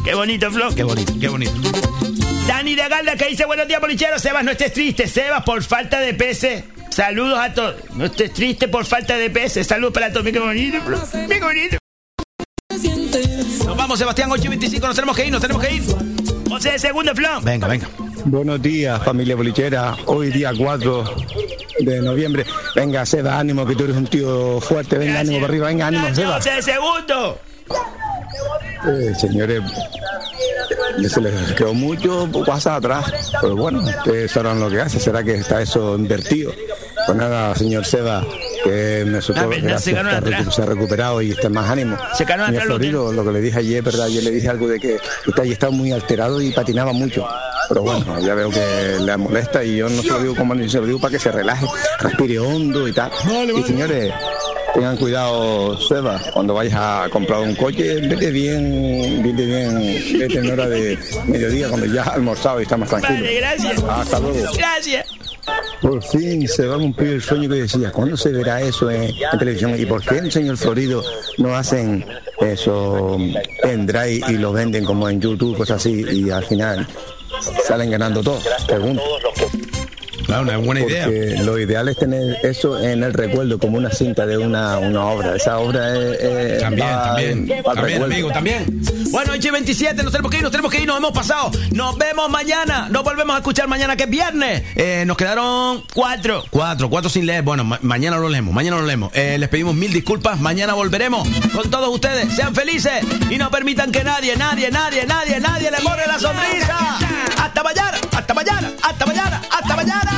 [0.04, 0.74] Qué bonito, Flo.
[0.74, 1.52] Qué bonito, qué bonito.
[2.46, 4.22] Dani de Galda que dice buenos días, policheros.
[4.22, 5.06] Sebas, no estés triste.
[5.06, 6.64] Sebas, por falta de peces.
[6.90, 7.76] Saludos a todos.
[7.94, 9.66] No estés triste por falta de peces.
[9.66, 10.26] Saludos para todos.
[10.26, 10.98] Qué bonito, Flo.
[11.28, 11.76] Qué bonito.
[13.66, 14.86] Nos vamos, Sebastián, 8 y 25.
[14.86, 16.17] Nos tenemos que ir, nos tenemos que ir.
[16.50, 17.28] 11 de segundo, Flo.
[17.42, 17.88] Venga, venga.
[18.24, 19.96] Buenos días, familia bolichera.
[20.06, 21.04] Hoy día 4
[21.80, 22.46] de noviembre.
[22.74, 24.98] Venga, Seba, ánimo, que tú eres un tío fuerte.
[24.98, 25.66] Venga, ánimo para arriba.
[25.68, 26.36] Venga, ánimo, Seba.
[26.36, 27.38] 11 de segundo.
[28.86, 29.62] Eh, señores,
[31.08, 33.12] se les quedó mucho WhatsApp atrás.
[33.40, 34.98] Pero bueno, ustedes sabrán lo que hace.
[35.00, 36.52] ¿Será que está eso invertido?
[37.06, 38.24] Pues nada, señor Seba,
[38.68, 40.46] que me supo La verdad, se ganó está atrás.
[40.46, 41.96] recu- se ha recuperado y está más ánimo.
[42.14, 44.06] Se ganó atrás lo Florido, lo que le dije ayer, ¿verdad?
[44.06, 47.26] Ayer le dije algo de que usted ahí estaba muy alterado y patinaba mucho.
[47.68, 50.68] Pero bueno, ya veo que le molesta y yo no se lo digo como ni
[50.68, 51.66] se lo digo para que se relaje,
[52.00, 53.10] respire hondo y tal.
[53.54, 54.12] y señores,
[54.74, 60.50] tengan cuidado, Seba, cuando vayas a comprar un coche, vete bien, vete bien, vete en
[60.50, 63.14] hora de mediodía cuando ya has almorzado y estás más tranquilo.
[63.16, 63.82] Vale, gracias.
[63.86, 64.38] Hasta luego.
[64.56, 65.06] Gracias.
[65.80, 67.92] Por fin se va a cumplir el sueño que decía.
[67.92, 69.78] ¿Cuándo se verá eso en, televisión?
[69.78, 71.04] ¿Y por qué en Señor Florido
[71.38, 72.04] no hacen
[72.40, 73.16] eso
[73.62, 76.86] en Drive y lo venden como en YouTube, cosas así, y al final
[77.64, 78.40] salen ganando todo?
[78.66, 79.02] Pregunto.
[80.28, 81.04] Claro, una buena idea.
[81.06, 85.06] Porque lo ideal es tener eso en el recuerdo como una cinta de una, una
[85.06, 85.34] obra.
[85.36, 86.20] Esa obra es...
[86.20, 88.82] es- También, va también, va también, amigo, también.
[89.10, 91.50] Bueno, 8 y 27, nos tenemos que ir, nos tenemos que ir, nos hemos pasado.
[91.72, 94.62] Nos vemos mañana, nos volvemos a escuchar mañana que es viernes.
[94.76, 96.44] Eh, nos quedaron cuatro.
[96.50, 97.42] Cuatro, cuatro sin leer.
[97.42, 99.10] Bueno, ma- mañana lo leemos, mañana lo leemos.
[99.14, 102.34] Eh, les pedimos mil disculpas, mañana volveremos con todos ustedes.
[102.34, 106.98] Sean felices y no permitan que nadie, nadie, nadie, nadie, nadie le borre la sonrisa.
[107.42, 110.17] Hasta mañana, hasta mañana, hasta mañana, hasta mañana.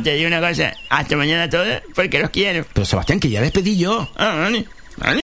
[0.00, 0.72] Te digo una cosa.
[0.88, 2.64] Hasta mañana todos, porque los quiero.
[2.72, 4.08] Pero Sebastián, que ya despedí yo.
[4.16, 4.64] Ah, vale.
[4.96, 5.20] Vale.